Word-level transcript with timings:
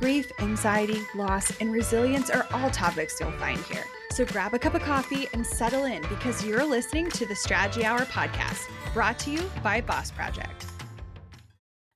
Grief, 0.00 0.32
anxiety, 0.40 1.02
loss, 1.14 1.52
and 1.60 1.70
resilience 1.70 2.30
are 2.30 2.46
all 2.54 2.70
topics 2.70 3.20
you'll 3.20 3.30
find 3.32 3.58
here. 3.64 3.84
So 4.12 4.24
grab 4.24 4.54
a 4.54 4.58
cup 4.58 4.72
of 4.74 4.80
coffee 4.80 5.28
and 5.34 5.46
settle 5.46 5.84
in 5.84 6.00
because 6.08 6.42
you're 6.42 6.64
listening 6.64 7.10
to 7.10 7.26
the 7.26 7.36
Strategy 7.36 7.84
Hour 7.84 8.06
podcast, 8.06 8.66
brought 8.94 9.18
to 9.20 9.30
you 9.30 9.42
by 9.62 9.82
Boss 9.82 10.10
Project. 10.10 10.64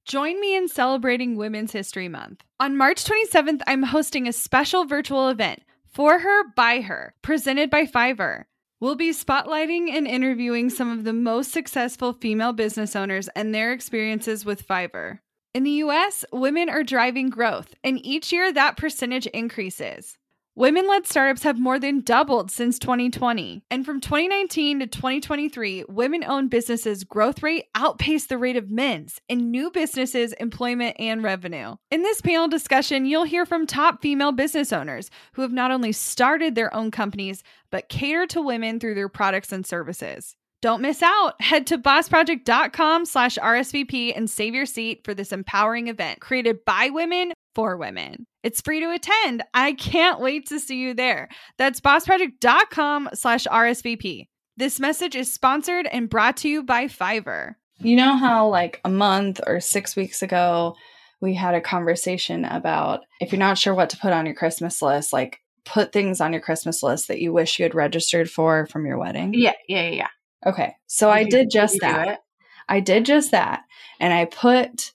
Join 0.04 0.38
me 0.38 0.54
in 0.54 0.68
celebrating 0.68 1.36
Women's 1.36 1.72
History 1.72 2.08
Month. 2.08 2.44
On 2.60 2.76
March 2.76 3.02
27th, 3.04 3.62
I'm 3.66 3.84
hosting 3.84 4.28
a 4.28 4.34
special 4.34 4.84
virtual 4.84 5.30
event, 5.30 5.62
For 5.90 6.18
Her, 6.18 6.52
By 6.54 6.82
Her, 6.82 7.14
presented 7.22 7.70
by 7.70 7.86
Fiverr. 7.86 8.44
We'll 8.80 8.96
be 8.96 9.12
spotlighting 9.12 9.88
and 9.88 10.06
interviewing 10.06 10.68
some 10.68 10.90
of 10.90 11.04
the 11.04 11.14
most 11.14 11.52
successful 11.52 12.12
female 12.12 12.52
business 12.52 12.94
owners 12.94 13.28
and 13.28 13.54
their 13.54 13.72
experiences 13.72 14.44
with 14.44 14.68
Fiverr. 14.68 15.20
In 15.54 15.62
the 15.62 15.70
US, 15.84 16.24
women 16.32 16.68
are 16.68 16.82
driving 16.82 17.30
growth, 17.30 17.76
and 17.84 18.04
each 18.04 18.32
year 18.32 18.52
that 18.52 18.76
percentage 18.76 19.26
increases. 19.28 20.18
Women 20.56 20.88
led 20.88 21.06
startups 21.06 21.44
have 21.44 21.60
more 21.60 21.78
than 21.78 22.00
doubled 22.00 22.50
since 22.50 22.76
2020. 22.80 23.62
And 23.70 23.86
from 23.86 24.00
2019 24.00 24.80
to 24.80 24.88
2023, 24.88 25.84
women 25.88 26.24
owned 26.24 26.50
businesses' 26.50 27.04
growth 27.04 27.40
rate 27.40 27.66
outpaced 27.76 28.30
the 28.30 28.38
rate 28.38 28.56
of 28.56 28.68
men's 28.68 29.20
in 29.28 29.52
new 29.52 29.70
businesses, 29.70 30.32
employment, 30.34 30.96
and 30.98 31.22
revenue. 31.22 31.76
In 31.92 32.02
this 32.02 32.20
panel 32.20 32.48
discussion, 32.48 33.06
you'll 33.06 33.22
hear 33.22 33.46
from 33.46 33.64
top 33.64 34.02
female 34.02 34.32
business 34.32 34.72
owners 34.72 35.08
who 35.34 35.42
have 35.42 35.52
not 35.52 35.70
only 35.70 35.92
started 35.92 36.56
their 36.56 36.74
own 36.74 36.90
companies, 36.90 37.44
but 37.70 37.88
cater 37.88 38.26
to 38.26 38.42
women 38.42 38.80
through 38.80 38.96
their 38.96 39.08
products 39.08 39.52
and 39.52 39.64
services. 39.64 40.34
Don't 40.64 40.80
miss 40.80 41.02
out. 41.02 41.34
Head 41.42 41.66
to 41.66 41.76
bossproject.com 41.76 43.04
slash 43.04 43.36
RSVP 43.36 44.16
and 44.16 44.30
save 44.30 44.54
your 44.54 44.64
seat 44.64 45.04
for 45.04 45.12
this 45.12 45.30
empowering 45.30 45.88
event 45.88 46.20
created 46.20 46.64
by 46.64 46.88
women 46.88 47.34
for 47.54 47.76
women. 47.76 48.26
It's 48.42 48.62
free 48.62 48.80
to 48.80 48.90
attend. 48.90 49.42
I 49.52 49.74
can't 49.74 50.22
wait 50.22 50.46
to 50.46 50.58
see 50.58 50.78
you 50.78 50.94
there. 50.94 51.28
That's 51.58 51.82
bossproject.com 51.82 53.10
slash 53.12 53.44
RSVP. 53.44 54.28
This 54.56 54.80
message 54.80 55.14
is 55.14 55.30
sponsored 55.30 55.86
and 55.86 56.08
brought 56.08 56.38
to 56.38 56.48
you 56.48 56.62
by 56.62 56.86
Fiverr. 56.86 57.56
You 57.80 57.96
know 57.96 58.16
how, 58.16 58.48
like, 58.48 58.80
a 58.86 58.88
month 58.88 59.42
or 59.46 59.60
six 59.60 59.94
weeks 59.94 60.22
ago, 60.22 60.76
we 61.20 61.34
had 61.34 61.54
a 61.54 61.60
conversation 61.60 62.46
about 62.46 63.00
if 63.20 63.32
you're 63.32 63.38
not 63.38 63.58
sure 63.58 63.74
what 63.74 63.90
to 63.90 63.98
put 63.98 64.14
on 64.14 64.24
your 64.24 64.34
Christmas 64.34 64.80
list, 64.80 65.12
like, 65.12 65.40
put 65.66 65.92
things 65.92 66.22
on 66.22 66.32
your 66.32 66.40
Christmas 66.40 66.82
list 66.82 67.08
that 67.08 67.20
you 67.20 67.34
wish 67.34 67.58
you 67.58 67.64
had 67.64 67.74
registered 67.74 68.30
for 68.30 68.66
from 68.68 68.86
your 68.86 68.96
wedding? 68.96 69.34
Yeah, 69.34 69.52
yeah, 69.68 69.82
yeah, 69.82 69.94
yeah. 69.94 70.08
Okay. 70.46 70.74
So 70.86 71.10
I 71.10 71.24
did 71.24 71.50
just 71.50 71.78
that. 71.80 72.20
I 72.68 72.80
did 72.80 73.04
just 73.04 73.30
that. 73.30 73.62
And 74.00 74.12
I 74.12 74.24
put 74.26 74.92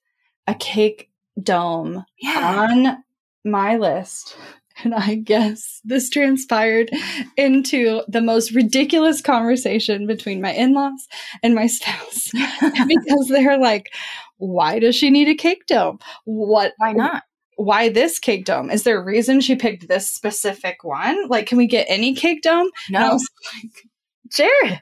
a 0.48 0.54
cake 0.56 1.10
dome 1.42 2.04
Yeah. 2.20 2.68
on 2.70 3.04
my 3.44 3.78
list. 3.78 4.36
And 4.82 4.96
I 4.96 5.16
guess 5.16 5.82
this 5.84 6.10
transpired 6.10 6.90
into 7.36 8.02
the 8.08 8.22
most 8.22 8.52
ridiculous 8.56 9.20
conversation 9.20 10.08
between 10.08 10.40
my 10.40 10.54
in 10.54 10.74
laws 10.74 11.06
and 11.44 11.54
my 11.54 11.68
spouse 11.68 12.30
because 12.88 13.28
they're 13.28 13.58
like, 13.60 13.92
why 14.38 14.80
does 14.80 14.96
she 14.96 15.10
need 15.10 15.28
a 15.28 15.36
cake 15.36 15.66
dome? 15.68 16.00
What? 16.24 16.76
Why 16.78 16.94
not? 16.94 17.24
Why 17.58 17.90
this 17.90 18.20
cake 18.20 18.46
dome? 18.46 18.70
Is 18.72 18.84
there 18.84 18.98
a 18.98 19.04
reason 19.04 19.42
she 19.42 19.58
picked 19.58 19.90
this 19.90 20.10
specific 20.10 20.86
one? 20.86 21.28
Like, 21.28 21.46
can 21.48 21.58
we 21.58 21.68
get 21.68 21.86
any 21.90 22.16
cake 22.16 22.42
dome? 22.42 22.70
No. 22.90 23.10
was 23.12 23.28
like, 23.54 23.84
Jared, 24.32 24.82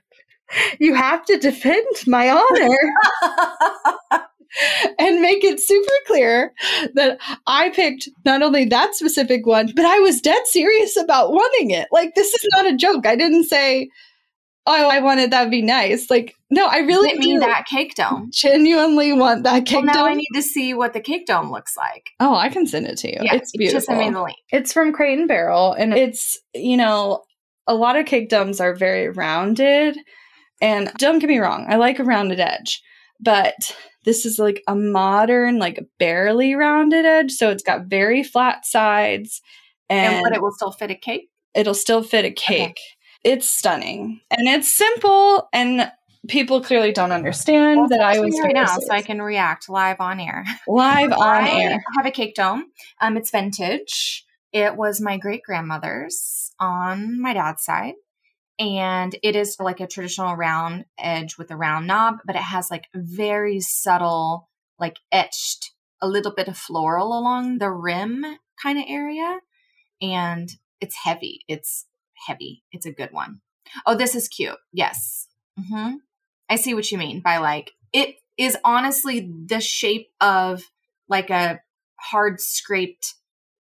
you 0.79 0.93
have 0.93 1.25
to 1.25 1.37
defend 1.37 1.85
my 2.05 2.29
honor 2.29 2.77
and 4.97 5.21
make 5.21 5.43
it 5.43 5.59
super 5.59 5.93
clear 6.07 6.53
that 6.95 7.19
I 7.45 7.69
picked 7.69 8.09
not 8.25 8.41
only 8.41 8.65
that 8.65 8.95
specific 8.95 9.45
one, 9.45 9.71
but 9.75 9.85
I 9.85 9.99
was 9.99 10.21
dead 10.21 10.41
serious 10.45 10.97
about 10.97 11.31
wanting 11.31 11.71
it. 11.71 11.87
Like, 11.91 12.15
this 12.15 12.33
is 12.33 12.47
not 12.55 12.65
a 12.65 12.75
joke. 12.75 13.05
I 13.05 13.15
didn't 13.15 13.43
say, 13.45 13.89
oh, 14.65 14.89
I 14.89 14.99
wanted 14.99 15.31
that 15.31 15.43
would 15.43 15.51
be 15.51 15.61
nice. 15.61 16.09
Like, 16.09 16.33
no, 16.49 16.65
I 16.67 16.79
really 16.79 17.09
Get 17.09 17.19
me 17.19 17.33
do 17.33 17.39
that 17.39 17.65
cake 17.65 17.95
dome. 17.95 18.29
genuinely 18.33 19.13
want 19.13 19.43
that 19.43 19.65
cake 19.65 19.77
well, 19.77 19.85
now 19.85 19.93
dome. 19.93 20.07
I 20.09 20.13
need 20.13 20.29
to 20.33 20.41
see 20.41 20.73
what 20.73 20.93
the 20.93 21.01
cake 21.01 21.25
dome 21.25 21.51
looks 21.51 21.75
like. 21.75 22.09
oh, 22.19 22.35
I 22.35 22.49
can 22.49 22.65
send 22.65 22.87
it 22.87 22.97
to 22.99 23.07
you. 23.09 23.17
Yeah, 23.21 23.35
it's 23.35 23.51
beautiful. 23.51 23.77
Just 23.77 23.87
send 23.87 23.99
me 23.99 24.09
the 24.09 24.23
link. 24.23 24.37
It's 24.51 24.73
from 24.73 24.93
Crate 24.93 25.19
and 25.19 25.27
Barrel, 25.27 25.73
and 25.73 25.93
it's 25.93 26.39
you 26.53 26.77
know 26.77 27.23
a 27.67 27.75
lot 27.75 27.97
of 27.97 28.05
cake 28.05 28.29
domes 28.29 28.59
are 28.61 28.73
very 28.73 29.09
rounded, 29.09 29.97
and 30.61 30.91
don't 30.97 31.19
get 31.19 31.29
me 31.29 31.39
wrong, 31.39 31.65
I 31.69 31.75
like 31.77 31.99
a 31.99 32.03
rounded 32.03 32.39
edge, 32.39 32.81
but 33.19 33.75
this 34.05 34.25
is 34.25 34.39
like 34.39 34.63
a 34.67 34.75
modern, 34.75 35.57
like 35.59 35.85
barely 35.99 36.55
rounded 36.55 37.05
edge, 37.05 37.31
so 37.31 37.49
it's 37.49 37.63
got 37.63 37.85
very 37.87 38.23
flat 38.23 38.65
sides, 38.65 39.41
and, 39.89 40.15
And, 40.15 40.23
but 40.23 40.33
it 40.33 40.41
will 40.41 40.51
still 40.53 40.71
fit 40.71 40.91
a 40.91 40.95
cake. 40.95 41.29
it'll 41.53 41.73
still 41.73 42.03
fit 42.03 42.25
a 42.25 42.31
cake. 42.31 42.79
It's 43.23 43.49
stunning 43.49 44.21
and 44.31 44.47
it's 44.47 44.73
simple, 44.75 45.49
and 45.51 45.91
people 46.29 46.61
clearly 46.61 46.91
don't 46.91 47.11
understand 47.11 47.79
Well, 47.79 47.89
that 47.89 48.01
I 48.01 48.19
was 48.19 48.39
right 48.43 48.53
now, 48.53 48.65
so 48.65 48.91
I 48.91 49.01
can 49.01 49.21
react 49.21 49.69
live 49.69 49.99
on 49.99 50.19
air. 50.19 50.45
live 50.67 51.11
on 51.13 51.43
I 51.43 51.49
air. 51.49 51.71
I 51.73 51.97
have 51.97 52.05
a 52.05 52.11
cake 52.11 52.35
dome. 52.35 52.65
Um, 53.01 53.17
it's 53.17 53.31
vintage. 53.31 54.23
It 54.53 54.75
was 54.77 55.01
my 55.01 55.17
great 55.17 55.41
grandmother's 55.43 56.51
on 56.59 57.19
my 57.21 57.33
dad's 57.33 57.63
side. 57.63 57.93
And 58.59 59.15
it 59.21 59.35
is 59.35 59.57
like 59.59 59.79
a 59.79 59.87
traditional 59.87 60.35
round 60.35 60.85
edge 60.97 61.37
with 61.37 61.51
a 61.51 61.55
round 61.55 61.87
knob, 61.87 62.17
but 62.25 62.35
it 62.35 62.41
has 62.41 62.71
like 62.71 62.85
very 62.95 63.59
subtle, 63.59 64.49
like 64.79 64.97
etched, 65.11 65.71
a 66.01 66.07
little 66.07 66.33
bit 66.33 66.47
of 66.47 66.57
floral 66.57 67.07
along 67.17 67.59
the 67.59 67.69
rim 67.71 68.25
kind 68.61 68.79
of 68.79 68.85
area. 68.87 69.39
And 70.01 70.49
it's 70.81 70.95
heavy. 71.03 71.41
It's 71.47 71.85
heavy. 72.27 72.63
It's 72.71 72.85
a 72.85 72.91
good 72.91 73.11
one. 73.11 73.41
Oh, 73.85 73.95
this 73.95 74.15
is 74.15 74.27
cute. 74.27 74.57
Yes. 74.73 75.27
hmm 75.57 75.95
I 76.49 76.55
see 76.55 76.73
what 76.73 76.89
you 76.91 76.97
mean 76.97 77.19
by 77.19 77.37
like, 77.37 77.73
it 77.91 78.15
is 78.37 78.57
honestly 78.63 79.29
the 79.47 79.59
shape 79.59 80.07
of 80.21 80.63
like 81.09 81.29
a 81.29 81.59
hard 81.99 82.39
scraped 82.39 83.15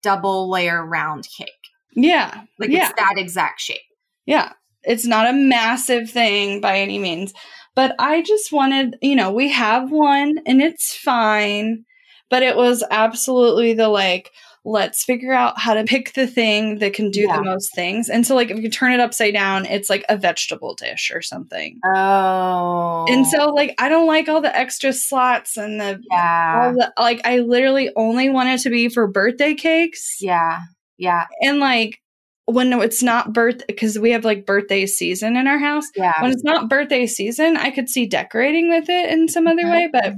double 0.01 0.49
layer 0.49 0.85
round 0.85 1.27
cake. 1.35 1.47
Yeah, 1.95 2.43
Like 2.59 2.71
yeah. 2.71 2.89
it's 2.89 2.99
that 2.99 3.13
exact 3.17 3.61
shape. 3.61 3.79
Yeah. 4.25 4.51
It's 4.83 5.05
not 5.05 5.29
a 5.29 5.33
massive 5.33 6.09
thing 6.09 6.61
by 6.61 6.79
any 6.79 6.99
means. 6.99 7.33
But 7.75 7.95
I 7.97 8.21
just 8.21 8.51
wanted, 8.51 8.97
you 9.01 9.15
know, 9.15 9.31
we 9.31 9.49
have 9.49 9.91
one 9.91 10.37
and 10.45 10.61
it's 10.61 10.95
fine. 10.95 11.85
But 12.29 12.43
it 12.43 12.55
was 12.55 12.83
absolutely 12.89 13.73
the 13.73 13.89
like, 13.89 14.31
let's 14.65 15.03
figure 15.03 15.33
out 15.33 15.59
how 15.59 15.73
to 15.73 15.83
pick 15.83 16.13
the 16.13 16.25
thing 16.25 16.79
that 16.79 16.93
can 16.93 17.11
do 17.11 17.21
Yeah. 17.21 17.37
the 17.37 17.43
most 17.43 17.75
things. 17.75 18.09
And 18.09 18.25
so, 18.25 18.33
like, 18.33 18.49
if 18.49 18.59
you 18.59 18.69
turn 18.69 18.93
it 18.93 18.99
upside 18.99 19.33
down, 19.33 19.65
it's 19.65 19.89
like 19.89 20.05
a 20.07 20.15
vegetable 20.15 20.73
dish 20.73 21.11
or 21.13 21.21
something. 21.21 21.79
Oh. 21.83 23.05
And 23.09 23.27
so, 23.27 23.49
oh. 23.49 23.53
like, 23.53 23.75
I 23.77 23.89
don't 23.89 24.07
like 24.07 24.29
all 24.29 24.41
the 24.41 24.55
extra 24.55 24.93
slots 24.93 25.57
and 25.57 25.81
the, 25.81 26.01
yeah. 26.09 26.61
all 26.67 26.73
the, 26.73 26.93
like, 26.97 27.21
I 27.25 27.39
literally 27.39 27.91
only 27.95 28.29
want 28.29 28.49
it 28.49 28.61
to 28.61 28.69
be 28.69 28.87
for 28.87 29.05
birthday 29.07 29.53
cakes. 29.53 30.17
Yeah. 30.21 30.61
Yeah. 30.97 31.25
And 31.41 31.59
like, 31.59 31.99
when 32.45 32.73
it's 32.73 33.01
not 33.01 33.33
birth, 33.33 33.65
because 33.67 33.97
we 33.97 34.11
have 34.11 34.25
like 34.25 34.45
birthday 34.45 34.85
season 34.85 35.37
in 35.37 35.47
our 35.47 35.59
house, 35.59 35.85
Yeah. 35.95 36.21
when 36.21 36.31
it's 36.31 36.43
not 36.43 36.69
birthday 36.69 37.07
season, 37.07 37.57
I 37.57 37.71
could 37.71 37.89
see 37.89 38.05
decorating 38.05 38.69
with 38.69 38.89
it 38.89 39.11
in 39.11 39.27
some 39.27 39.47
other 39.47 39.69
way. 39.69 39.89
But 39.91 40.05
mhm. 40.05 40.17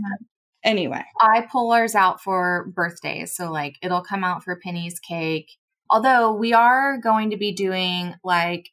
anyway, 0.63 1.03
I 1.21 1.47
pull 1.51 1.71
ours 1.71 1.93
out 1.95 2.21
for 2.21 2.71
birthdays. 2.75 3.35
So, 3.35 3.51
like, 3.51 3.75
it'll 3.81 4.01
come 4.01 4.23
out 4.23 4.43
for 4.43 4.59
Penny's 4.63 4.99
cake. 4.99 5.49
Although 5.89 6.33
we 6.33 6.51
are 6.53 6.97
going 6.97 7.29
to 7.29 7.37
be 7.37 7.51
doing 7.53 8.15
like 8.23 8.69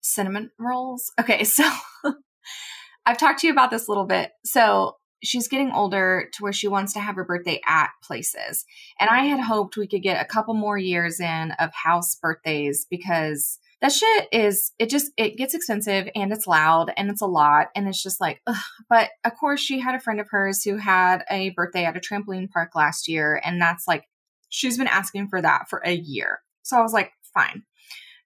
cinnamon 0.00 0.50
rolls. 0.58 1.12
Okay. 1.20 1.44
So, 1.56 1.70
I've 3.08 3.18
talked 3.18 3.40
to 3.40 3.46
you 3.46 3.52
about 3.52 3.70
this 3.70 3.86
a 3.86 3.90
little 3.90 4.06
bit. 4.06 4.32
So, 4.44 4.96
she's 5.22 5.48
getting 5.48 5.72
older 5.72 6.28
to 6.32 6.42
where 6.42 6.52
she 6.52 6.68
wants 6.68 6.92
to 6.92 7.00
have 7.00 7.16
her 7.16 7.24
birthday 7.24 7.60
at 7.66 7.90
places. 8.02 8.64
And 9.00 9.10
I 9.10 9.24
had 9.24 9.40
hoped 9.40 9.76
we 9.76 9.86
could 9.86 10.02
get 10.02 10.20
a 10.20 10.28
couple 10.28 10.54
more 10.54 10.78
years 10.78 11.20
in 11.20 11.52
of 11.52 11.72
house 11.72 12.14
birthdays 12.14 12.86
because 12.88 13.58
that 13.80 13.92
shit 13.92 14.28
is 14.32 14.72
it 14.78 14.88
just 14.88 15.12
it 15.16 15.36
gets 15.36 15.54
expensive 15.54 16.08
and 16.14 16.32
it's 16.32 16.46
loud 16.46 16.92
and 16.96 17.10
it's 17.10 17.20
a 17.20 17.26
lot 17.26 17.68
and 17.74 17.88
it's 17.88 18.02
just 18.02 18.20
like 18.20 18.40
ugh. 18.46 18.56
but 18.88 19.10
of 19.24 19.32
course 19.38 19.60
she 19.60 19.80
had 19.80 19.94
a 19.94 20.00
friend 20.00 20.20
of 20.20 20.28
hers 20.30 20.62
who 20.62 20.76
had 20.76 21.24
a 21.30 21.50
birthday 21.50 21.84
at 21.84 21.96
a 21.96 22.00
trampoline 22.00 22.50
park 22.50 22.74
last 22.74 23.08
year 23.08 23.40
and 23.44 23.60
that's 23.60 23.86
like 23.86 24.04
she's 24.48 24.78
been 24.78 24.86
asking 24.86 25.28
for 25.28 25.42
that 25.42 25.68
for 25.68 25.82
a 25.84 25.92
year 25.92 26.40
so 26.62 26.76
i 26.76 26.82
was 26.82 26.92
like 26.92 27.12
fine 27.34 27.62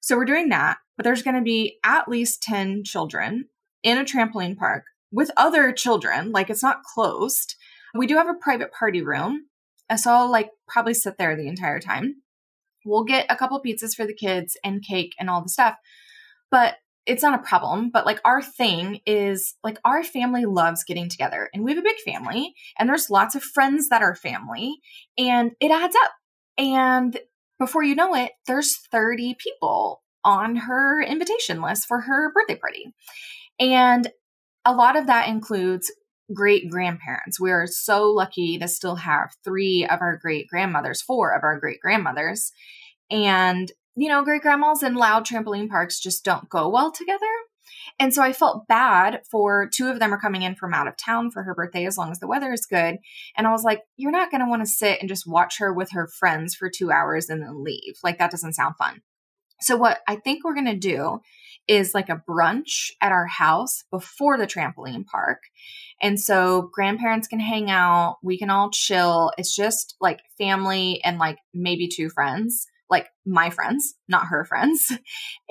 so 0.01 0.17
we're 0.17 0.25
doing 0.25 0.51
that 0.51 0.79
but 0.97 1.05
there's 1.05 1.23
going 1.23 1.37
to 1.37 1.43
be 1.43 1.79
at 1.85 2.09
least 2.09 2.43
10 2.43 2.85
children 2.85 3.47
in 3.83 3.99
a 3.99 4.05
trampoline 4.05 4.57
park 4.57 4.85
with 5.13 5.31
other 5.37 5.73
children. 5.73 6.33
Like 6.33 6.51
it's 6.51 6.63
not 6.63 6.83
closed. 6.83 7.57
We 7.95 8.07
do 8.07 8.17
have 8.17 8.29
a 8.29 8.35
private 8.35 8.73
party 8.73 9.03
room. 9.03 9.47
So 9.97 10.13
I'll 10.13 10.31
like 10.31 10.51
probably 10.69 10.95
sit 10.95 11.19
there 11.19 11.37
the 11.37 11.49
entire 11.49 11.81
time. 11.81 12.23
We'll 12.85 13.05
get 13.05 13.27
a 13.29 13.37
couple 13.37 13.61
pizzas 13.63 13.95
for 13.95 14.07
the 14.07 14.15
kids 14.15 14.57
and 14.65 14.83
cake 14.83 15.15
and 15.19 15.29
all 15.29 15.43
the 15.43 15.49
stuff. 15.49 15.77
But 16.51 16.77
it's 17.07 17.23
not 17.23 17.39
a 17.39 17.43
problem, 17.43 17.91
but 17.91 18.07
like 18.07 18.21
our 18.25 18.43
thing 18.43 19.01
is 19.07 19.57
like 19.65 19.79
our 19.85 20.05
family 20.05 20.45
loves 20.45 20.85
getting 20.85 21.09
together 21.09 21.51
and 21.53 21.65
we 21.65 21.73
have 21.73 21.79
a 21.79 21.83
big 21.83 21.99
family 22.05 22.55
and 22.79 22.89
there's 22.89 23.11
lots 23.11 23.35
of 23.35 23.43
friends 23.43 23.89
that 23.89 24.03
are 24.03 24.15
family 24.15 24.77
and 25.19 25.53
it 25.61 25.71
adds 25.71 25.97
up. 26.05 26.13
And 26.59 27.19
before 27.59 27.83
you 27.83 27.95
know 27.95 28.15
it, 28.15 28.33
there's 28.47 28.77
30 28.93 29.35
people 29.39 30.03
on 30.25 30.57
her 30.57 31.03
invitation 31.03 31.63
list 31.63 31.89
for 31.89 32.01
her 32.01 32.33
birthday 32.33 32.57
party. 32.57 32.95
And 33.59 34.11
a 34.65 34.73
lot 34.73 34.97
of 34.97 35.07
that 35.07 35.29
includes 35.29 35.91
great 36.33 36.71
grandparents. 36.71 37.41
We 37.41 37.51
are 37.51 37.67
so 37.67 38.11
lucky 38.11 38.59
to 38.59 38.69
still 38.69 38.97
have 38.97 39.35
three 39.45 39.87
of 39.87 40.01
our 40.01 40.17
great 40.17 40.49
grandmothers, 40.49 41.03
four 41.03 41.35
of 41.35 41.43
our 41.43 41.59
great 41.59 41.81
grandmothers. 41.81 42.53
And 43.11 43.71
you 43.97 44.09
know, 44.09 44.25
great 44.25 44.43
grandmas 44.43 44.83
and 44.83 44.97
loud 44.97 45.27
trampoline 45.27 45.69
parks 45.69 46.01
just 46.01 46.25
don't 46.25 46.49
go 46.49 46.69
well 46.69 46.93
together. 46.93 47.27
And 47.99 48.15
so 48.15 48.23
I 48.23 48.33
felt 48.33 48.67
bad 48.67 49.23
for 49.31 49.69
two 49.69 49.89
of 49.89 49.99
them 49.99 50.15
are 50.15 50.21
coming 50.21 50.43
in 50.43 50.55
from 50.55 50.73
out 50.73 50.89
of 50.89 50.97
town 50.97 51.31
for 51.31 51.43
her 51.43 51.55
birthday 51.55 51.87
as 51.87 51.99
long 51.99 52.11
as 52.11 52.19
the 52.19 52.27
weather 52.27 52.53
is 52.53 52.67
good. 52.67 52.99
And 53.37 53.47
I 53.47 53.51
was 53.51 53.63
like, 53.63 53.81
you're 53.97 54.11
not 54.11 54.31
going 54.31 54.41
to 54.41 54.49
want 54.49 54.63
to 54.63 54.67
sit 54.67 55.01
and 55.01 55.09
just 55.09 55.27
watch 55.27 55.59
her 55.59 55.73
with 55.73 55.91
her 55.91 56.09
friends 56.19 56.55
for 56.55 56.71
two 56.71 56.91
hours 56.91 57.29
and 57.29 57.43
then 57.43 57.63
leave. 57.63 57.99
Like, 58.03 58.19
that 58.19 58.31
doesn't 58.31 58.55
sound 58.55 58.77
fun. 58.77 59.03
So, 59.61 59.77
what 59.77 60.01
I 60.09 60.17
think 60.17 60.45
we're 60.45 60.55
going 60.55 60.67
to 60.67 60.77
do 60.77 61.21
is 61.71 61.95
like 61.95 62.09
a 62.09 62.21
brunch 62.29 62.91
at 63.01 63.13
our 63.13 63.27
house 63.27 63.85
before 63.93 64.37
the 64.37 64.47
trampoline 64.47 65.07
park. 65.07 65.39
And 66.03 66.19
so 66.19 66.69
grandparents 66.73 67.29
can 67.29 67.39
hang 67.39 67.71
out, 67.71 68.17
we 68.25 68.39
can 68.39 68.51
all 68.51 68.71
chill. 68.73 69.31
It's 69.39 69.55
just 69.55 69.95
like 70.01 70.21
family 70.37 71.01
and 71.05 71.19
like 71.19 71.39
maybe 71.55 71.89
two 71.89 72.11
friends 72.11 72.67
like 72.91 73.07
my 73.25 73.51
friends, 73.51 73.95
not 74.09 74.27
her 74.27 74.45
friends. 74.45 74.93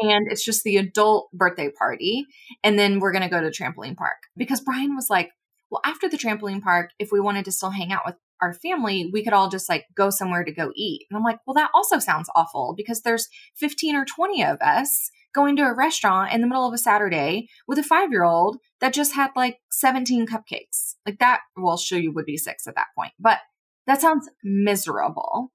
And 0.01 0.31
it's 0.31 0.45
just 0.45 0.63
the 0.63 0.77
adult 0.77 1.29
birthday 1.33 1.69
party. 1.69 2.25
And 2.63 2.77
then 2.77 2.99
we're 2.99 3.11
going 3.11 3.23
to 3.23 3.29
go 3.29 3.41
to 3.41 3.49
trampoline 3.49 3.95
park 3.95 4.17
because 4.37 4.61
Brian 4.61 4.95
was 4.95 5.09
like, 5.09 5.31
well, 5.69 5.81
after 5.85 6.09
the 6.09 6.17
trampoline 6.17 6.61
park, 6.61 6.91
if 6.99 7.11
we 7.11 7.19
wanted 7.19 7.45
to 7.45 7.51
still 7.51 7.69
hang 7.69 7.91
out 7.91 8.03
with 8.05 8.15
our 8.41 8.53
family, 8.53 9.09
we 9.11 9.23
could 9.23 9.33
all 9.33 9.49
just 9.49 9.69
like 9.69 9.85
go 9.95 10.09
somewhere 10.09 10.43
to 10.43 10.51
go 10.53 10.71
eat. 10.75 11.05
And 11.09 11.17
I'm 11.17 11.23
like, 11.23 11.39
well, 11.45 11.53
that 11.55 11.71
also 11.73 11.99
sounds 11.99 12.29
awful 12.35 12.73
because 12.75 13.01
there's 13.01 13.27
15 13.55 13.95
or 13.95 14.05
20 14.05 14.43
of 14.43 14.57
us 14.61 15.11
going 15.39 15.55
to 15.55 15.63
a 15.63 15.73
restaurant 15.73 16.33
in 16.33 16.41
the 16.41 16.47
middle 16.47 16.67
of 16.67 16.73
a 16.73 16.77
Saturday 16.77 17.47
with 17.65 17.79
a 17.79 17.83
five 17.83 18.11
year 18.11 18.25
old 18.25 18.57
that 18.81 18.93
just 18.93 19.15
had 19.15 19.31
like 19.37 19.59
17 19.71 20.27
cupcakes. 20.27 20.95
Like 21.05 21.19
that, 21.19 21.39
well, 21.55 21.77
show 21.77 21.95
you 21.95 22.11
would 22.11 22.25
be 22.25 22.35
six 22.35 22.67
at 22.67 22.75
that 22.75 22.87
point, 22.93 23.13
but 23.17 23.39
that 23.87 24.01
sounds 24.01 24.29
miserable 24.43 25.53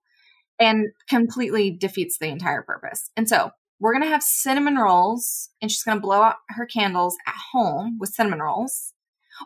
and 0.59 0.87
completely 1.07 1.71
defeats 1.71 2.17
the 2.19 2.29
entire 2.29 2.63
purpose. 2.63 3.11
And 3.15 3.29
so 3.29 3.51
we're 3.79 3.93
going 3.93 4.05
to 4.05 4.09
have 4.09 4.23
cinnamon 4.23 4.77
rolls 4.77 5.51
and 5.61 5.71
she's 5.71 5.83
going 5.83 5.99
to 5.99 6.03
blow 6.03 6.23
out 6.23 6.37
her 6.49 6.65
candles 6.65 7.17
at 7.27 7.35
home 7.53 7.99
with 8.01 8.15
cinnamon 8.15 8.41
rolls. 8.41 8.95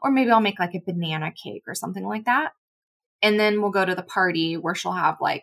Or 0.03 0.13
maybe 0.13 0.31
I'll 0.31 0.41
make 0.41 0.61
like 0.61 0.75
a 0.75 0.83
banana 0.87 1.33
cake 1.33 1.65
or 1.67 1.75
something 1.75 2.07
like 2.07 2.27
that. 2.27 2.53
And 3.23 3.41
then 3.41 3.61
we'll 3.61 3.73
go 3.73 3.85
to 3.85 3.97
the 3.97 4.03
party 4.03 4.57
where 4.57 4.77
she'll 4.77 4.93
have 4.93 5.17
like 5.21 5.43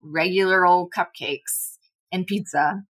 regular 0.00 0.64
old 0.64 0.92
cupcakes 0.96 1.76
and 2.10 2.26
pizza 2.26 2.84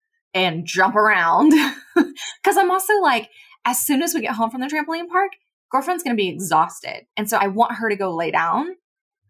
and 0.45 0.65
jump 0.65 0.95
around. 0.95 1.53
Cause 2.43 2.57
I'm 2.57 2.71
also 2.71 2.93
like, 3.01 3.29
as 3.65 3.83
soon 3.83 4.01
as 4.01 4.13
we 4.13 4.21
get 4.21 4.35
home 4.35 4.49
from 4.49 4.61
the 4.61 4.67
trampoline 4.67 5.07
park, 5.09 5.31
girlfriend's 5.71 6.03
going 6.03 6.15
to 6.15 6.21
be 6.21 6.29
exhausted. 6.29 7.05
And 7.17 7.29
so 7.29 7.37
I 7.37 7.47
want 7.47 7.73
her 7.73 7.89
to 7.89 7.95
go 7.95 8.15
lay 8.15 8.31
down 8.31 8.75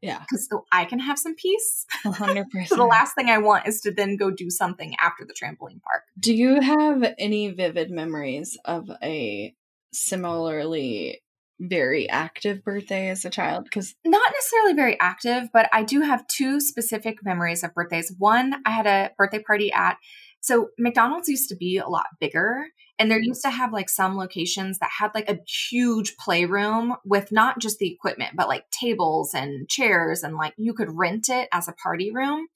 yeah. 0.01 0.19
Because 0.19 0.47
so 0.49 0.65
I 0.71 0.85
can 0.85 0.99
have 0.99 1.17
some 1.17 1.35
peace. 1.35 1.85
100%. 2.05 2.45
so 2.67 2.75
the 2.75 2.83
last 2.83 3.15
thing 3.15 3.29
I 3.29 3.37
want 3.37 3.67
is 3.67 3.81
to 3.81 3.91
then 3.91 4.15
go 4.15 4.31
do 4.31 4.49
something 4.49 4.95
after 4.99 5.25
the 5.25 5.33
trampoline 5.33 5.81
park. 5.81 6.03
Do 6.19 6.33
you 6.33 6.61
have 6.61 7.13
any 7.17 7.49
vivid 7.49 7.89
memories 7.89 8.57
of 8.65 8.89
a 9.01 9.53
similarly 9.93 11.21
very 11.59 12.07
active 12.09 12.63
birthday 12.63 13.09
as 13.09 13.25
a 13.25 13.29
child? 13.29 13.63
Because 13.63 13.95
not 14.05 14.31
necessarily 14.33 14.73
very 14.73 14.99
active, 14.99 15.49
but 15.51 15.67
I 15.73 15.83
do 15.83 16.01
have 16.01 16.27
two 16.27 16.59
specific 16.59 17.17
memories 17.23 17.63
of 17.63 17.73
birthdays. 17.73 18.13
One, 18.17 18.61
I 18.65 18.71
had 18.71 18.85
a 18.85 19.11
birthday 19.17 19.41
party 19.41 19.71
at 19.73 19.97
so 20.41 20.69
McDonald's 20.77 21.29
used 21.29 21.49
to 21.49 21.55
be 21.55 21.77
a 21.77 21.87
lot 21.87 22.05
bigger 22.19 22.65
and 22.99 23.11
there 23.11 23.19
mm-hmm. 23.19 23.27
used 23.27 23.43
to 23.43 23.49
have 23.49 23.73
like 23.73 23.89
some 23.89 24.17
locations 24.17 24.79
that 24.79 24.89
had 24.97 25.11
like 25.13 25.29
a 25.29 25.39
huge 25.69 26.15
playroom 26.17 26.95
with 27.05 27.31
not 27.31 27.59
just 27.59 27.79
the 27.79 27.91
equipment, 27.91 28.31
but 28.35 28.47
like 28.47 28.69
tables 28.71 29.33
and 29.33 29.69
chairs 29.69 30.23
and 30.23 30.35
like 30.35 30.53
you 30.57 30.73
could 30.73 30.91
rent 30.91 31.29
it 31.29 31.47
as 31.51 31.67
a 31.67 31.73
party 31.73 32.11
room. 32.11 32.47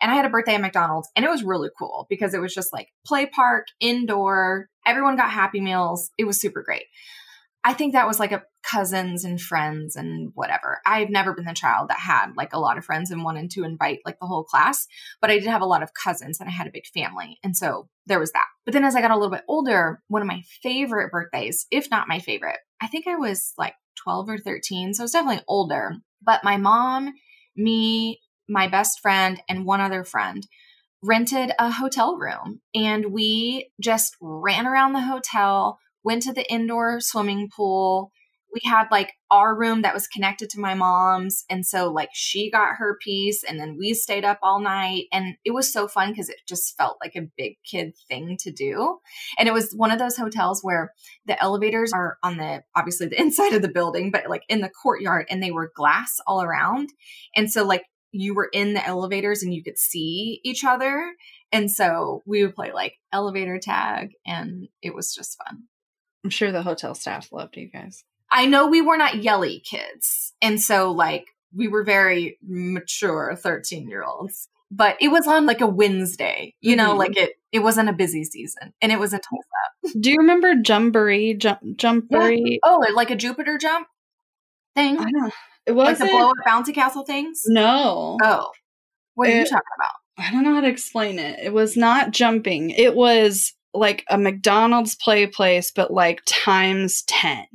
And 0.00 0.10
I 0.10 0.14
had 0.14 0.24
a 0.24 0.30
birthday 0.30 0.54
at 0.54 0.60
McDonald's 0.60 1.08
and 1.16 1.24
it 1.24 1.30
was 1.30 1.42
really 1.42 1.70
cool 1.78 2.06
because 2.08 2.34
it 2.34 2.40
was 2.40 2.54
just 2.54 2.72
like 2.72 2.88
play 3.04 3.26
park, 3.26 3.66
indoor, 3.80 4.68
everyone 4.86 5.16
got 5.16 5.30
happy 5.30 5.60
meals. 5.60 6.10
It 6.16 6.24
was 6.24 6.40
super 6.40 6.62
great. 6.62 6.84
I 7.62 7.74
think 7.74 7.92
that 7.92 8.06
was 8.06 8.18
like 8.18 8.32
a 8.32 8.42
cousins 8.62 9.24
and 9.24 9.40
friends 9.40 9.96
and 9.96 10.32
whatever. 10.34 10.80
I've 10.86 11.10
never 11.10 11.34
been 11.34 11.44
the 11.44 11.54
child 11.54 11.88
that 11.88 11.98
had 11.98 12.32
like 12.36 12.52
a 12.52 12.60
lot 12.60 12.78
of 12.78 12.84
friends 12.84 13.10
and 13.10 13.24
wanted 13.24 13.50
to 13.52 13.64
invite 13.64 14.00
like 14.04 14.18
the 14.18 14.26
whole 14.26 14.44
class, 14.44 14.86
but 15.20 15.30
I 15.30 15.38
did 15.38 15.48
have 15.48 15.62
a 15.62 15.66
lot 15.66 15.82
of 15.82 15.94
cousins 15.94 16.40
and 16.40 16.48
I 16.48 16.52
had 16.52 16.66
a 16.66 16.72
big 16.72 16.86
family. 16.86 17.38
And 17.42 17.56
so 17.56 17.88
there 18.06 18.18
was 18.18 18.32
that. 18.32 18.46
But 18.64 18.74
then 18.74 18.84
as 18.84 18.96
I 18.96 19.00
got 19.00 19.10
a 19.10 19.16
little 19.16 19.30
bit 19.30 19.44
older, 19.48 20.02
one 20.08 20.22
of 20.22 20.28
my 20.28 20.42
favorite 20.62 21.10
birthdays, 21.10 21.66
if 21.70 21.90
not 21.90 22.08
my 22.08 22.18
favorite, 22.18 22.58
I 22.80 22.86
think 22.86 23.06
I 23.06 23.16
was 23.16 23.52
like 23.58 23.74
12 23.96 24.28
or 24.28 24.38
13. 24.38 24.94
So 24.94 25.02
I 25.02 25.04
was 25.04 25.12
definitely 25.12 25.44
older. 25.48 25.96
But 26.22 26.44
my 26.44 26.56
mom, 26.56 27.12
me, 27.56 28.20
my 28.48 28.68
best 28.68 29.00
friend, 29.00 29.42
and 29.48 29.64
one 29.64 29.80
other 29.80 30.04
friend 30.04 30.46
rented 31.02 31.52
a 31.58 31.70
hotel 31.70 32.16
room 32.16 32.60
and 32.74 33.06
we 33.06 33.70
just 33.80 34.16
ran 34.20 34.66
around 34.66 34.92
the 34.92 35.00
hotel 35.00 35.78
went 36.02 36.22
to 36.22 36.32
the 36.32 36.50
indoor 36.50 37.00
swimming 37.00 37.48
pool. 37.54 38.10
We 38.52 38.68
had 38.68 38.88
like 38.90 39.12
our 39.30 39.56
room 39.56 39.82
that 39.82 39.94
was 39.94 40.08
connected 40.08 40.50
to 40.50 40.60
my 40.60 40.74
mom's. 40.74 41.44
And 41.48 41.64
so, 41.64 41.88
like, 41.92 42.08
she 42.12 42.50
got 42.50 42.76
her 42.78 42.98
piece, 43.00 43.44
and 43.44 43.60
then 43.60 43.76
we 43.78 43.94
stayed 43.94 44.24
up 44.24 44.40
all 44.42 44.60
night. 44.60 45.04
And 45.12 45.36
it 45.44 45.52
was 45.52 45.72
so 45.72 45.86
fun 45.86 46.10
because 46.10 46.28
it 46.28 46.38
just 46.48 46.76
felt 46.76 46.98
like 47.00 47.14
a 47.14 47.28
big 47.36 47.58
kid 47.64 47.92
thing 48.08 48.36
to 48.40 48.50
do. 48.50 48.98
And 49.38 49.48
it 49.48 49.52
was 49.52 49.72
one 49.76 49.92
of 49.92 50.00
those 50.00 50.16
hotels 50.16 50.62
where 50.62 50.92
the 51.26 51.40
elevators 51.40 51.92
are 51.92 52.18
on 52.24 52.38
the 52.38 52.62
obviously 52.74 53.06
the 53.06 53.20
inside 53.20 53.52
of 53.52 53.62
the 53.62 53.68
building, 53.68 54.10
but 54.10 54.28
like 54.28 54.42
in 54.48 54.60
the 54.60 54.70
courtyard, 54.82 55.26
and 55.30 55.40
they 55.40 55.52
were 55.52 55.72
glass 55.76 56.16
all 56.26 56.42
around. 56.42 56.88
And 57.36 57.50
so, 57.50 57.64
like, 57.64 57.84
you 58.12 58.34
were 58.34 58.48
in 58.52 58.74
the 58.74 58.84
elevators 58.84 59.42
and 59.42 59.54
you 59.54 59.62
could 59.62 59.78
see 59.78 60.40
each 60.44 60.64
other. 60.64 61.14
And 61.52 61.70
so 61.70 62.22
we 62.26 62.44
would 62.44 62.54
play 62.54 62.72
like 62.72 62.94
elevator 63.12 63.58
tag, 63.58 64.10
and 64.26 64.68
it 64.82 64.94
was 64.94 65.14
just 65.14 65.38
fun. 65.38 65.64
I'm 66.24 66.30
sure 66.30 66.52
the 66.52 66.62
hotel 66.62 66.94
staff 66.94 67.32
loved 67.32 67.56
you 67.56 67.68
guys. 67.68 68.04
I 68.30 68.46
know 68.46 68.68
we 68.68 68.80
were 68.80 68.96
not 68.96 69.22
yelly 69.22 69.60
kids. 69.60 70.34
And 70.40 70.60
so, 70.60 70.92
like, 70.92 71.26
we 71.54 71.68
were 71.68 71.82
very 71.82 72.38
mature 72.46 73.36
13 73.36 73.88
year 73.88 74.04
olds. 74.04 74.48
But 74.72 74.96
it 75.00 75.08
was 75.08 75.26
on 75.26 75.46
like 75.46 75.60
a 75.60 75.66
Wednesday, 75.66 76.54
you 76.60 76.76
know, 76.76 76.90
mm-hmm. 76.90 76.98
like 76.98 77.16
it 77.16 77.32
it 77.50 77.58
wasn't 77.58 77.88
a 77.88 77.92
busy 77.92 78.22
season 78.22 78.72
and 78.80 78.92
it 78.92 79.00
was 79.00 79.12
a 79.12 79.18
Tulsa. 79.18 79.98
Do 79.98 80.10
you 80.10 80.18
remember 80.18 80.54
Jumboree? 80.54 81.34
Jump 81.34 81.60
Jumboree? 81.74 82.42
Yeah. 82.44 82.58
Oh, 82.62 82.86
like 82.94 83.10
a 83.10 83.16
Jupiter 83.16 83.58
jump 83.58 83.88
thing? 84.76 84.96
I 84.96 85.10
don't 85.10 85.34
It 85.66 85.72
was 85.72 85.86
like 85.86 85.98
the 85.98 86.16
blow 86.16 86.30
up 86.30 86.36
bouncy 86.46 86.72
castle 86.72 87.04
things? 87.04 87.42
No. 87.46 88.16
Oh. 88.22 88.52
What 89.14 89.28
are 89.28 89.32
it, 89.32 89.38
you 89.38 89.44
talking 89.44 89.62
about? 89.76 89.94
I 90.18 90.30
don't 90.30 90.44
know 90.44 90.54
how 90.54 90.60
to 90.60 90.68
explain 90.68 91.18
it. 91.18 91.40
It 91.42 91.52
was 91.52 91.76
not 91.76 92.12
jumping. 92.12 92.70
It 92.70 92.94
was 92.94 93.54
like 93.72 94.04
a 94.08 94.18
McDonald's 94.18 94.96
play 94.96 95.26
place, 95.26 95.70
but 95.74 95.92
like 95.92 96.22
times 96.26 97.02
10. 97.06 97.46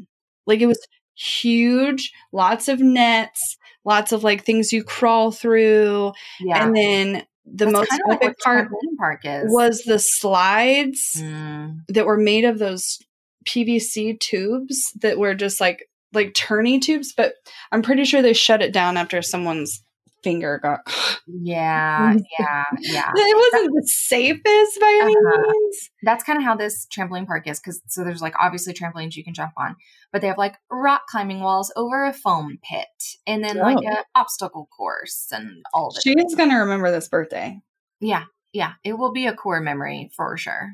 Like 0.48 0.62
it 0.62 0.68
was 0.68 0.80
huge, 1.16 2.12
lots 2.32 2.68
of 2.68 2.80
nets, 2.80 3.58
lots 3.84 4.12
of 4.12 4.24
like 4.24 4.44
things 4.44 4.72
you 4.72 4.84
crawl 4.84 5.32
through. 5.32 6.14
Yeah. 6.40 6.66
And 6.66 6.76
then 6.76 7.26
the 7.46 7.66
That's 7.66 7.74
most 7.74 7.92
epic 8.10 8.22
like 8.22 8.38
part, 8.40 8.70
park 8.98 9.22
is. 9.24 9.52
was 9.52 9.82
the 9.84 10.00
slides 10.00 11.12
mm. 11.18 11.80
that 11.90 12.06
were 12.06 12.18
made 12.18 12.44
of 12.44 12.60
those 12.60 13.00
PVC 13.46 14.20
tubes 14.20 14.92
that 15.02 15.18
were 15.20 15.36
just 15.36 15.62
like 15.62 15.88
like 16.14 16.34
turny 16.34 16.82
tubes, 16.82 17.14
but 17.16 17.34
I'm 17.72 17.82
pretty 17.82 18.06
sure 18.06 18.22
they 18.22 18.34
shut 18.34 18.62
it 18.62 18.74
down 18.74 18.98
after 18.98 19.22
someone's 19.22 19.84
finger 20.26 20.60
got 20.62 20.80
yeah 21.28 22.14
yeah 22.40 22.64
yeah 22.80 23.12
it 23.16 23.54
wasn't 23.54 23.74
the 23.76 23.88
safest 23.88 24.80
by 24.82 25.00
any 25.04 25.16
uh-huh. 25.16 25.52
means 25.52 25.90
that's 26.02 26.24
kind 26.24 26.38
of 26.38 26.44
how 26.44 26.56
this 26.56 26.88
trampoline 26.88 27.28
park 27.28 27.48
is 27.48 27.60
because 27.60 27.82
so 27.86 28.04
there's 28.04 28.22
like 28.22 28.34
obviously 28.40 28.74
trampolines 28.74 29.16
you 29.16 29.24
can 29.24 29.36
jump 29.36 29.54
on 29.56 29.76
but 30.12 30.22
they 30.22 30.28
have 30.28 30.38
like 30.38 30.56
rock 30.72 31.04
climbing 31.08 31.42
walls 31.42 31.72
over 31.76 32.06
a 32.06 32.14
foam 32.14 32.58
pit 32.64 32.88
and 33.28 33.44
then 33.44 33.60
oh. 33.60 33.62
like 33.62 33.86
an 33.86 33.98
obstacle 34.16 34.68
course 34.76 35.28
and 35.32 35.64
all 35.74 35.90
of 35.90 35.96
it 35.96 36.02
she's 36.02 36.36
gonna 36.36 36.58
remember 36.58 36.90
this 36.92 37.08
birthday 37.08 37.62
yeah 38.00 38.24
yeah 38.52 38.74
it 38.84 38.94
will 38.94 39.12
be 39.12 39.28
a 39.28 39.34
core 39.34 39.62
memory 39.62 40.10
for 40.16 40.36
sure 40.38 40.72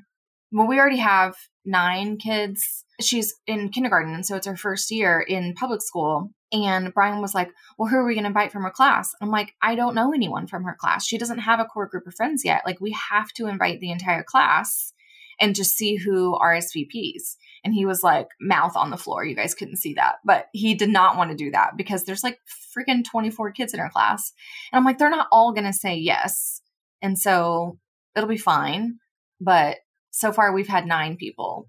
well, 0.51 0.67
we 0.67 0.79
already 0.79 0.97
have 0.97 1.35
nine 1.65 2.17
kids. 2.17 2.83
She's 3.01 3.33
in 3.47 3.69
kindergarten, 3.69 4.13
and 4.13 4.25
so 4.25 4.35
it's 4.35 4.47
her 4.47 4.55
first 4.55 4.91
year 4.91 5.19
in 5.19 5.53
public 5.53 5.81
school. 5.81 6.31
And 6.51 6.93
Brian 6.93 7.21
was 7.21 7.33
like, 7.33 7.49
Well, 7.77 7.89
who 7.89 7.97
are 7.97 8.05
we 8.05 8.13
going 8.13 8.23
to 8.23 8.29
invite 8.29 8.51
from 8.51 8.63
her 8.63 8.71
class? 8.71 9.13
I'm 9.21 9.29
like, 9.29 9.53
I 9.61 9.75
don't 9.75 9.95
know 9.95 10.13
anyone 10.13 10.47
from 10.47 10.63
her 10.63 10.75
class. 10.79 11.05
She 11.05 11.17
doesn't 11.17 11.39
have 11.39 11.59
a 11.59 11.65
core 11.65 11.87
group 11.87 12.07
of 12.07 12.15
friends 12.15 12.43
yet. 12.43 12.63
Like, 12.65 12.81
we 12.81 12.95
have 13.09 13.31
to 13.33 13.47
invite 13.47 13.79
the 13.79 13.91
entire 13.91 14.23
class 14.23 14.93
and 15.39 15.55
just 15.55 15.75
see 15.75 15.95
who 15.95 16.37
RSVPs. 16.39 17.35
And 17.63 17.73
he 17.73 17.85
was 17.85 18.03
like, 18.03 18.27
mouth 18.39 18.75
on 18.75 18.91
the 18.91 18.97
floor. 18.97 19.25
You 19.25 19.35
guys 19.35 19.55
couldn't 19.55 19.77
see 19.77 19.95
that. 19.95 20.15
But 20.23 20.47
he 20.53 20.75
did 20.75 20.89
not 20.89 21.17
want 21.17 21.31
to 21.31 21.37
do 21.37 21.51
that 21.51 21.71
because 21.77 22.03
there's 22.03 22.23
like 22.23 22.37
freaking 22.77 23.03
24 23.03 23.51
kids 23.51 23.73
in 23.73 23.79
her 23.79 23.89
class. 23.89 24.33
And 24.71 24.77
I'm 24.77 24.85
like, 24.85 24.97
they're 24.97 25.09
not 25.09 25.27
all 25.31 25.51
going 25.51 25.65
to 25.65 25.73
say 25.73 25.95
yes. 25.95 26.61
And 27.01 27.17
so 27.17 27.79
it'll 28.15 28.29
be 28.29 28.37
fine. 28.37 28.99
But 29.39 29.77
so 30.11 30.31
far, 30.31 30.53
we've 30.53 30.67
had 30.67 30.85
nine 30.85 31.17
people 31.17 31.67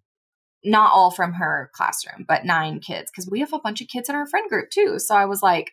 not 0.65 0.93
all 0.93 1.11
from 1.11 1.35
her 1.35 1.71
classroom, 1.75 2.25
but 2.27 2.45
nine 2.45 2.81
kids 2.81 3.11
because 3.11 3.29
we 3.31 3.41
have 3.41 3.53
a 3.53 3.59
bunch 3.59 3.81
of 3.81 3.89
kids 3.89 4.09
in 4.09 4.15
our 4.15 4.27
friend 4.27 4.49
group 4.49 4.71
too. 4.71 4.99
So 4.99 5.15
I 5.15 5.25
was 5.25 5.43
like, 5.43 5.73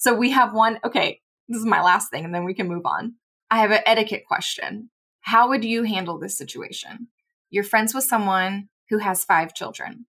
so 0.00 0.14
we 0.14 0.30
have 0.30 0.54
one. 0.54 0.78
Okay, 0.84 1.20
this 1.48 1.58
is 1.58 1.66
my 1.66 1.82
last 1.82 2.10
thing, 2.10 2.24
and 2.24 2.34
then 2.34 2.44
we 2.44 2.54
can 2.54 2.68
move 2.68 2.86
on. 2.86 3.14
I 3.50 3.58
have 3.58 3.70
an 3.70 3.82
etiquette 3.86 4.24
question. 4.26 4.90
How 5.20 5.48
would 5.48 5.64
you 5.64 5.84
handle 5.84 6.18
this 6.18 6.36
situation? 6.36 7.08
You're 7.50 7.64
friends 7.64 7.94
with 7.94 8.04
someone 8.04 8.68
who 8.90 8.98
has 8.98 9.24
five 9.24 9.54
children. 9.54 10.06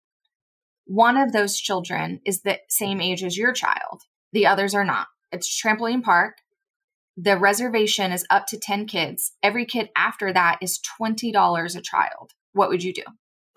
One 0.85 1.17
of 1.17 1.31
those 1.31 1.59
children 1.59 2.21
is 2.25 2.41
the 2.41 2.59
same 2.69 3.01
age 3.01 3.23
as 3.23 3.37
your 3.37 3.53
child, 3.53 4.01
the 4.33 4.47
others 4.47 4.73
are 4.75 4.85
not. 4.85 5.07
It's 5.31 5.61
trampoline 5.61 6.03
park. 6.03 6.35
The 7.15 7.37
reservation 7.37 8.11
is 8.11 8.25
up 8.29 8.45
to 8.47 8.59
10 8.59 8.85
kids. 8.85 9.33
Every 9.41 9.65
kid 9.65 9.89
after 9.95 10.31
that 10.31 10.59
is 10.61 10.79
$20 11.01 11.75
a 11.75 11.81
child. 11.81 12.31
What 12.53 12.69
would 12.69 12.83
you 12.83 12.93
do? 12.93 13.03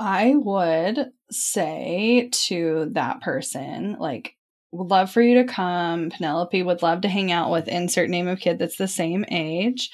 I 0.01 0.35
would 0.35 1.11
say 1.31 2.31
to 2.47 2.89
that 2.93 3.21
person, 3.21 3.97
like, 4.01 4.35
would 4.73 4.89
love 4.89 5.11
for 5.11 5.21
you 5.21 5.35
to 5.35 5.53
come. 5.53 6.09
Penelope 6.09 6.63
would 6.63 6.81
love 6.81 7.03
to 7.03 7.09
hang 7.09 7.31
out 7.31 7.51
with 7.51 7.69
insert 7.69 8.09
name 8.09 8.27
of 8.27 8.41
kid 8.41 8.59
that's 8.59 8.79
the 8.79 8.89
same 8.89 9.27
age. 9.31 9.91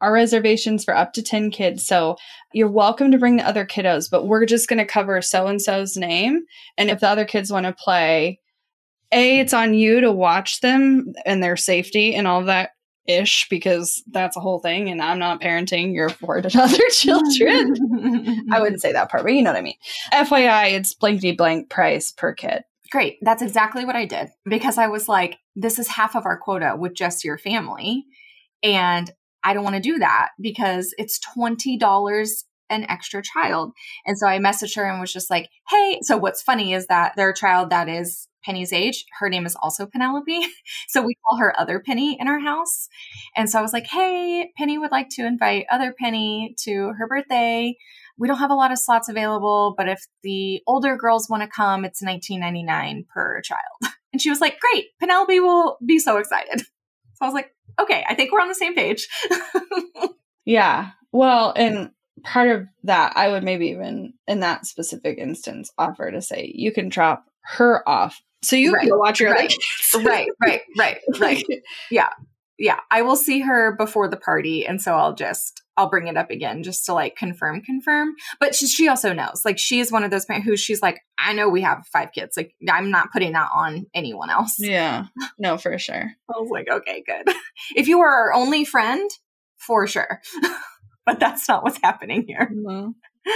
Our 0.00 0.12
reservations 0.12 0.84
for 0.84 0.94
up 0.94 1.12
to 1.14 1.24
10 1.24 1.50
kids. 1.50 1.84
So 1.84 2.16
you're 2.52 2.70
welcome 2.70 3.10
to 3.10 3.18
bring 3.18 3.38
the 3.38 3.48
other 3.48 3.66
kiddos, 3.66 4.08
but 4.08 4.28
we're 4.28 4.46
just 4.46 4.68
going 4.68 4.78
to 4.78 4.86
cover 4.86 5.20
so 5.20 5.48
and 5.48 5.60
so's 5.60 5.96
name. 5.96 6.44
And 6.76 6.88
if 6.88 7.00
the 7.00 7.08
other 7.08 7.24
kids 7.24 7.50
want 7.50 7.66
to 7.66 7.72
play, 7.72 8.38
A, 9.10 9.40
it's 9.40 9.54
on 9.54 9.74
you 9.74 10.00
to 10.02 10.12
watch 10.12 10.60
them 10.60 11.14
and 11.26 11.42
their 11.42 11.56
safety 11.56 12.14
and 12.14 12.28
all 12.28 12.44
that 12.44 12.70
ish 13.08 13.48
because 13.48 14.02
that's 14.10 14.36
a 14.36 14.40
whole 14.40 14.60
thing 14.60 14.88
and 14.88 15.02
I'm 15.02 15.18
not 15.18 15.40
parenting 15.40 15.94
your 15.94 16.10
four 16.10 16.40
to 16.42 16.58
other 16.62 16.88
children. 16.90 18.46
I 18.52 18.60
wouldn't 18.60 18.82
say 18.82 18.92
that 18.92 19.10
part, 19.10 19.24
but 19.24 19.32
you 19.32 19.42
know 19.42 19.50
what 19.50 19.58
I 19.58 19.62
mean. 19.62 19.78
FYI, 20.12 20.72
it's 20.72 20.94
blankety 20.94 21.32
blank 21.32 21.70
price 21.70 22.12
per 22.12 22.34
kid. 22.34 22.62
Great. 22.90 23.18
That's 23.22 23.42
exactly 23.42 23.84
what 23.84 23.96
I 23.96 24.06
did 24.06 24.28
because 24.44 24.78
I 24.78 24.86
was 24.86 25.08
like, 25.08 25.38
this 25.56 25.78
is 25.78 25.88
half 25.88 26.14
of 26.14 26.24
our 26.24 26.38
quota 26.38 26.74
with 26.78 26.94
just 26.94 27.24
your 27.24 27.36
family. 27.36 28.04
And 28.62 29.10
I 29.44 29.54
don't 29.54 29.64
want 29.64 29.76
to 29.76 29.82
do 29.82 29.98
that 29.98 30.30
because 30.40 30.94
it's 30.98 31.20
$20 31.36 32.44
an 32.70 32.84
extra 32.88 33.22
child. 33.22 33.72
And 34.06 34.18
so 34.18 34.26
I 34.26 34.38
messaged 34.38 34.76
her 34.76 34.84
and 34.84 35.00
was 35.00 35.12
just 35.12 35.30
like, 35.30 35.48
hey, 35.68 36.00
so 36.02 36.16
what's 36.16 36.42
funny 36.42 36.72
is 36.72 36.86
that 36.86 37.14
their 37.16 37.32
child 37.32 37.70
that 37.70 37.88
is 37.88 38.28
Penny's 38.48 38.72
age, 38.72 39.04
her 39.18 39.28
name 39.28 39.44
is 39.44 39.56
also 39.62 39.86
Penelope. 39.86 40.40
So 40.88 41.02
we 41.02 41.16
call 41.16 41.38
her 41.38 41.58
Other 41.60 41.80
Penny 41.80 42.16
in 42.18 42.28
our 42.28 42.38
house. 42.38 42.88
And 43.36 43.50
so 43.50 43.58
I 43.58 43.62
was 43.62 43.74
like, 43.74 43.86
hey, 43.86 44.50
Penny 44.56 44.78
would 44.78 44.90
like 44.90 45.10
to 45.10 45.26
invite 45.26 45.66
Other 45.70 45.94
Penny 45.98 46.54
to 46.60 46.92
her 46.96 47.06
birthday. 47.06 47.76
We 48.16 48.26
don't 48.26 48.38
have 48.38 48.50
a 48.50 48.54
lot 48.54 48.72
of 48.72 48.78
slots 48.78 49.10
available, 49.10 49.74
but 49.76 49.86
if 49.86 50.06
the 50.22 50.62
older 50.66 50.96
girls 50.96 51.28
want 51.28 51.42
to 51.42 51.48
come, 51.48 51.84
it's 51.84 52.02
19.99 52.02 53.06
per 53.08 53.42
child. 53.42 53.60
And 54.10 54.22
she 54.22 54.30
was 54.30 54.40
like, 54.40 54.58
great, 54.58 54.86
Penelope 54.98 55.38
will 55.40 55.76
be 55.84 55.98
so 55.98 56.16
excited. 56.16 56.60
So 56.60 56.66
I 57.20 57.26
was 57.26 57.34
like, 57.34 57.54
okay, 57.78 58.06
I 58.08 58.14
think 58.14 58.32
we're 58.32 58.40
on 58.40 58.48
the 58.48 58.54
same 58.54 58.74
page. 58.74 59.06
yeah. 60.46 60.92
Well, 61.12 61.52
and 61.54 61.90
part 62.24 62.48
of 62.48 62.66
that, 62.84 63.18
I 63.18 63.28
would 63.28 63.44
maybe 63.44 63.66
even 63.66 64.14
in 64.26 64.40
that 64.40 64.64
specific 64.64 65.18
instance 65.18 65.70
offer 65.76 66.10
to 66.10 66.22
say, 66.22 66.50
you 66.54 66.72
can 66.72 66.88
drop 66.88 67.26
her 67.42 67.86
off 67.86 68.18
so 68.42 68.56
you 68.56 68.72
right. 68.72 68.86
can 68.86 68.98
watch 68.98 69.20
your 69.20 69.32
right. 69.32 69.52
right, 69.96 70.28
right, 70.40 70.60
right, 70.76 70.98
right. 71.18 71.44
yeah. 71.90 72.10
Yeah. 72.58 72.80
I 72.90 73.02
will 73.02 73.16
see 73.16 73.40
her 73.40 73.76
before 73.76 74.08
the 74.08 74.16
party. 74.16 74.66
And 74.66 74.82
so 74.82 74.94
I'll 74.94 75.14
just, 75.14 75.62
I'll 75.76 75.88
bring 75.88 76.08
it 76.08 76.16
up 76.16 76.30
again 76.30 76.64
just 76.64 76.84
to 76.86 76.92
like 76.92 77.14
confirm, 77.14 77.60
confirm. 77.62 78.14
But 78.40 78.54
she, 78.54 78.66
she 78.66 78.88
also 78.88 79.12
knows, 79.12 79.42
like, 79.44 79.58
she 79.58 79.78
is 79.78 79.92
one 79.92 80.02
of 80.02 80.10
those 80.10 80.24
parents 80.24 80.46
who 80.46 80.56
she's 80.56 80.82
like, 80.82 80.98
I 81.18 81.32
know 81.34 81.48
we 81.48 81.62
have 81.62 81.86
five 81.92 82.10
kids. 82.12 82.36
Like, 82.36 82.54
I'm 82.68 82.90
not 82.90 83.12
putting 83.12 83.32
that 83.32 83.48
on 83.54 83.86
anyone 83.94 84.30
else. 84.30 84.56
Yeah. 84.58 85.04
No, 85.38 85.56
for 85.56 85.78
sure. 85.78 86.10
I 86.34 86.38
was 86.38 86.50
like, 86.50 86.68
okay, 86.68 87.04
good. 87.06 87.32
if 87.76 87.86
you 87.86 88.00
were 88.00 88.10
our 88.10 88.34
only 88.34 88.64
friend, 88.64 89.08
for 89.58 89.86
sure. 89.86 90.20
but 91.06 91.20
that's 91.20 91.48
not 91.48 91.62
what's 91.62 91.78
happening 91.82 92.24
here. 92.26 92.50
Mm-hmm. 92.52 92.90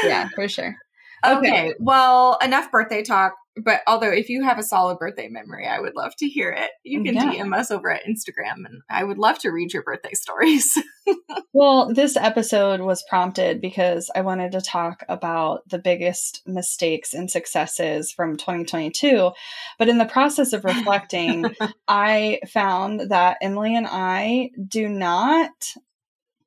Yeah, 0.05 0.29
for 0.35 0.49
sure. 0.49 0.77
Okay. 1.25 1.37
okay. 1.39 1.75
Well, 1.79 2.39
enough 2.43 2.73
birthday 2.73 3.05
talk 3.05 3.35
but 3.57 3.81
although 3.87 4.11
if 4.11 4.29
you 4.29 4.43
have 4.45 4.59
a 4.59 4.63
solid 4.63 4.99
birthday 4.99 5.29
memory, 5.29 5.67
I 5.67 5.79
would 5.79 5.95
love 5.95 6.17
to 6.17 6.27
hear 6.27 6.51
it. 6.51 6.71
You 6.85 7.01
oh, 7.01 7.05
can 7.05 7.15
yeah. 7.15 7.45
DM 7.45 7.55
us 7.57 7.71
over 7.71 7.91
at 7.91 8.05
Instagram 8.05 8.65
and 8.65 8.83
I 8.89 9.05
would 9.05 9.19
love 9.19 9.39
to 9.41 9.51
read 9.51 9.73
your 9.73 9.83
birthday 9.83 10.15
stories. 10.15 10.77
well, 11.53 11.93
this 11.93 12.17
episode 12.17 12.81
was 12.81 13.05
prompted 13.09 13.61
because 13.61 14.11
I 14.15 14.23
wanted 14.23 14.53
to 14.53 14.61
talk 14.61 15.05
about 15.09 15.69
the 15.69 15.79
biggest 15.79 16.43
mistakes 16.47 17.13
and 17.13 17.31
successes 17.31 18.11
from 18.11 18.37
2022. 18.37 19.33
But 19.79 19.89
in 19.89 19.99
the 19.99 20.07
process 20.07 20.53
of 20.53 20.65
reflecting, 20.65 21.55
I 21.89 22.41
found 22.53 23.11
that 23.11 23.39
Emily 23.43 23.77
and 23.77 23.87
I 23.89 24.51
do 24.67 24.89
not 24.89 25.51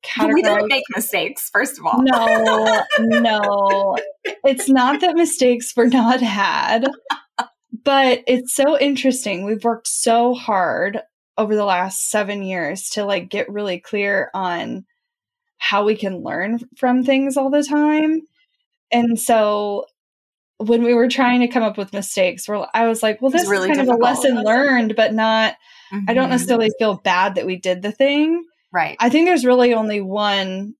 categorize. 0.06 0.34
We 0.34 0.42
don't 0.42 0.68
make 0.68 0.84
mistakes, 0.96 1.50
first 1.52 1.80
of 1.80 1.86
all. 1.86 2.02
No, 2.02 2.84
no. 3.00 3.96
It's 4.44 4.70
not 4.70 5.02
that 5.02 5.16
mistakes 5.16 5.76
were 5.76 5.88
not 5.88 6.22
had, 6.22 6.88
but 7.84 8.24
it's 8.28 8.54
so 8.54 8.80
interesting. 8.80 9.46
We've 9.46 9.64
worked 9.64 9.88
so 9.88 10.34
hard 10.34 11.02
over 11.38 11.56
the 11.56 11.66
last 11.66 12.10
seven 12.10 12.44
years 12.44 12.90
to 12.92 13.04
like 13.06 13.30
get 13.30 13.52
really 13.52 13.80
clear 13.80 14.30
on 14.34 14.86
how 15.58 15.86
we 15.86 15.96
can 15.96 16.24
learn 16.24 16.60
from 16.78 17.04
things 17.04 17.38
all 17.38 17.50
the 17.50 17.64
time. 17.64 18.22
And 18.92 19.20
so 19.20 19.86
when 20.58 20.84
we 20.84 20.94
were 20.94 21.10
trying 21.10 21.42
to 21.42 21.48
come 21.48 21.64
up 21.64 21.78
with 21.78 21.94
mistakes, 21.94 22.48
we're, 22.48 22.66
I 22.74 22.88
was 22.88 23.04
like, 23.04 23.22
well, 23.22 23.32
this 23.32 23.48
really 23.48 23.70
is 23.70 23.76
kind 23.78 23.88
difficult. 23.88 23.96
of 23.96 24.02
a 24.02 24.04
lesson 24.04 24.44
learned, 24.44 24.96
but 24.96 25.14
not, 25.14 25.54
mm-hmm. 25.94 26.06
I 26.08 26.14
don't 26.14 26.26
mm-hmm. 26.26 26.32
necessarily 26.32 26.72
feel 26.80 27.02
bad 27.04 27.36
that 27.36 27.46
we 27.46 27.58
did 27.58 27.82
the 27.82 27.92
thing. 27.92 28.46
Right. 28.76 28.98
I 29.00 29.10
think 29.10 29.26
there's 29.26 29.46
really 29.46 29.74
only 29.74 30.02
one, 30.02 30.76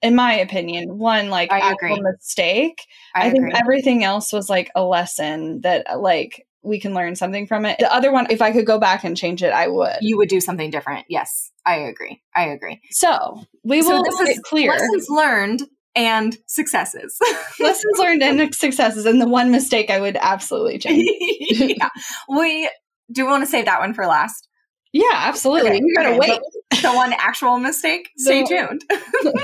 in 0.00 0.14
my 0.14 0.32
opinion, 0.32 0.96
one 0.96 1.28
like 1.28 1.52
I 1.52 1.58
actual 1.58 1.96
agree. 1.96 2.00
mistake. 2.00 2.80
I, 3.14 3.26
I 3.26 3.30
think 3.30 3.54
everything 3.54 4.02
else 4.02 4.32
was 4.32 4.48
like 4.48 4.70
a 4.74 4.82
lesson 4.82 5.60
that 5.60 5.84
uh, 5.90 5.98
like 5.98 6.46
we 6.62 6.80
can 6.80 6.94
learn 6.94 7.16
something 7.16 7.46
from 7.46 7.66
it. 7.66 7.76
The 7.78 7.92
other 7.92 8.12
one, 8.12 8.28
if 8.30 8.40
I 8.40 8.50
could 8.50 8.64
go 8.64 8.78
back 8.78 9.04
and 9.04 9.14
change 9.14 9.42
it, 9.42 9.52
I 9.52 9.68
would. 9.68 9.98
You 10.00 10.16
would 10.16 10.30
do 10.30 10.40
something 10.40 10.70
different. 10.70 11.04
Yes, 11.10 11.50
I 11.66 11.76
agree. 11.76 12.22
I 12.34 12.44
agree. 12.46 12.80
So 12.92 13.44
we 13.62 13.82
so 13.82 13.90
will 13.90 14.04
this 14.04 14.20
is 14.20 14.40
clear 14.42 14.70
lessons 14.70 15.10
learned 15.10 15.62
and 15.94 16.38
successes. 16.46 17.18
lessons 17.60 17.98
learned 17.98 18.22
and 18.22 18.54
successes, 18.54 19.04
and 19.04 19.20
the 19.20 19.28
one 19.28 19.50
mistake 19.50 19.90
I 19.90 20.00
would 20.00 20.16
absolutely 20.18 20.78
change. 20.78 21.06
yeah, 21.40 21.90
we 22.26 22.70
do. 23.12 23.26
We 23.26 23.30
want 23.30 23.44
to 23.44 23.50
save 23.50 23.66
that 23.66 23.80
one 23.80 23.92
for 23.92 24.06
last. 24.06 24.48
Yeah, 24.94 25.10
absolutely. 25.12 25.70
Okay, 25.70 25.80
you 25.84 25.94
gotta 25.94 26.10
okay, 26.10 26.18
wait. 26.20 26.40
The 26.82 26.92
one 26.92 27.12
actual 27.12 27.58
mistake. 27.58 28.10
Stay 28.16 28.44
tuned. 28.44 28.84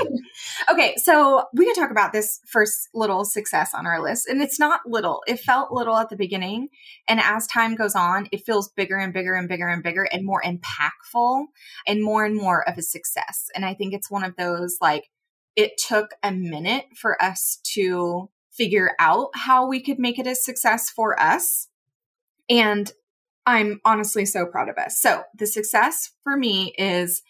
okay, 0.71 0.95
so 0.97 1.45
we 1.53 1.65
can 1.65 1.75
talk 1.75 1.91
about 1.91 2.13
this 2.13 2.39
first 2.47 2.89
little 2.93 3.25
success 3.25 3.73
on 3.73 3.85
our 3.85 4.01
list. 4.01 4.27
And 4.27 4.41
it's 4.41 4.59
not 4.59 4.81
little. 4.85 5.23
It 5.27 5.39
felt 5.39 5.71
little 5.71 5.97
at 5.97 6.09
the 6.09 6.15
beginning. 6.15 6.69
And 7.07 7.19
as 7.19 7.47
time 7.47 7.75
goes 7.75 7.95
on, 7.95 8.27
it 8.31 8.45
feels 8.45 8.69
bigger 8.69 8.97
and 8.97 9.13
bigger 9.13 9.33
and 9.33 9.47
bigger 9.47 9.67
and 9.67 9.83
bigger 9.83 10.07
and 10.11 10.25
more 10.25 10.41
impactful 10.43 11.45
and 11.87 12.03
more 12.03 12.25
and 12.25 12.35
more 12.35 12.67
of 12.67 12.77
a 12.77 12.81
success. 12.81 13.49
And 13.55 13.65
I 13.65 13.73
think 13.73 13.93
it's 13.93 14.11
one 14.11 14.23
of 14.23 14.35
those 14.35 14.77
like 14.81 15.09
it 15.55 15.73
took 15.77 16.11
a 16.23 16.31
minute 16.31 16.85
for 16.95 17.21
us 17.21 17.59
to 17.73 18.29
figure 18.51 18.91
out 18.99 19.29
how 19.33 19.67
we 19.67 19.81
could 19.81 19.99
make 19.99 20.19
it 20.19 20.27
a 20.27 20.35
success 20.35 20.89
for 20.89 21.19
us. 21.19 21.67
And 22.49 22.91
I'm 23.51 23.81
honestly 23.83 24.25
so 24.25 24.45
proud 24.45 24.69
of 24.69 24.77
us. 24.77 25.01
So, 25.01 25.23
the 25.37 25.45
success 25.45 26.11
for 26.23 26.37
me 26.37 26.73
is 26.77 27.21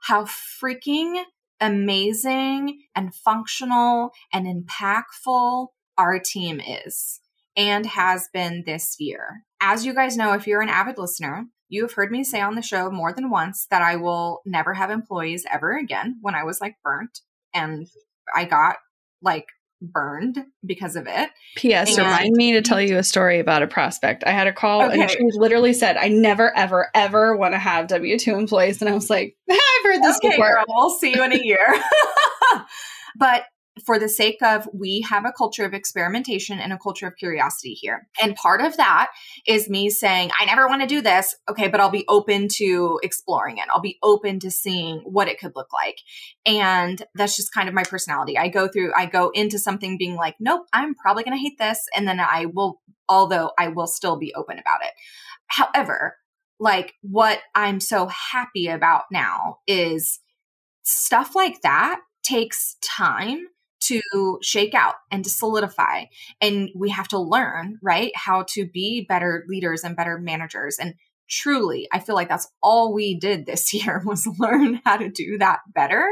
how 0.00 0.24
freaking 0.24 1.22
amazing 1.60 2.80
and 2.96 3.14
functional 3.14 4.10
and 4.32 4.46
impactful 4.46 5.68
our 5.96 6.18
team 6.18 6.60
is 6.60 7.20
and 7.56 7.86
has 7.86 8.28
been 8.32 8.64
this 8.66 8.96
year. 8.98 9.44
As 9.60 9.86
you 9.86 9.94
guys 9.94 10.16
know, 10.16 10.32
if 10.32 10.48
you're 10.48 10.62
an 10.62 10.68
avid 10.68 10.98
listener, 10.98 11.46
you 11.68 11.82
have 11.82 11.92
heard 11.92 12.10
me 12.10 12.24
say 12.24 12.40
on 12.40 12.56
the 12.56 12.62
show 12.62 12.90
more 12.90 13.12
than 13.12 13.30
once 13.30 13.66
that 13.70 13.82
I 13.82 13.94
will 13.96 14.40
never 14.44 14.74
have 14.74 14.90
employees 14.90 15.46
ever 15.50 15.76
again 15.78 16.18
when 16.20 16.34
I 16.34 16.42
was 16.42 16.60
like 16.60 16.74
burnt 16.82 17.20
and 17.54 17.86
I 18.34 18.46
got 18.46 18.76
like 19.22 19.46
burned 19.82 20.38
because 20.64 20.96
of 20.96 21.06
it. 21.06 21.30
P.S. 21.56 21.96
And- 21.96 22.06
Remind 22.06 22.32
me 22.34 22.52
to 22.52 22.62
tell 22.62 22.80
you 22.80 22.98
a 22.98 23.02
story 23.02 23.40
about 23.40 23.62
a 23.62 23.66
prospect. 23.66 24.24
I 24.24 24.30
had 24.30 24.46
a 24.46 24.52
call 24.52 24.82
and 24.82 25.10
she 25.10 25.18
literally 25.32 25.72
said, 25.72 25.96
I 25.96 26.08
never, 26.08 26.56
ever, 26.56 26.88
ever 26.94 27.36
want 27.36 27.54
to 27.54 27.58
have 27.58 27.88
W 27.88 28.18
2 28.18 28.34
employees. 28.34 28.80
And 28.80 28.88
I 28.88 28.94
was 28.94 29.10
like, 29.10 29.36
I've 29.50 29.58
heard 29.84 30.02
this 30.02 30.16
okay, 30.18 30.30
before. 30.30 30.54
girl, 30.54 30.64
we'll 30.68 30.90
see 30.90 31.14
you 31.14 31.22
in 31.22 31.32
a 31.32 31.42
year. 31.42 31.58
but 33.16 33.44
for 33.86 33.98
the 33.98 34.08
sake 34.08 34.42
of 34.42 34.68
we 34.74 35.00
have 35.08 35.24
a 35.24 35.32
culture 35.32 35.64
of 35.64 35.72
experimentation 35.72 36.58
and 36.58 36.72
a 36.72 36.78
culture 36.78 37.06
of 37.06 37.16
curiosity 37.16 37.72
here. 37.72 38.06
And 38.20 38.36
part 38.36 38.60
of 38.60 38.76
that 38.76 39.08
is 39.46 39.68
me 39.68 39.88
saying, 39.88 40.30
I 40.38 40.44
never 40.44 40.68
want 40.68 40.82
to 40.82 40.86
do 40.86 41.00
this. 41.00 41.34
Okay, 41.50 41.68
but 41.68 41.80
I'll 41.80 41.90
be 41.90 42.04
open 42.08 42.48
to 42.56 43.00
exploring 43.02 43.58
it. 43.58 43.64
I'll 43.72 43.80
be 43.80 43.98
open 44.02 44.40
to 44.40 44.50
seeing 44.50 44.98
what 45.04 45.28
it 45.28 45.40
could 45.40 45.56
look 45.56 45.72
like. 45.72 45.96
And 46.44 47.02
that's 47.14 47.34
just 47.34 47.54
kind 47.54 47.68
of 47.68 47.74
my 47.74 47.84
personality. 47.84 48.36
I 48.36 48.48
go 48.48 48.68
through, 48.68 48.92
I 48.94 49.06
go 49.06 49.30
into 49.30 49.58
something 49.58 49.96
being 49.96 50.16
like, 50.16 50.36
nope, 50.38 50.66
I'm 50.72 50.94
probably 50.94 51.24
going 51.24 51.36
to 51.36 51.42
hate 51.42 51.58
this. 51.58 51.80
And 51.96 52.06
then 52.06 52.20
I 52.20 52.46
will, 52.52 52.80
although 53.08 53.52
I 53.58 53.68
will 53.68 53.86
still 53.86 54.18
be 54.18 54.34
open 54.34 54.58
about 54.58 54.82
it. 54.82 54.92
However, 55.46 56.16
like 56.60 56.94
what 57.00 57.40
I'm 57.54 57.80
so 57.80 58.08
happy 58.08 58.68
about 58.68 59.04
now 59.10 59.58
is 59.66 60.20
stuff 60.82 61.34
like 61.34 61.62
that 61.62 62.00
takes 62.22 62.76
time 62.82 63.46
to 63.86 64.38
shake 64.42 64.74
out 64.74 64.94
and 65.10 65.24
to 65.24 65.30
solidify. 65.30 66.04
And 66.40 66.70
we 66.74 66.90
have 66.90 67.08
to 67.08 67.18
learn, 67.18 67.78
right, 67.82 68.12
how 68.14 68.44
to 68.50 68.66
be 68.66 69.04
better 69.08 69.44
leaders 69.48 69.84
and 69.84 69.96
better 69.96 70.18
managers. 70.18 70.78
And 70.78 70.94
truly, 71.28 71.88
I 71.92 71.98
feel 71.98 72.14
like 72.14 72.28
that's 72.28 72.48
all 72.62 72.92
we 72.92 73.18
did 73.18 73.46
this 73.46 73.72
year 73.74 74.02
was 74.04 74.26
learn 74.38 74.80
how 74.84 74.96
to 74.96 75.08
do 75.08 75.38
that 75.38 75.60
better 75.74 76.06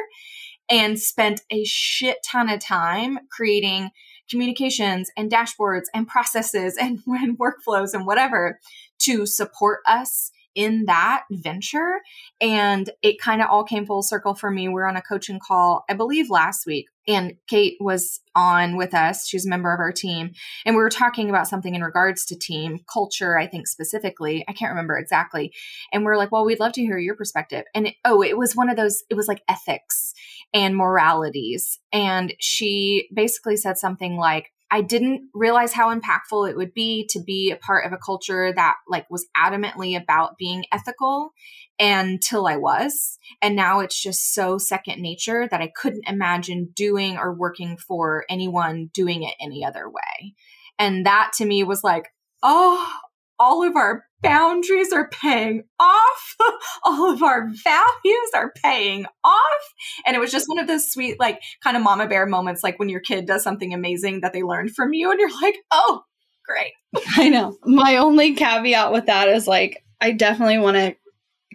and 0.71 0.99
spent 0.99 1.43
a 1.50 1.65
shit 1.65 2.19
ton 2.25 2.49
of 2.49 2.61
time 2.61 3.19
creating 3.31 3.91
communications 4.31 5.11
and 5.17 5.31
dashboards 5.31 5.87
and 5.93 6.07
processes 6.07 6.77
and, 6.81 7.00
workflows 7.39 7.93
and 7.93 8.07
whatever 8.07 8.61
to 9.00 9.27
support 9.27 9.81
us 9.87 10.31
in 10.55 10.85
that 10.87 11.25
venture. 11.31 12.00
And 12.41 12.91
it 13.03 13.21
kind 13.21 13.41
of 13.41 13.49
all 13.50 13.65
came 13.65 13.87
full 13.87 14.03
circle 14.03 14.35
for 14.35 14.50
me. 14.50 14.69
We 14.69 14.81
are 14.81 14.89
on 14.89 14.97
a 14.97 15.03
coaching 15.03 15.41
call, 15.45 15.85
I 15.89 15.95
believe 15.95 16.31
last 16.31 16.67
week, 16.67 16.87
and 17.09 17.35
Kate 17.49 17.76
was 17.80 18.21
on 18.35 18.76
with 18.76 18.95
us. 18.95 19.26
She's 19.26 19.47
a 19.47 19.49
member 19.49 19.73
of 19.73 19.80
our 19.80 19.92
team. 19.92 20.33
And 20.64 20.76
we 20.76 20.83
were 20.83 20.90
talking 20.90 21.28
about 21.28 21.49
something 21.49 21.75
in 21.75 21.83
regards 21.83 22.25
to 22.26 22.38
team 22.38 22.80
culture, 22.92 23.38
I 23.38 23.47
think 23.47 23.66
specifically. 23.66 24.45
I 24.49 24.52
can't 24.52 24.71
remember 24.71 24.99
exactly. 24.99 25.52
And 25.92 26.04
we 26.04 26.11
are 26.11 26.16
like, 26.16 26.30
well, 26.30 26.45
we'd 26.45 26.61
love 26.61 26.73
to 26.73 26.83
hear 26.83 26.99
your 26.99 27.16
perspective. 27.16 27.64
And 27.75 27.88
it, 27.88 27.95
oh, 28.04 28.23
it 28.23 28.37
was 28.37 28.54
one 28.54 28.71
of 28.71 28.76
those, 28.76 29.02
it 29.11 29.14
was 29.14 29.28
like 29.28 29.42
ethics 29.49 30.14
and 30.52 30.76
moralities. 30.76 31.78
And 31.92 32.35
she 32.38 33.09
basically 33.14 33.57
said 33.57 33.78
something 33.78 34.16
like, 34.16 34.52
I 34.71 34.83
didn't 34.83 35.31
realize 35.35 35.73
how 35.73 35.95
impactful 35.95 36.49
it 36.49 36.57
would 36.57 36.73
be 36.73 37.07
to 37.11 37.21
be 37.21 37.50
a 37.50 37.57
part 37.57 37.87
of 37.87 37.93
a 37.93 37.99
culture 37.99 38.53
that 38.53 38.77
like 38.89 39.11
was 39.11 39.27
adamantly 39.37 40.00
about 40.00 40.39
being 40.39 40.65
ethical 40.73 41.33
until 41.81 42.47
I 42.47 42.57
was. 42.57 43.19
And 43.43 43.57
now 43.57 43.81
it's 43.81 44.00
just 44.00 44.33
so 44.35 44.59
second 44.59 45.00
nature 45.00 45.49
that 45.50 45.61
I 45.61 45.73
couldn't 45.75 46.09
imagine 46.09 46.71
doing 46.75 47.17
or 47.17 47.35
working 47.35 47.79
for 47.79 48.25
anyone 48.29 48.91
doing 48.93 49.23
it 49.23 49.35
any 49.41 49.65
other 49.65 49.89
way. 49.89 50.35
And 50.79 51.07
that 51.07 51.33
to 51.39 51.45
me 51.45 51.65
was 51.65 51.83
like, 51.83 52.09
oh, 52.43 52.91
all 53.40 53.66
of 53.66 53.75
our 53.75 54.04
boundaries 54.23 54.92
are 54.92 55.09
paying 55.09 55.64
off. 55.80 56.37
all 56.85 57.11
of 57.11 57.23
our 57.23 57.49
values 57.64 58.30
are 58.35 58.52
paying 58.62 59.06
off. 59.25 59.75
And 60.06 60.14
it 60.14 60.20
was 60.20 60.30
just 60.30 60.47
one 60.47 60.59
of 60.59 60.66
those 60.66 60.92
sweet, 60.92 61.18
like 61.18 61.40
kind 61.64 61.76
of 61.76 61.82
mama 61.82 62.06
bear 62.06 62.26
moments, 62.26 62.62
like 62.62 62.78
when 62.78 62.90
your 62.90 63.00
kid 63.00 63.26
does 63.26 63.43
something 63.43 63.73
amazing 63.73 64.21
that 64.21 64.34
they 64.34 64.43
learned 64.43 64.75
from 64.76 64.93
you 64.93 65.10
and 65.10 65.19
you're 65.19 65.41
like, 65.41 65.56
oh, 65.71 66.02
great. 66.47 66.73
I 67.17 67.30
know. 67.30 67.56
My 67.65 67.97
only 67.97 68.34
caveat 68.34 68.93
with 68.93 69.06
that 69.06 69.28
is 69.28 69.47
like, 69.47 69.82
I 70.00 70.12
definitely 70.12 70.58
want 70.58 70.76
to 70.76 70.97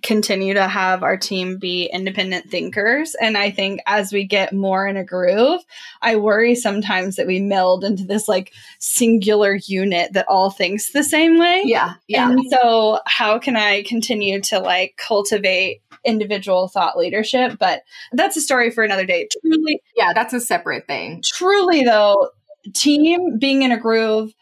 continue 0.03 0.53
to 0.53 0.67
have 0.67 1.03
our 1.03 1.17
team 1.17 1.57
be 1.57 1.85
independent 1.85 2.49
thinkers. 2.49 3.15
And 3.15 3.37
I 3.37 3.49
think 3.49 3.79
as 3.85 4.11
we 4.11 4.25
get 4.25 4.53
more 4.53 4.85
in 4.85 4.97
a 4.97 5.03
groove, 5.03 5.61
I 6.01 6.17
worry 6.17 6.53
sometimes 6.53 7.15
that 7.15 7.27
we 7.27 7.39
meld 7.39 7.83
into 7.83 8.03
this 8.03 8.27
like 8.27 8.53
singular 8.79 9.55
unit 9.55 10.13
that 10.13 10.27
all 10.27 10.49
thinks 10.49 10.91
the 10.91 11.03
same 11.03 11.39
way. 11.39 11.63
Yeah. 11.65 11.93
Yeah. 12.07 12.29
And 12.29 12.41
so, 12.49 12.99
how 13.05 13.39
can 13.39 13.55
I 13.55 13.83
continue 13.83 14.41
to 14.41 14.59
like 14.59 14.95
cultivate 14.97 15.81
individual 16.03 16.67
thought 16.67 16.97
leadership? 16.97 17.57
But 17.57 17.83
that's 18.11 18.37
a 18.37 18.41
story 18.41 18.71
for 18.71 18.83
another 18.83 19.05
day. 19.05 19.27
Truly, 19.41 19.81
yeah. 19.95 20.11
That's 20.13 20.33
a 20.33 20.41
separate 20.41 20.87
thing. 20.87 21.21
truly 21.23 21.83
though, 21.83 22.29
team 22.73 23.37
being 23.39 23.61
in 23.61 23.71
a 23.71 23.79
groove, 23.79 24.33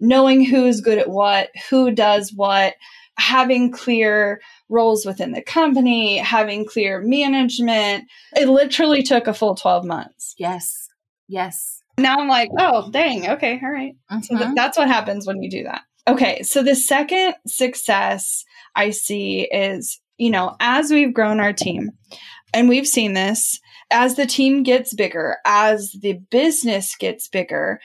knowing 0.00 0.44
who's 0.44 0.80
good 0.80 0.98
at 0.98 1.10
what, 1.10 1.50
who 1.68 1.90
does 1.90 2.32
what, 2.32 2.74
having 3.18 3.70
clear 3.70 4.40
roles 4.68 5.04
within 5.04 5.32
the 5.32 5.42
company, 5.42 6.18
having 6.18 6.64
clear 6.66 7.00
management. 7.00 8.04
It 8.34 8.48
literally 8.48 9.02
took 9.02 9.26
a 9.26 9.34
full 9.34 9.54
12 9.54 9.84
months. 9.84 10.34
Yes. 10.38 10.88
Yes. 11.28 11.82
Now 11.98 12.16
I'm 12.18 12.28
like, 12.28 12.48
oh, 12.58 12.90
dang, 12.90 13.28
okay, 13.30 13.60
all 13.62 13.70
right. 13.70 13.94
So 14.22 14.36
th- 14.36 14.50
Mhm. 14.50 14.54
that's 14.54 14.78
what 14.78 14.88
happens 14.88 15.26
when 15.26 15.42
you 15.42 15.50
do 15.50 15.64
that. 15.64 15.82
Okay, 16.08 16.42
so 16.42 16.62
the 16.62 16.74
second 16.74 17.34
success 17.46 18.44
I 18.74 18.90
see 18.90 19.42
is, 19.42 20.00
you 20.16 20.30
know, 20.30 20.56
as 20.58 20.90
we've 20.90 21.12
grown 21.14 21.38
our 21.38 21.52
team, 21.52 21.90
and 22.54 22.68
we've 22.68 22.86
seen 22.88 23.12
this, 23.12 23.60
as 23.90 24.14
the 24.16 24.26
team 24.26 24.62
gets 24.62 24.94
bigger, 24.94 25.36
as 25.44 25.92
the 26.00 26.14
business 26.30 26.96
gets 26.96 27.28
bigger, 27.28 27.78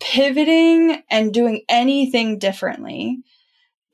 pivoting 0.00 1.02
and 1.10 1.32
doing 1.32 1.62
anything 1.68 2.38
differently 2.38 3.18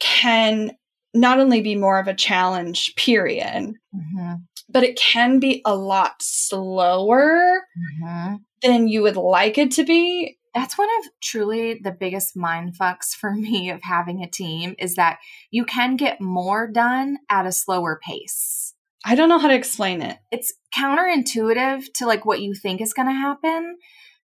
can 0.02 0.72
not 1.14 1.38
only 1.38 1.60
be 1.62 1.74
more 1.76 1.98
of 1.98 2.08
a 2.08 2.14
challenge, 2.14 2.94
period, 2.96 3.74
Mhm. 3.94 4.42
but 4.68 4.82
it 4.82 4.98
can 4.98 5.38
be 5.38 5.62
a 5.64 5.74
lot 5.76 6.14
slower 6.20 7.62
Mhm. 8.02 8.40
than 8.62 8.88
you 8.88 9.02
would 9.02 9.16
like 9.16 9.58
it 9.58 9.70
to 9.72 9.84
be 9.84 10.36
That's 10.54 10.76
one 10.76 10.88
of 11.00 11.06
truly 11.22 11.80
the 11.82 11.92
biggest 11.92 12.36
mind 12.36 12.74
fucks 12.78 13.14
for 13.14 13.30
me 13.34 13.70
of 13.70 13.80
having 13.82 14.22
a 14.22 14.28
team 14.28 14.74
is 14.78 14.96
that 14.96 15.18
you 15.50 15.64
can 15.64 15.96
get 15.96 16.20
more 16.20 16.68
done 16.70 17.16
at 17.30 17.46
a 17.46 17.52
slower 17.52 17.98
pace. 18.06 18.74
I 19.02 19.14
don't 19.14 19.30
know 19.30 19.38
how 19.38 19.48
to 19.48 19.54
explain 19.54 20.02
it. 20.02 20.18
It's 20.30 20.52
counterintuitive 20.76 21.84
to 21.94 22.06
like 22.06 22.26
what 22.26 22.42
you 22.42 22.54
think 22.54 22.82
is 22.82 22.92
going 22.92 23.08
to 23.08 23.14
happen, 23.14 23.78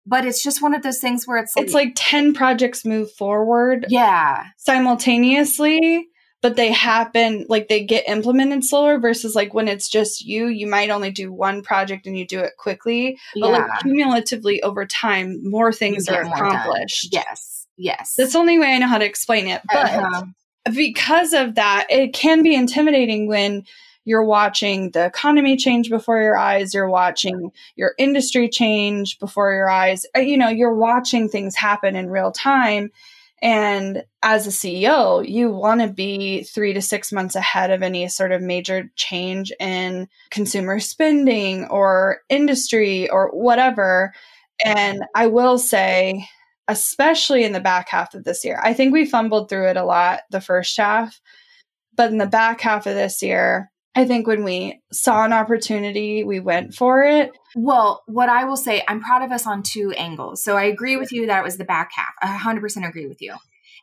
but 0.08 0.26
it's 0.26 0.42
just 0.42 0.62
one 0.62 0.74
of 0.74 0.82
those 0.84 1.00
things 1.00 1.28
where 1.28 1.38
it's 1.38 1.56
like, 1.56 1.66
It's 1.66 1.74
like 1.74 1.94
10 1.96 2.34
projects 2.34 2.86
move 2.86 3.12
forward 3.12 3.86
yeah, 3.90 4.46
simultaneously, 4.58 6.08
but 6.42 6.56
they 6.56 6.72
happen 6.72 7.46
like 7.50 7.68
they 7.68 7.84
get 7.84 8.08
implemented 8.08 8.64
slower 8.64 9.00
versus 9.00 9.36
like 9.36 9.54
when 9.54 9.68
it's 9.68 9.90
just 9.90 10.24
you, 10.24 10.48
you 10.48 10.68
might 10.68 10.90
only 10.90 11.12
do 11.12 11.32
one 11.34 11.62
project 11.62 12.08
and 12.08 12.18
you 12.18 12.26
do 12.26 12.40
it 12.40 12.54
quickly. 12.58 13.18
But 13.36 13.50
yeah. 13.50 13.58
like 13.58 13.82
cumulatively 13.82 14.64
over 14.64 14.86
time, 14.86 15.40
more 15.44 15.74
things 15.74 16.08
are 16.08 16.24
more 16.24 16.38
done. 16.38 16.48
accomplished. 16.48 17.10
Yes, 17.12 17.68
yes. 17.76 18.14
That's 18.18 18.34
the 18.34 18.40
only 18.40 18.60
way 18.60 18.68
I 18.74 18.78
know 18.78 18.88
how 18.88 19.00
to 19.00 19.06
explain 19.06 19.48
it. 19.48 19.62
But 19.72 19.88
Uh-huh. 19.92 20.24
because 20.74 21.34
of 21.34 21.56
that, 21.56 21.88
it 21.90 22.14
can 22.14 22.44
be 22.44 22.56
intimidating 22.56 23.28
when 23.28 23.64
you're 24.08 24.24
watching 24.24 24.92
the 24.92 25.06
economy 25.06 25.58
change 25.58 25.90
before 25.90 26.22
your 26.22 26.38
eyes, 26.38 26.74
you're 26.74 26.90
watching 26.90 27.52
your 27.76 27.94
industry 27.98 28.48
change 28.48 29.20
before 29.20 29.52
your 29.52 29.70
eyes. 29.70 30.06
Uh, 30.16 30.22
You 30.22 30.38
know, 30.38 30.48
you're 30.48 30.74
watching 30.74 31.28
things 31.28 31.58
happen 31.58 31.98
in 31.98 32.10
real 32.10 32.32
time. 32.32 32.90
And 33.42 34.06
as 34.24 34.48
a 34.48 34.50
CEO, 34.50 35.28
you 35.28 35.52
want 35.52 35.82
to 35.82 35.90
be 35.90 36.44
three 36.44 36.72
to 36.72 36.82
six 36.82 37.12
months 37.12 37.36
ahead 37.36 37.70
of 37.70 37.84
any 37.84 38.08
sort 38.08 38.32
of 38.32 38.42
major 38.42 38.90
change 38.96 39.52
in 39.60 40.08
consumer 40.32 40.80
spending 40.80 41.66
or 41.66 42.20
industry 42.30 43.10
or 43.10 43.28
whatever. 43.32 44.14
And 44.64 45.04
I 45.16 45.28
will 45.28 45.58
say, 45.58 46.30
especially 46.70 47.44
in 47.44 47.52
the 47.52 47.60
back 47.60 47.90
half 47.90 48.14
of 48.14 48.24
this 48.24 48.46
year, 48.46 48.58
I 48.64 48.74
think 48.74 48.94
we 48.94 49.06
fumbled 49.06 49.50
through 49.50 49.68
it 49.68 49.78
a 49.78 49.84
lot 49.84 50.22
the 50.32 50.40
first 50.40 50.78
half. 50.78 51.20
But 51.94 52.12
in 52.12 52.20
the 52.20 52.26
back 52.26 52.62
half 52.62 52.88
of 52.88 52.96
this 52.96 53.22
year, 53.22 53.70
I 53.98 54.06
think 54.06 54.28
when 54.28 54.44
we 54.44 54.80
saw 54.92 55.26
an 55.26 55.34
opportunity, 55.34 56.24
we 56.24 56.40
went 56.40 56.76
for 56.76 57.02
it. 57.02 57.32
Well, 57.56 58.04
what 58.06 58.30
I 58.30 58.44
will 58.44 58.56
say, 58.56 58.84
I'm 58.88 59.02
proud 59.02 59.24
of 59.24 59.32
us 59.32 59.48
on 59.48 59.64
two 59.64 59.92
angles. 59.98 60.44
So 60.44 60.56
I 60.56 60.66
agree 60.66 60.98
with 60.98 61.12
you 61.12 61.26
that 61.26 61.40
it 61.40 61.44
was 61.44 61.58
the 61.58 61.66
back 61.66 61.90
half. 61.96 62.14
I 62.22 62.38
100% 62.38 62.88
agree 62.88 63.08
with 63.08 63.24
you. 63.24 63.34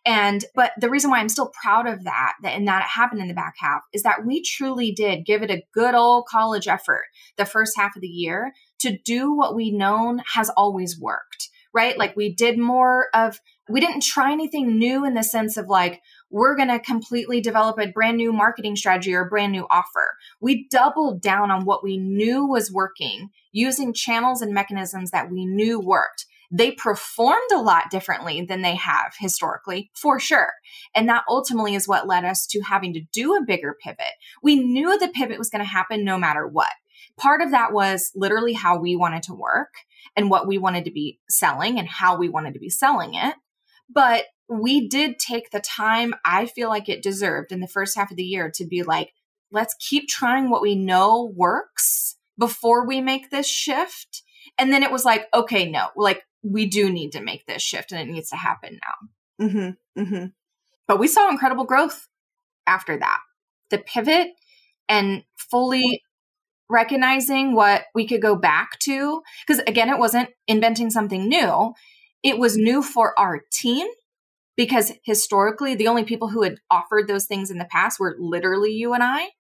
And, 0.07 0.44
but 0.55 0.70
the 0.79 0.88
reason 0.88 1.11
why 1.11 1.18
I'm 1.18 1.29
still 1.29 1.50
proud 1.61 1.88
of 1.88 2.05
that, 2.05 2.35
that 2.44 2.55
and 2.55 2.68
that 2.68 2.83
it 2.83 2.90
happened 2.90 3.22
in 3.22 3.27
the 3.27 3.35
back 3.35 3.55
half 3.59 3.83
is 3.92 4.05
that 4.05 4.24
we 4.24 4.40
truly 4.40 4.92
did 4.92 5.27
give 5.27 5.42
it 5.42 5.50
a 5.50 5.64
good 5.72 5.96
old 5.96 6.27
college 6.27 6.68
effort 6.68 7.07
the 7.37 7.44
first 7.44 7.77
half 7.77 7.96
of 7.96 8.00
the 8.03 8.07
year 8.07 8.53
to 8.83 8.96
do 8.96 9.35
what 9.35 9.57
we 9.57 9.72
known 9.72 10.22
has 10.35 10.48
always 10.50 10.96
worked, 10.96 11.48
right? 11.72 11.98
Like 11.98 12.14
we 12.14 12.33
did 12.33 12.57
more 12.57 13.07
of, 13.14 13.40
we 13.68 13.81
didn't 13.81 14.05
try 14.05 14.31
anything 14.31 14.79
new 14.79 15.05
in 15.05 15.14
the 15.14 15.24
sense 15.24 15.57
of 15.57 15.66
like, 15.66 16.03
we're 16.35 16.57
going 16.57 16.68
to 16.68 16.81
completely 16.81 17.40
develop 17.40 17.79
a 17.79 17.87
brand 17.87 18.16
new 18.16 18.33
marketing 18.33 18.75
strategy 18.75 19.14
or 19.14 19.20
a 19.20 19.29
brand 19.29 19.53
new 19.53 19.68
offer. 19.70 20.16
We 20.40 20.66
doubled 20.68 21.23
down 21.23 21.53
on 21.53 21.64
what 21.64 21.85
we 21.85 21.97
knew 21.97 22.44
was 22.44 22.73
working 22.73 23.31
using 23.53 23.94
channels 23.94 24.42
and 24.42 24.53
mechanisms 24.53 25.12
that 25.12 25.31
we 25.31 25.47
knew 25.47 25.79
worked. 25.79 26.27
they 26.51 26.70
performed 26.70 27.51
a 27.53 27.61
lot 27.61 27.90
differently 27.90 28.42
than 28.42 28.62
they 28.62 28.77
have 28.77 29.14
historically, 29.18 29.90
for 29.92 30.20
sure. 30.20 30.53
And 30.94 31.09
that 31.09 31.25
ultimately 31.29 31.75
is 31.75 31.88
what 31.88 32.07
led 32.07 32.25
us 32.25 32.47
to 32.49 32.61
having 32.61 32.92
to 32.94 33.01
do 33.12 33.35
a 33.35 33.44
bigger 33.44 33.77
pivot. 33.83 34.14
We 34.40 34.57
knew 34.57 34.97
the 34.97 35.09
pivot 35.09 35.38
was 35.38 35.51
going 35.51 35.64
to 35.64 35.70
happen 35.70 36.05
no 36.05 36.16
matter 36.16 36.47
what. 36.47 36.70
Part 37.16 37.40
of 37.42 37.51
that 37.51 37.73
was 37.73 38.12
literally 38.14 38.53
how 38.53 38.79
we 38.79 38.94
wanted 38.94 39.25
to 39.25 39.35
work 39.35 39.75
and 40.16 40.31
what 40.31 40.47
we 40.47 40.59
wanted 40.59 40.85
to 40.85 40.92
be 40.92 41.18
selling 41.29 41.79
and 41.79 41.88
how 41.88 42.16
we 42.16 42.29
wanted 42.29 42.55
to 42.55 42.61
be 42.61 42.70
selling 42.70 43.14
it. 43.14 43.35
But 43.92 44.25
we 44.49 44.89
did 44.89 45.19
take 45.19 45.51
the 45.51 45.61
time 45.61 46.15
I 46.25 46.47
feel 46.47 46.69
like 46.69 46.89
it 46.89 47.03
deserved 47.03 47.53
in 47.53 47.61
the 47.61 47.69
first 47.69 47.97
half 47.97 48.11
of 48.11 48.17
the 48.17 48.25
year 48.25 48.51
to 48.57 48.67
be 48.67 48.83
like, 48.83 49.13
let's 49.51 49.75
keep 49.79 50.09
trying 50.09 50.51
what 50.51 50.63
we 50.63 50.75
know 50.75 51.33
works 51.35 52.17
before 52.39 52.87
we 52.87 53.01
make 53.01 53.31
this 53.31 53.49
shift. 53.49 54.23
And 54.59 54.73
then 54.73 54.83
it 54.83 54.93
was 54.93 55.05
like, 55.05 55.27
okay, 55.33 55.71
no, 55.71 55.89
like 55.97 56.23
we 56.43 56.67
do 56.67 56.91
need 56.91 57.13
to 57.13 57.23
make 57.23 57.47
this 57.47 57.63
shift 57.63 57.93
and 57.93 58.01
it 58.01 58.13
needs 58.13 58.31
to 58.31 58.37
happen 58.37 58.79
now. 58.83 59.47
Mm-hmm, 59.47 60.01
mm-hmm. 60.03 60.27
But 60.87 60.99
we 60.99 61.09
saw 61.09 61.31
incredible 61.31 61.65
growth 61.65 62.09
after 62.67 62.99
that. 62.99 63.19
The 63.71 63.79
pivot 63.79 64.29
and 64.89 65.25
fully 65.37 66.03
recognizing 66.69 67.55
what 67.55 67.85
we 67.95 68.07
could 68.07 68.23
go 68.23 68.37
back 68.37 68.79
to. 68.81 69.23
Because 69.47 69.63
again, 69.67 69.89
it 69.89 69.99
wasn't 69.99 70.31
inventing 70.47 70.91
something 70.91 71.29
new, 71.29 71.73
it 72.23 72.39
was 72.39 72.57
new 72.57 72.83
for 72.83 73.19
our 73.19 73.43
team. 73.53 73.87
Because 74.57 74.93
historically, 75.05 75.75
the 75.75 75.88
only 75.88 76.05
people 76.05 76.29
who 76.29 76.43
had 76.43 76.59
offered 76.71 77.09
those 77.09 77.27
things 77.27 77.51
in 77.51 77.59
the 77.59 77.64
past 77.64 77.99
were 77.99 78.17
literally 78.19 78.73
you 78.73 78.95
and 78.95 79.03
I 79.03 79.31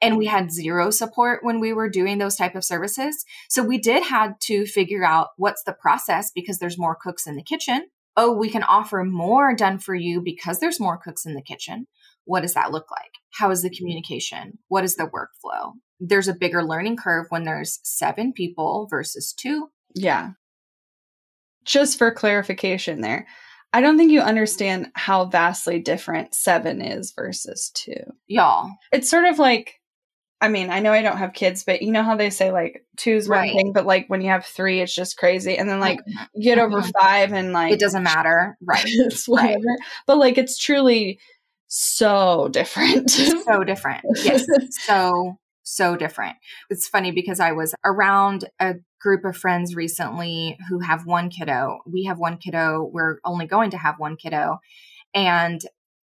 and 0.00 0.16
we 0.16 0.26
had 0.26 0.52
zero 0.52 0.90
support 0.90 1.42
when 1.42 1.60
we 1.60 1.72
were 1.72 1.88
doing 1.88 2.18
those 2.18 2.36
type 2.36 2.54
of 2.54 2.64
services. 2.64 3.24
So 3.48 3.62
we 3.62 3.78
did 3.78 4.04
had 4.04 4.34
to 4.42 4.66
figure 4.66 5.04
out 5.04 5.28
what's 5.36 5.62
the 5.64 5.72
process 5.72 6.30
because 6.34 6.58
there's 6.58 6.78
more 6.78 6.96
cooks 7.00 7.26
in 7.26 7.36
the 7.36 7.42
kitchen. 7.42 7.88
Oh 8.16 8.32
we 8.32 8.50
can 8.50 8.62
offer 8.62 9.04
more 9.04 9.54
done 9.54 9.78
for 9.78 9.94
you 9.94 10.20
because 10.20 10.60
there's 10.60 10.80
more 10.80 10.98
cooks 10.98 11.26
in 11.26 11.34
the 11.34 11.42
kitchen. 11.42 11.86
What 12.24 12.42
does 12.42 12.54
that 12.54 12.72
look 12.72 12.90
like? 12.90 13.12
How 13.30 13.50
is 13.50 13.62
the 13.62 13.70
communication? 13.70 14.58
What 14.68 14.84
is 14.84 14.96
the 14.96 15.04
workflow? 15.04 15.72
There's 16.00 16.28
a 16.28 16.34
bigger 16.34 16.62
learning 16.62 16.96
curve 16.96 17.26
when 17.30 17.44
there's 17.44 17.80
seven 17.82 18.32
people 18.32 18.86
versus 18.90 19.32
two. 19.32 19.68
Yeah. 19.94 20.30
Just 21.64 21.98
for 21.98 22.12
clarification 22.12 23.00
there 23.00 23.26
I 23.72 23.80
don't 23.80 23.98
think 23.98 24.10
you 24.10 24.20
understand 24.20 24.88
how 24.94 25.26
vastly 25.26 25.78
different 25.78 26.34
seven 26.34 26.80
is 26.80 27.12
versus 27.12 27.70
two. 27.74 28.02
Y'all. 28.26 28.70
It's 28.92 29.10
sort 29.10 29.24
of 29.26 29.38
like 29.38 29.78
I 30.40 30.48
mean, 30.48 30.70
I 30.70 30.78
know 30.78 30.92
I 30.92 31.02
don't 31.02 31.16
have 31.16 31.32
kids, 31.32 31.64
but 31.64 31.82
you 31.82 31.90
know 31.90 32.04
how 32.04 32.16
they 32.16 32.30
say 32.30 32.52
like 32.52 32.84
two's 32.96 33.28
one 33.28 33.38
right. 33.38 33.52
thing, 33.52 33.72
but 33.72 33.86
like 33.86 34.06
when 34.06 34.20
you 34.20 34.30
have 34.30 34.46
three, 34.46 34.80
it's 34.80 34.94
just 34.94 35.16
crazy. 35.16 35.58
And 35.58 35.68
then 35.68 35.80
like 35.80 35.98
mm-hmm. 35.98 36.40
get 36.40 36.58
over 36.58 36.80
mm-hmm. 36.80 36.90
five 36.90 37.32
and 37.32 37.52
like 37.52 37.72
it 37.72 37.80
doesn't 37.80 38.04
matter. 38.04 38.56
Right. 38.62 38.84
it's 38.86 39.26
whatever. 39.26 39.54
Right. 39.54 39.78
But 40.06 40.18
like 40.18 40.38
it's 40.38 40.56
truly 40.56 41.18
so 41.66 42.48
different. 42.52 43.10
so 43.10 43.64
different. 43.64 44.04
Yes. 44.22 44.46
so, 44.70 45.38
so 45.68 45.96
different. 45.96 46.36
It's 46.70 46.88
funny 46.88 47.10
because 47.10 47.40
I 47.40 47.52
was 47.52 47.74
around 47.84 48.48
a 48.58 48.76
group 49.00 49.24
of 49.24 49.36
friends 49.36 49.74
recently 49.74 50.58
who 50.68 50.80
have 50.80 51.06
one 51.06 51.30
kiddo. 51.30 51.80
We 51.86 52.04
have 52.04 52.18
one 52.18 52.38
kiddo. 52.38 52.90
We're 52.92 53.18
only 53.24 53.46
going 53.46 53.70
to 53.70 53.78
have 53.78 53.98
one 53.98 54.16
kiddo. 54.16 54.58
And 55.14 55.60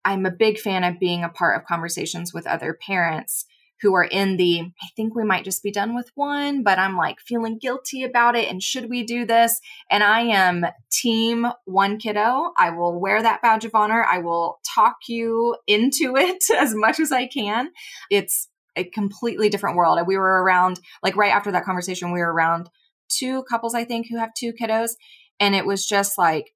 I'm 0.05 0.25
a 0.25 0.31
big 0.31 0.59
fan 0.59 0.83
of 0.83 0.99
being 0.99 1.23
a 1.23 1.29
part 1.29 1.57
of 1.57 1.67
conversations 1.67 2.33
with 2.33 2.47
other 2.47 2.77
parents 2.85 3.45
who 3.81 3.93
are 3.93 4.03
in 4.03 4.37
the, 4.37 4.61
I 4.61 4.87
think 4.95 5.15
we 5.15 5.23
might 5.23 5.45
just 5.45 5.63
be 5.63 5.71
done 5.71 5.95
with 5.95 6.11
one, 6.15 6.63
but 6.63 6.77
I'm 6.77 6.97
like 6.97 7.19
feeling 7.21 7.57
guilty 7.57 8.03
about 8.03 8.35
it. 8.35 8.49
And 8.49 8.61
should 8.61 8.89
we 8.89 9.03
do 9.03 9.25
this? 9.25 9.59
And 9.89 10.03
I 10.03 10.21
am 10.21 10.65
team 10.91 11.47
one 11.65 11.97
kiddo. 11.97 12.51
I 12.57 12.71
will 12.71 12.99
wear 12.99 13.21
that 13.21 13.41
badge 13.41 13.63
of 13.63 13.75
honor. 13.75 14.03
I 14.03 14.19
will 14.19 14.59
talk 14.75 14.97
you 15.07 15.55
into 15.65 16.15
it 16.17 16.43
as 16.57 16.75
much 16.75 16.99
as 16.99 17.11
I 17.11 17.27
can. 17.27 17.69
It's 18.09 18.48
a 18.79 18.89
completely 18.89 19.49
different 19.49 19.75
world. 19.75 19.97
And 19.97 20.07
We 20.07 20.17
were 20.17 20.43
around, 20.43 20.79
like 21.03 21.15
right 21.15 21.33
after 21.33 21.51
that 21.51 21.65
conversation, 21.65 22.11
we 22.11 22.19
were 22.19 22.33
around 22.33 22.69
two 23.09 23.43
couples, 23.43 23.75
I 23.75 23.85
think, 23.85 24.07
who 24.09 24.17
have 24.17 24.33
two 24.33 24.53
kiddos. 24.53 24.91
And 25.39 25.55
it 25.55 25.65
was 25.65 25.85
just 25.85 26.17
like, 26.17 26.53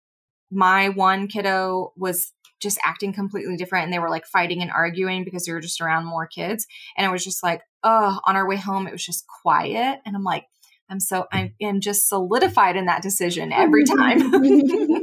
my 0.51 0.89
one 0.89 1.27
kiddo 1.27 1.93
was 1.97 2.31
just 2.61 2.79
acting 2.83 3.11
completely 3.11 3.57
different 3.57 3.85
and 3.85 3.93
they 3.93 3.99
were 3.99 4.09
like 4.09 4.25
fighting 4.25 4.61
and 4.61 4.71
arguing 4.71 5.23
because 5.25 5.45
they 5.45 5.51
were 5.51 5.59
just 5.59 5.81
around 5.81 6.05
more 6.05 6.25
kids 6.25 6.65
and 6.97 7.05
it 7.05 7.11
was 7.11 7.23
just 7.23 7.43
like 7.43 7.61
oh 7.83 8.19
on 8.25 8.37
our 8.37 8.47
way 8.47 8.55
home 8.55 8.87
it 8.87 8.93
was 8.93 9.05
just 9.05 9.25
quiet 9.41 9.99
and 10.05 10.15
i'm 10.15 10.23
like 10.23 10.45
i'm 10.89 10.99
so 10.99 11.25
i 11.33 11.51
am 11.59 11.81
just 11.81 12.07
solidified 12.07 12.77
in 12.77 12.85
that 12.85 13.01
decision 13.01 13.51
every 13.51 13.83
time 13.97 14.19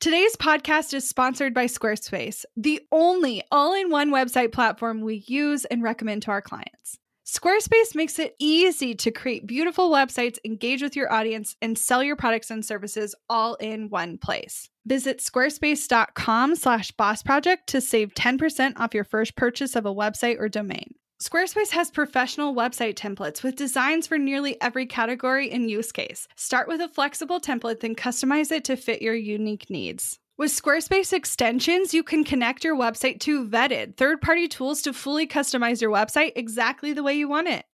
Today's 0.00 0.34
podcast 0.34 0.94
is 0.94 1.06
sponsored 1.06 1.52
by 1.52 1.66
Squarespace, 1.66 2.46
the 2.56 2.80
only 2.90 3.42
all 3.52 3.74
in 3.74 3.90
one 3.90 4.10
website 4.10 4.50
platform 4.50 5.02
we 5.02 5.22
use 5.26 5.66
and 5.66 5.82
recommend 5.82 6.22
to 6.22 6.30
our 6.30 6.40
clients. 6.40 6.96
Squarespace 7.26 7.94
makes 7.94 8.18
it 8.18 8.34
easy 8.38 8.94
to 8.94 9.10
create 9.10 9.46
beautiful 9.46 9.90
websites, 9.90 10.38
engage 10.42 10.80
with 10.82 10.96
your 10.96 11.12
audience, 11.12 11.54
and 11.60 11.76
sell 11.76 12.02
your 12.02 12.16
products 12.16 12.50
and 12.50 12.64
services 12.64 13.14
all 13.28 13.56
in 13.56 13.90
one 13.90 14.16
place. 14.16 14.70
Visit 14.86 15.18
squarespace.com 15.18 16.56
slash 16.56 16.92
boss 16.92 17.22
project 17.22 17.66
to 17.66 17.82
save 17.82 18.14
10% 18.14 18.80
off 18.80 18.94
your 18.94 19.04
first 19.04 19.36
purchase 19.36 19.76
of 19.76 19.84
a 19.84 19.94
website 19.94 20.40
or 20.40 20.48
domain. 20.48 20.94
Squarespace 21.22 21.70
has 21.72 21.90
professional 21.90 22.54
website 22.54 22.94
templates 22.94 23.42
with 23.42 23.54
designs 23.54 24.06
for 24.06 24.16
nearly 24.16 24.58
every 24.62 24.86
category 24.86 25.50
and 25.50 25.70
use 25.70 25.92
case. 25.92 26.26
Start 26.34 26.66
with 26.66 26.80
a 26.80 26.88
flexible 26.88 27.38
template, 27.38 27.80
then 27.80 27.94
customize 27.94 28.50
it 28.50 28.64
to 28.64 28.74
fit 28.74 29.02
your 29.02 29.14
unique 29.14 29.68
needs. 29.68 30.18
With 30.38 30.50
Squarespace 30.50 31.12
extensions, 31.12 31.92
you 31.92 32.02
can 32.02 32.24
connect 32.24 32.64
your 32.64 32.74
website 32.74 33.20
to 33.20 33.46
vetted 33.46 33.98
third 33.98 34.22
party 34.22 34.48
tools 34.48 34.80
to 34.82 34.94
fully 34.94 35.26
customize 35.26 35.82
your 35.82 35.90
website 35.90 36.32
exactly 36.36 36.94
the 36.94 37.02
way 37.02 37.12
you 37.12 37.28
want 37.28 37.48
it. 37.48 37.66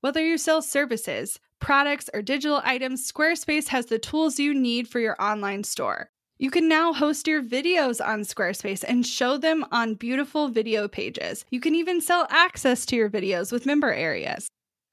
Whether 0.00 0.24
you 0.24 0.38
sell 0.38 0.62
services, 0.62 1.38
products, 1.60 2.08
or 2.14 2.22
digital 2.22 2.62
items, 2.64 3.06
Squarespace 3.06 3.68
has 3.68 3.84
the 3.84 3.98
tools 3.98 4.38
you 4.38 4.54
need 4.54 4.88
for 4.88 4.98
your 4.98 5.22
online 5.22 5.64
store. 5.64 6.08
You 6.38 6.50
can 6.50 6.68
now 6.68 6.92
host 6.92 7.28
your 7.28 7.42
videos 7.42 8.04
on 8.04 8.22
Squarespace 8.22 8.82
and 8.86 9.06
show 9.06 9.38
them 9.38 9.64
on 9.70 9.94
beautiful 9.94 10.48
video 10.48 10.88
pages. 10.88 11.44
You 11.50 11.60
can 11.60 11.76
even 11.76 12.00
sell 12.00 12.26
access 12.28 12.84
to 12.86 12.96
your 12.96 13.08
videos 13.08 13.52
with 13.52 13.66
member 13.66 13.92
areas. 13.92 14.48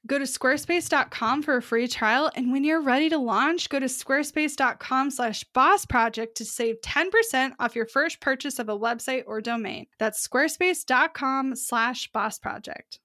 Go 0.06 0.18
to 0.18 0.24
squarespace.com 0.24 1.42
for 1.42 1.56
a 1.56 1.62
free 1.62 1.88
trial, 1.88 2.30
and 2.34 2.52
when 2.52 2.62
you're 2.64 2.80
ready 2.80 3.08
to 3.08 3.18
launch, 3.18 3.68
go 3.68 3.80
to 3.80 3.86
squarespace.com/bossproject 3.86 6.34
to 6.34 6.44
save 6.44 6.80
10% 6.80 7.54
off 7.58 7.76
your 7.76 7.86
first 7.86 8.20
purchase 8.20 8.60
of 8.60 8.68
a 8.68 8.78
website 8.78 9.24
or 9.26 9.40
domain. 9.40 9.86
That's 9.98 10.24
squarespace.com/bossproject. 10.26 12.98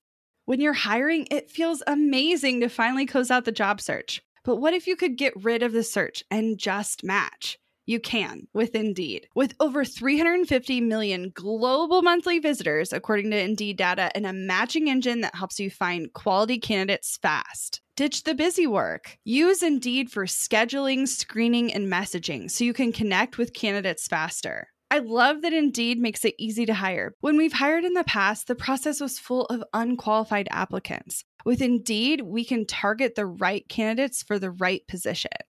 When 0.46 0.62
you're 0.62 0.74
hiring, 0.74 1.28
it 1.30 1.52
feels 1.52 1.84
amazing 1.88 2.62
to 2.62 2.70
finally 2.70 3.06
close 3.06 3.30
out 3.32 3.46
the 3.46 3.52
job 3.52 3.82
search. 3.82 4.22
But 4.44 4.58
what 4.58 4.74
if 4.74 4.88
you 4.88 4.96
could 4.96 5.18
get 5.18 5.44
rid 5.44 5.62
of 5.62 5.74
the 5.74 5.84
search 5.84 6.24
and 6.32 6.58
just 6.58 7.04
match? 7.04 7.60
You 7.88 8.02
can 8.02 8.48
with 8.54 8.76
Indeed. 8.76 9.30
With 9.34 9.56
over 9.62 9.86
350 9.86 10.82
million 10.82 11.32
global 11.34 12.02
monthly 12.02 12.38
visitors, 12.38 12.92
according 12.92 13.32
to 13.32 13.40
Indeed 13.40 13.78
data, 13.78 14.12
and 14.14 14.26
a 14.26 14.34
matching 14.34 14.90
engine 14.90 15.22
that 15.22 15.36
helps 15.36 15.58
you 15.58 15.72
find 15.72 16.12
quality 16.12 16.60
candidates 16.60 17.18
fast. 17.22 17.80
Ditch 17.96 18.26
the 18.26 18.36
busy 18.36 18.68
work. 18.68 19.18
Use 19.24 19.64
Indeed 19.64 20.12
for 20.12 20.26
scheduling, 20.26 21.08
screening, 21.08 21.74
and 21.74 21.90
messaging 21.90 22.52
so 22.52 22.66
you 22.66 22.74
can 22.74 22.92
connect 22.92 23.38
with 23.38 23.54
candidates 23.54 24.06
faster. 24.06 24.68
I 24.92 25.00
love 25.00 25.42
that 25.44 25.54
Indeed 25.54 25.98
makes 25.98 26.26
it 26.26 26.36
easy 26.38 26.66
to 26.66 26.74
hire. 26.74 27.14
When 27.22 27.38
we've 27.38 27.54
hired 27.54 27.86
in 27.86 27.94
the 27.94 28.04
past, 28.04 28.48
the 28.48 28.56
process 28.56 29.00
was 29.00 29.18
full 29.18 29.46
of 29.46 29.64
unqualified 29.74 30.50
applicants. 30.52 31.24
With 31.46 31.62
Indeed, 31.62 32.22
we 32.22 32.44
can 32.44 32.66
target 32.66 33.16
the 33.16 33.26
right 33.26 33.68
candidates 33.70 34.24
for 34.24 34.40
the 34.40 34.52
right 34.52 34.86
position. 34.88 35.32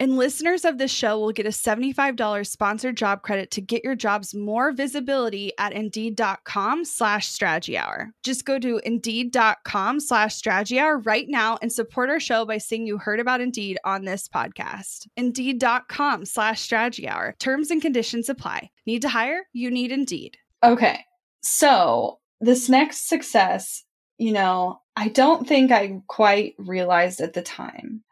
And 0.00 0.16
listeners 0.16 0.64
of 0.64 0.78
this 0.78 0.90
show 0.90 1.18
will 1.18 1.32
get 1.32 1.46
a 1.46 1.50
$75 1.50 2.46
sponsored 2.46 2.96
job 2.96 3.22
credit 3.22 3.50
to 3.52 3.60
get 3.60 3.84
your 3.84 3.94
jobs 3.94 4.34
more 4.34 4.72
visibility 4.72 5.52
at 5.56 5.72
indeed.com 5.72 6.84
slash 6.84 7.28
strategy 7.28 7.78
hour. 7.78 8.10
Just 8.24 8.44
go 8.44 8.58
to 8.58 8.80
indeed.com 8.84 10.00
slash 10.00 10.34
strategy 10.34 10.78
hour 10.78 10.98
right 10.98 11.26
now 11.28 11.58
and 11.62 11.72
support 11.72 12.10
our 12.10 12.18
show 12.18 12.44
by 12.44 12.58
saying 12.58 12.86
you 12.86 12.98
heard 12.98 13.20
about 13.20 13.40
Indeed 13.40 13.78
on 13.84 14.04
this 14.04 14.28
podcast. 14.28 15.06
Indeed.com 15.16 16.24
slash 16.24 16.60
strategy 16.60 17.08
hour. 17.08 17.34
Terms 17.38 17.70
and 17.70 17.80
conditions 17.80 18.28
apply. 18.28 18.70
Need 18.86 19.02
to 19.02 19.08
hire? 19.08 19.46
You 19.52 19.70
need 19.70 19.92
Indeed. 19.92 20.38
Okay. 20.64 21.04
So 21.40 22.18
this 22.40 22.68
next 22.68 23.08
success, 23.08 23.84
you 24.18 24.32
know, 24.32 24.80
I 24.96 25.08
don't 25.08 25.46
think 25.46 25.70
I 25.70 26.00
quite 26.08 26.54
realized 26.58 27.20
at 27.20 27.34
the 27.34 27.42
time 27.42 28.02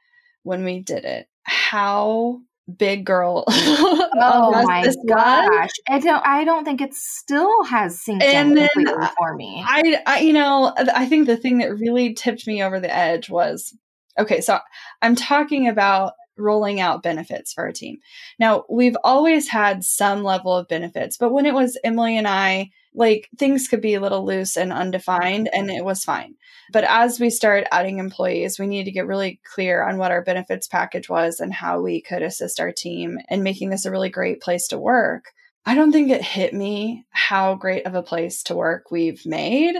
when 0.42 0.64
we 0.64 0.80
did 0.80 1.04
it. 1.04 1.26
How 1.42 2.40
big 2.76 3.04
girl 3.04 3.44
oh 3.48 4.62
my 4.64 4.86
gosh. 5.08 5.70
I 5.88 5.98
don't 5.98 6.24
i 6.24 6.44
don't 6.44 6.64
think 6.64 6.80
it 6.80 6.94
still 6.94 7.64
has 7.64 8.00
synced 8.00 8.22
and 8.22 8.56
completely 8.56 9.08
for 9.18 9.34
me. 9.34 9.64
I, 9.66 10.00
I 10.06 10.20
you 10.20 10.32
know 10.32 10.72
i 10.94 11.06
think 11.06 11.26
the 11.26 11.36
thing 11.36 11.58
that 11.58 11.76
really 11.76 12.14
tipped 12.14 12.46
me 12.46 12.62
over 12.62 12.78
the 12.78 12.94
edge 12.94 13.28
was 13.28 13.76
okay 14.16 14.40
so 14.40 14.60
i'm 15.02 15.16
talking 15.16 15.66
about 15.66 16.12
rolling 16.38 16.80
out 16.80 17.02
benefits 17.02 17.52
for 17.52 17.64
our 17.64 17.72
team. 17.72 17.98
Now 18.38 18.64
we've 18.70 18.96
always 19.04 19.48
had 19.48 19.84
some 19.84 20.22
level 20.22 20.56
of 20.56 20.68
benefits 20.68 21.16
but 21.18 21.32
when 21.32 21.46
it 21.46 21.54
was 21.54 21.78
emily 21.82 22.16
and 22.16 22.28
i 22.28 22.70
like 22.94 23.28
things 23.38 23.68
could 23.68 23.80
be 23.80 23.94
a 23.94 24.00
little 24.00 24.24
loose 24.24 24.56
and 24.56 24.72
undefined 24.72 25.48
and 25.52 25.70
it 25.70 25.84
was 25.84 26.04
fine. 26.04 26.34
But 26.72 26.84
as 26.84 27.18
we 27.18 27.30
started 27.30 27.72
adding 27.72 27.98
employees 27.98 28.58
we 28.58 28.66
needed 28.66 28.86
to 28.86 28.92
get 28.92 29.06
really 29.06 29.40
clear 29.44 29.82
on 29.82 29.98
what 29.98 30.10
our 30.10 30.22
benefits 30.22 30.66
package 30.66 31.08
was 31.08 31.40
and 31.40 31.52
how 31.52 31.80
we 31.80 32.00
could 32.00 32.22
assist 32.22 32.60
our 32.60 32.72
team 32.72 33.18
in 33.28 33.42
making 33.42 33.70
this 33.70 33.84
a 33.84 33.90
really 33.90 34.10
great 34.10 34.40
place 34.40 34.68
to 34.68 34.78
work. 34.78 35.26
I 35.64 35.74
don't 35.74 35.92
think 35.92 36.10
it 36.10 36.22
hit 36.22 36.52
me 36.52 37.04
how 37.10 37.54
great 37.54 37.86
of 37.86 37.94
a 37.94 38.02
place 38.02 38.42
to 38.44 38.54
work 38.54 38.90
we've 38.90 39.24
made 39.24 39.76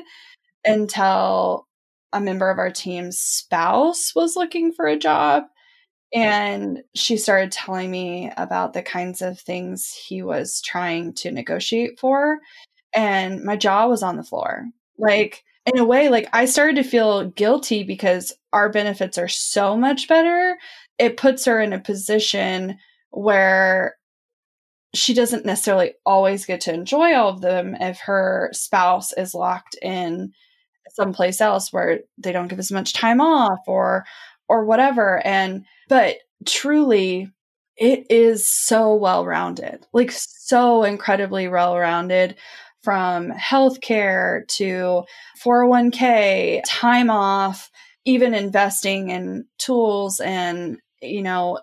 until 0.65 1.67
a 2.13 2.21
member 2.21 2.51
of 2.51 2.59
our 2.59 2.71
team's 2.71 3.19
spouse 3.19 4.15
was 4.15 4.37
looking 4.37 4.73
for 4.73 4.87
a 4.87 4.99
job 4.99 5.45
and 6.15 6.83
she 6.95 7.17
started 7.17 7.51
telling 7.51 7.91
me 7.91 8.31
about 8.37 8.75
the 8.75 8.83
kinds 8.83 9.23
of 9.23 9.41
things 9.41 9.93
he 9.93 10.23
was 10.23 10.61
trying 10.61 11.15
to 11.15 11.31
negotiate 11.31 11.99
for 11.99 12.39
and 12.95 13.43
my 13.43 13.57
jaw 13.57 13.87
was 13.87 14.03
on 14.03 14.17
the 14.17 14.23
floor. 14.23 14.67
Like, 14.99 15.45
in 15.67 15.79
a 15.79 15.85
way, 15.85 16.09
like 16.09 16.29
I 16.33 16.45
started 16.45 16.77
to 16.77 16.89
feel 16.89 17.31
guilty 17.31 17.85
because 17.85 18.33
our 18.53 18.69
benefits 18.69 19.19
are 19.19 19.29
so 19.29 19.77
much 19.77 20.09
better. 20.09 20.57
It 20.99 21.17
puts 21.17 21.45
her 21.45 21.61
in 21.61 21.73
a 21.73 21.79
position 21.79 22.79
where 23.11 23.97
she 24.95 25.15
doesn't 25.15 25.47
necessarily 25.47 25.95
always 26.05 26.45
get 26.45 26.61
to 26.63 26.75
enjoy 26.75 27.15
all 27.15 27.29
of 27.31 27.41
them 27.41 27.77
if 27.81 27.99
her 28.01 28.51
spouse 28.53 29.13
is 29.15 29.35
locked 29.35 29.77
in 29.81 30.33
someplace 30.91 31.41
else 31.41 31.73
where 31.73 32.01
they 32.19 32.33
don't 32.33 32.49
give 32.49 32.59
as 32.59 32.73
much 32.73 32.93
time 32.93 33.21
off 33.21 33.61
or 33.67 34.05
or 34.49 34.67
whatever 34.67 35.25
and 35.27 35.65
but 35.89 36.17
truly 36.45 37.31
it 37.79 38.05
is 38.11 38.47
so 38.47 38.95
well 38.95 39.25
rounded 39.25 39.87
like 39.95 40.13
so 40.13 40.83
incredibly 40.83 41.49
well 41.49 41.79
rounded 41.79 42.37
from 42.83 43.31
healthcare 43.33 44.47
to 44.49 45.05
401k, 45.45 46.63
time 46.67 47.11
off, 47.11 47.71
even 48.05 48.35
investing 48.35 49.11
in 49.11 49.47
tools 49.59 50.21
and, 50.21 50.79
you 51.01 51.23
know, 51.23 51.61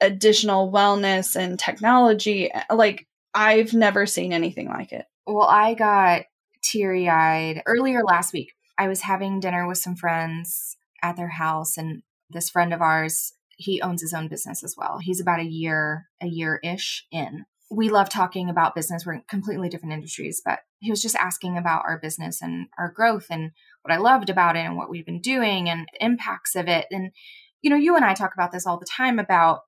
additional 0.00 0.70
wellness 0.70 1.36
and 1.36 1.58
technology. 1.58 2.50
Like, 2.72 3.06
I've 3.34 3.74
never 3.74 4.06
seen 4.06 4.32
anything 4.32 4.68
like 4.68 4.92
it. 4.92 5.06
Well, 5.26 5.48
I 5.48 5.74
got 5.74 6.22
teary 6.62 7.08
eyed 7.08 7.62
earlier 7.66 8.02
last 8.04 8.32
week. 8.32 8.52
I 8.78 8.88
was 8.88 9.02
having 9.02 9.40
dinner 9.40 9.66
with 9.66 9.78
some 9.78 9.96
friends 9.96 10.76
at 11.02 11.16
their 11.16 11.28
house, 11.28 11.76
and 11.76 12.02
this 12.30 12.50
friend 12.50 12.72
of 12.72 12.82
ours, 12.82 13.32
he 13.56 13.80
owns 13.80 14.02
his 14.02 14.12
own 14.12 14.28
business 14.28 14.62
as 14.62 14.74
well. 14.76 14.98
He's 15.00 15.20
about 15.20 15.40
a 15.40 15.44
year, 15.44 16.06
a 16.20 16.26
year 16.26 16.60
ish 16.62 17.06
in 17.10 17.44
we 17.70 17.88
love 17.88 18.08
talking 18.08 18.48
about 18.48 18.74
business. 18.74 19.04
We're 19.04 19.14
in 19.14 19.22
completely 19.28 19.68
different 19.68 19.94
industries, 19.94 20.40
but 20.44 20.60
he 20.78 20.90
was 20.90 21.02
just 21.02 21.16
asking 21.16 21.58
about 21.58 21.82
our 21.86 21.98
business 21.98 22.40
and 22.40 22.68
our 22.78 22.92
growth 22.92 23.26
and 23.30 23.50
what 23.82 23.92
I 23.92 23.98
loved 23.98 24.30
about 24.30 24.56
it 24.56 24.60
and 24.60 24.76
what 24.76 24.88
we've 24.88 25.06
been 25.06 25.20
doing 25.20 25.68
and 25.68 25.88
impacts 26.00 26.54
of 26.54 26.68
it. 26.68 26.86
And, 26.90 27.10
you 27.62 27.70
know, 27.70 27.76
you 27.76 27.96
and 27.96 28.04
I 28.04 28.14
talk 28.14 28.34
about 28.34 28.52
this 28.52 28.66
all 28.66 28.78
the 28.78 28.86
time 28.86 29.18
about 29.18 29.60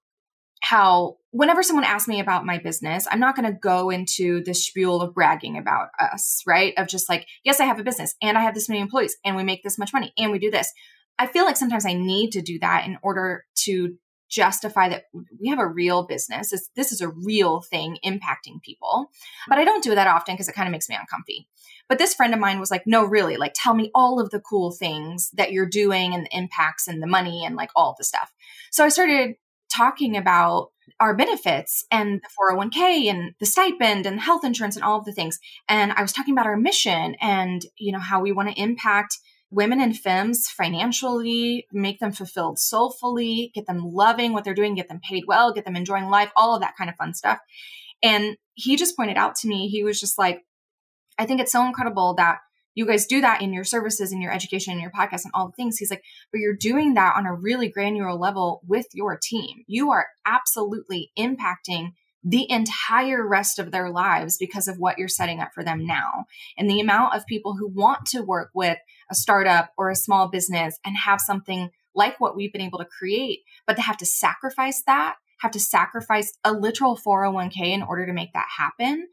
how 0.61 1.16
whenever 1.30 1.62
someone 1.62 1.84
asks 1.84 2.08
me 2.08 2.20
about 2.20 2.46
my 2.46 2.58
business, 2.58 3.06
I'm 3.11 3.20
not 3.20 3.37
going 3.37 3.50
to 3.50 3.58
go 3.58 3.90
into 3.90 4.42
the 4.44 4.54
spiel 4.54 5.00
of 5.00 5.14
bragging 5.14 5.56
about 5.56 5.88
us, 6.00 6.42
right? 6.46 6.74
Of 6.76 6.88
just 6.88 7.08
like, 7.08 7.26
yes, 7.44 7.61
I 7.61 7.64
have 7.64 7.78
a 7.78 7.84
business 7.84 8.14
and 8.22 8.37
I 8.37 8.42
have 8.42 8.54
this 8.54 8.68
many 8.68 8.80
employees 8.80 9.16
and 9.24 9.37
we 9.37 9.44
make 9.44 9.62
this 9.62 9.78
much 9.78 9.92
money 9.92 10.12
and 10.16 10.32
we 10.32 10.38
do 10.38 10.50
this. 10.50 10.72
I 11.18 11.26
feel 11.26 11.44
like 11.44 11.56
sometimes 11.56 11.84
I 11.84 11.94
need 11.94 12.30
to 12.32 12.42
do 12.42 12.58
that 12.61 12.87
in 12.87 12.98
order 13.02 13.44
to 13.64 13.96
justify 14.28 14.88
that 14.88 15.04
we 15.40 15.48
have 15.48 15.58
a 15.58 15.66
real 15.66 16.04
business. 16.04 16.50
This, 16.50 16.68
this 16.76 16.92
is 16.92 17.00
a 17.00 17.08
real 17.08 17.60
thing 17.60 17.98
impacting 18.04 18.62
people. 18.62 19.10
But 19.48 19.58
I 19.58 19.64
don't 19.64 19.82
do 19.82 19.94
that 19.94 20.06
often 20.06 20.34
because 20.34 20.48
it 20.48 20.54
kind 20.54 20.68
of 20.68 20.72
makes 20.72 20.88
me 20.88 20.96
uncomfy. 20.98 21.48
But 21.88 21.98
this 21.98 22.14
friend 22.14 22.34
of 22.34 22.40
mine 22.40 22.60
was 22.60 22.70
like, 22.70 22.86
no, 22.86 23.04
really, 23.04 23.36
like 23.36 23.52
tell 23.54 23.74
me 23.74 23.90
all 23.94 24.20
of 24.20 24.30
the 24.30 24.40
cool 24.40 24.70
things 24.70 25.30
that 25.32 25.52
you're 25.52 25.66
doing 25.66 26.14
and 26.14 26.26
the 26.26 26.36
impacts 26.36 26.86
and 26.86 27.02
the 27.02 27.06
money 27.06 27.44
and 27.44 27.56
like 27.56 27.70
all 27.74 27.94
the 27.96 28.04
stuff. 28.04 28.32
So 28.70 28.84
I 28.84 28.88
started 28.88 29.36
talking 29.74 30.16
about 30.16 30.70
our 31.00 31.14
benefits 31.14 31.84
and 31.90 32.20
the 32.20 32.56
401k 32.56 33.10
and 33.10 33.34
the 33.40 33.46
stipend 33.46 34.06
and 34.06 34.20
health 34.20 34.44
insurance 34.44 34.76
and 34.76 34.84
all 34.84 34.98
of 34.98 35.04
the 35.04 35.12
things. 35.12 35.38
And 35.68 35.92
I 35.92 36.02
was 36.02 36.12
talking 36.12 36.34
about 36.34 36.46
our 36.46 36.56
mission 36.56 37.14
and, 37.20 37.62
you 37.76 37.92
know, 37.92 37.98
how 37.98 38.20
we 38.20 38.32
want 38.32 38.48
to 38.48 38.60
impact 38.60 39.18
women 39.50 39.80
and 39.80 39.96
femmes 39.96 40.48
financially, 40.48 41.66
make 41.72 42.00
them 42.00 42.12
fulfilled 42.12 42.58
soulfully, 42.58 43.50
get 43.54 43.66
them 43.66 43.80
loving 43.82 44.32
what 44.32 44.44
they're 44.44 44.54
doing, 44.54 44.74
get 44.74 44.88
them 44.88 45.00
paid 45.00 45.24
well, 45.26 45.52
get 45.52 45.64
them 45.64 45.76
enjoying 45.76 46.08
life, 46.08 46.30
all 46.37 46.54
of 46.54 46.61
that 46.61 46.76
kind 46.76 46.90
of 46.90 46.96
fun 46.96 47.14
stuff. 47.14 47.38
And 48.02 48.37
he 48.54 48.76
just 48.76 48.96
pointed 48.96 49.16
out 49.16 49.37
to 49.37 49.48
me, 49.48 49.68
he 49.68 49.82
was 49.82 50.00
just 50.00 50.18
like, 50.18 50.42
I 51.18 51.26
think 51.26 51.40
it's 51.40 51.52
so 51.52 51.66
incredible 51.66 52.14
that 52.14 52.38
you 52.74 52.87
guys 52.87 53.06
do 53.06 53.20
that 53.22 53.42
in 53.42 53.52
your 53.52 53.64
services 53.64 54.12
in 54.12 54.22
your 54.22 54.32
education 54.32 54.72
in 54.72 54.80
your 54.80 54.92
podcast 54.92 55.24
and 55.24 55.32
all 55.34 55.48
the 55.48 55.56
things. 55.56 55.78
He's 55.78 55.90
like, 55.90 56.04
but 56.30 56.38
you're 56.38 56.54
doing 56.54 56.94
that 56.94 57.16
on 57.16 57.26
a 57.26 57.34
really 57.34 57.68
granular 57.68 58.14
level 58.14 58.61
with 58.68 58.87
your 58.92 59.18
team. 59.20 59.64
You 59.66 59.90
are 59.90 60.06
absolutely 60.24 61.11
impacting 61.18 61.94
the 62.22 62.48
entire 62.50 63.26
rest 63.26 63.58
of 63.58 63.72
their 63.72 63.90
lives 63.90 64.37
because 64.37 64.68
of 64.68 64.78
what 64.78 64.98
you're 64.98 65.08
setting 65.08 65.40
up 65.40 65.50
for 65.54 65.64
them 65.64 65.87
now. 65.87 66.26
And 66.56 66.70
the 66.70 66.80
amount 66.80 67.16
of 67.16 67.26
people 67.26 67.56
who 67.56 67.68
want 67.68 68.06
to 68.06 68.22
work 68.22 68.50
with 68.54 68.78
a 69.11 69.14
startup 69.14 69.71
or 69.77 69.90
a 69.90 69.97
small 69.97 70.29
business 70.29 70.79
and 70.85 70.97
have 70.97 71.21
something 71.21 71.71
like 71.94 72.21
what 72.21 72.37
we've 72.37 72.53
been 72.53 72.62
able 72.62 72.79
to 72.79 72.85
create, 72.85 73.40
but 73.66 73.75
to 73.75 73.83
have 73.83 73.97
to 73.99 74.07
sacrifice 74.07 74.83
that, 74.87 75.16
have 75.40 75.51
to 75.53 75.61
sacrifice 75.61 76.33
a 76.44 76.53
literal 76.53 76.97
401k 76.97 77.66
in 77.66 77.83
order 77.83 78.07
to 78.07 78.12
make 78.12 78.33
that 78.33 78.47
happen 78.57 79.09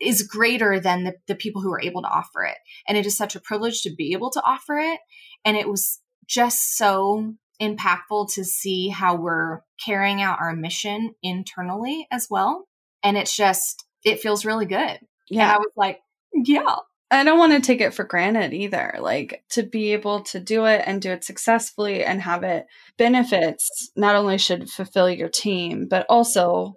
is 0.00 0.22
greater 0.22 0.80
than 0.80 1.04
the, 1.04 1.14
the 1.28 1.34
people 1.34 1.62
who 1.62 1.72
are 1.72 1.80
able 1.80 2.02
to 2.02 2.08
offer 2.08 2.44
it. 2.44 2.56
And 2.88 2.98
it 2.98 3.06
is 3.06 3.16
such 3.16 3.36
a 3.36 3.40
privilege 3.40 3.82
to 3.82 3.94
be 3.94 4.12
able 4.12 4.30
to 4.30 4.42
offer 4.42 4.78
it. 4.78 4.98
And 5.44 5.56
it 5.56 5.68
was 5.68 6.00
just 6.26 6.76
so 6.76 7.34
impactful 7.60 8.32
to 8.34 8.44
see 8.44 8.88
how 8.88 9.14
we're 9.14 9.60
carrying 9.84 10.20
out 10.20 10.40
our 10.40 10.54
mission 10.54 11.14
internally 11.22 12.08
as 12.10 12.26
well. 12.28 12.66
And 13.02 13.16
it's 13.16 13.36
just, 13.36 13.84
it 14.04 14.20
feels 14.20 14.44
really 14.44 14.66
good. 14.66 14.98
Yeah. 15.30 15.42
And 15.42 15.52
I 15.52 15.58
was 15.58 15.72
like, 15.76 16.00
yeah, 16.34 16.76
I 17.12 17.24
don't 17.24 17.38
want 17.38 17.52
to 17.52 17.60
take 17.60 17.82
it 17.82 17.92
for 17.92 18.04
granted 18.04 18.54
either. 18.54 18.96
Like 18.98 19.44
to 19.50 19.62
be 19.62 19.92
able 19.92 20.22
to 20.24 20.40
do 20.40 20.64
it 20.64 20.82
and 20.86 21.00
do 21.00 21.10
it 21.10 21.24
successfully 21.24 22.04
and 22.04 22.22
have 22.22 22.42
it 22.42 22.66
benefits 22.96 23.90
not 23.94 24.16
only 24.16 24.38
should 24.38 24.70
fulfill 24.70 25.10
your 25.10 25.28
team, 25.28 25.88
but 25.88 26.06
also 26.08 26.74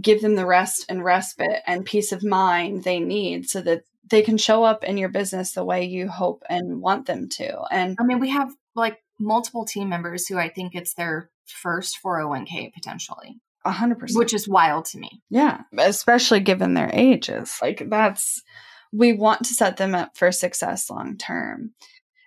give 0.00 0.22
them 0.22 0.36
the 0.36 0.46
rest 0.46 0.86
and 0.88 1.04
respite 1.04 1.62
and 1.66 1.84
peace 1.84 2.12
of 2.12 2.24
mind 2.24 2.84
they 2.84 2.98
need 2.98 3.48
so 3.48 3.60
that 3.60 3.82
they 4.10 4.22
can 4.22 4.38
show 4.38 4.64
up 4.64 4.84
in 4.84 4.96
your 4.96 5.08
business 5.08 5.52
the 5.52 5.64
way 5.64 5.84
you 5.84 6.08
hope 6.08 6.42
and 6.48 6.80
want 6.80 7.06
them 7.06 7.28
to. 7.28 7.60
And 7.70 7.96
I 8.00 8.04
mean, 8.04 8.20
we 8.20 8.30
have 8.30 8.50
like 8.74 9.02
multiple 9.18 9.64
team 9.64 9.88
members 9.88 10.26
who 10.26 10.38
I 10.38 10.48
think 10.48 10.74
it's 10.74 10.94
their 10.94 11.30
first 11.46 11.98
401k 12.04 12.72
potentially. 12.72 13.38
100%. 13.66 14.16
Which 14.16 14.32
is 14.32 14.48
wild 14.48 14.84
to 14.86 14.98
me. 14.98 15.22
Yeah, 15.28 15.62
especially 15.76 16.40
given 16.40 16.74
their 16.74 16.90
ages. 16.92 17.58
Like 17.60 17.82
that's 17.90 18.42
we 18.96 19.12
want 19.12 19.44
to 19.44 19.54
set 19.54 19.76
them 19.76 19.94
up 19.94 20.16
for 20.16 20.32
success 20.32 20.90
long 20.90 21.16
term. 21.16 21.72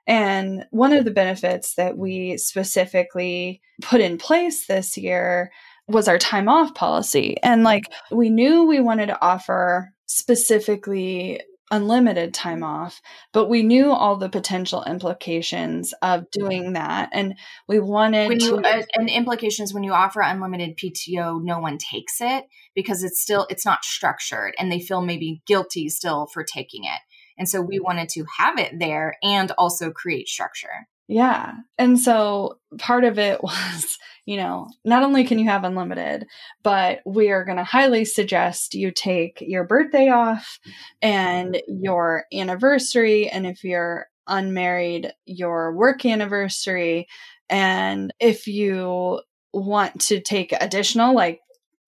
And 0.08 0.66
one 0.72 0.94
of 0.94 1.06
the 1.06 1.12
benefits 1.12 1.76
that 1.76 1.98
we 1.98 2.38
specifically 2.38 3.62
put 3.82 4.02
in 4.02 4.18
place 4.18 4.66
this 4.66 4.98
year 4.98 5.52
was 5.88 6.08
our 6.08 6.18
time 6.18 6.48
off 6.48 6.74
policy. 6.76 7.38
And 7.44 7.64
like 7.64 7.92
we 8.12 8.30
knew 8.30 8.64
we 8.64 8.80
wanted 8.80 9.08
to 9.08 9.22
offer 9.22 9.92
specifically 10.08 11.42
unlimited 11.72 12.34
time 12.34 12.64
off, 12.64 13.02
but 13.32 13.50
we 13.50 13.64
knew 13.64 13.92
all 13.92 14.16
the 14.16 14.30
potential 14.30 14.84
implications 14.84 15.94
of 16.02 16.30
doing 16.32 16.74
that. 16.74 17.10
And 17.14 17.36
we 17.68 17.80
wanted 17.80 18.30
when 18.30 18.40
you, 18.40 18.62
to. 18.62 18.68
uh, 18.68 18.84
and 18.96 19.10
implications 19.10 19.74
when 19.74 19.84
you 19.84 19.94
offer 19.94 20.22
unlimited 20.22 20.78
PTO, 20.78 21.44
no 21.44 21.60
one 21.60 21.78
takes 21.78 22.22
it 22.22 22.46
because 22.76 23.04
it's 23.04 23.22
still, 23.22 23.46
it's 23.50 23.66
not 23.66 23.84
structured 23.84 24.54
and 24.58 24.72
they 24.72 24.80
feel 24.80 25.02
maybe 25.02 25.42
guilty 25.46 25.90
still 25.90 26.28
for 26.28 26.44
taking 26.44 26.86
it. 26.86 27.00
And 27.38 27.48
so 27.48 27.62
we 27.62 27.80
wanted 27.80 28.10
to 28.10 28.26
have 28.38 28.58
it 28.60 28.80
there 28.80 29.16
and 29.24 29.52
also 29.58 29.92
create 29.92 30.28
structure. 30.28 30.88
Yeah. 31.10 31.54
And 31.80 32.00
so 32.00 32.60
part 32.78 33.04
of 33.04 33.18
it 33.18 33.44
was, 33.44 33.98
you 34.26 34.38
know, 34.38 34.70
not 34.86 35.04
only 35.04 35.26
can 35.26 35.40
you 35.40 35.46
have 35.46 35.64
unlimited, 35.64 36.26
but 36.64 37.00
we 37.06 37.32
are 37.32 37.44
going 37.44 37.58
to 37.58 37.64
highly 37.64 38.06
suggest 38.06 38.76
you 38.76 38.92
take 38.92 39.42
your 39.42 39.66
birthday 39.66 40.10
off 40.10 40.60
and 41.02 41.62
your 41.68 42.26
anniversary. 42.32 43.28
And 43.28 43.48
if 43.48 43.64
you're 43.64 44.06
unmarried, 44.28 45.12
your 45.26 45.76
work 45.76 46.06
anniversary. 46.06 47.08
And 47.50 48.14
if 48.20 48.46
you 48.46 49.22
want 49.52 50.00
to 50.02 50.22
take 50.22 50.54
additional, 50.62 51.16
like 51.16 51.40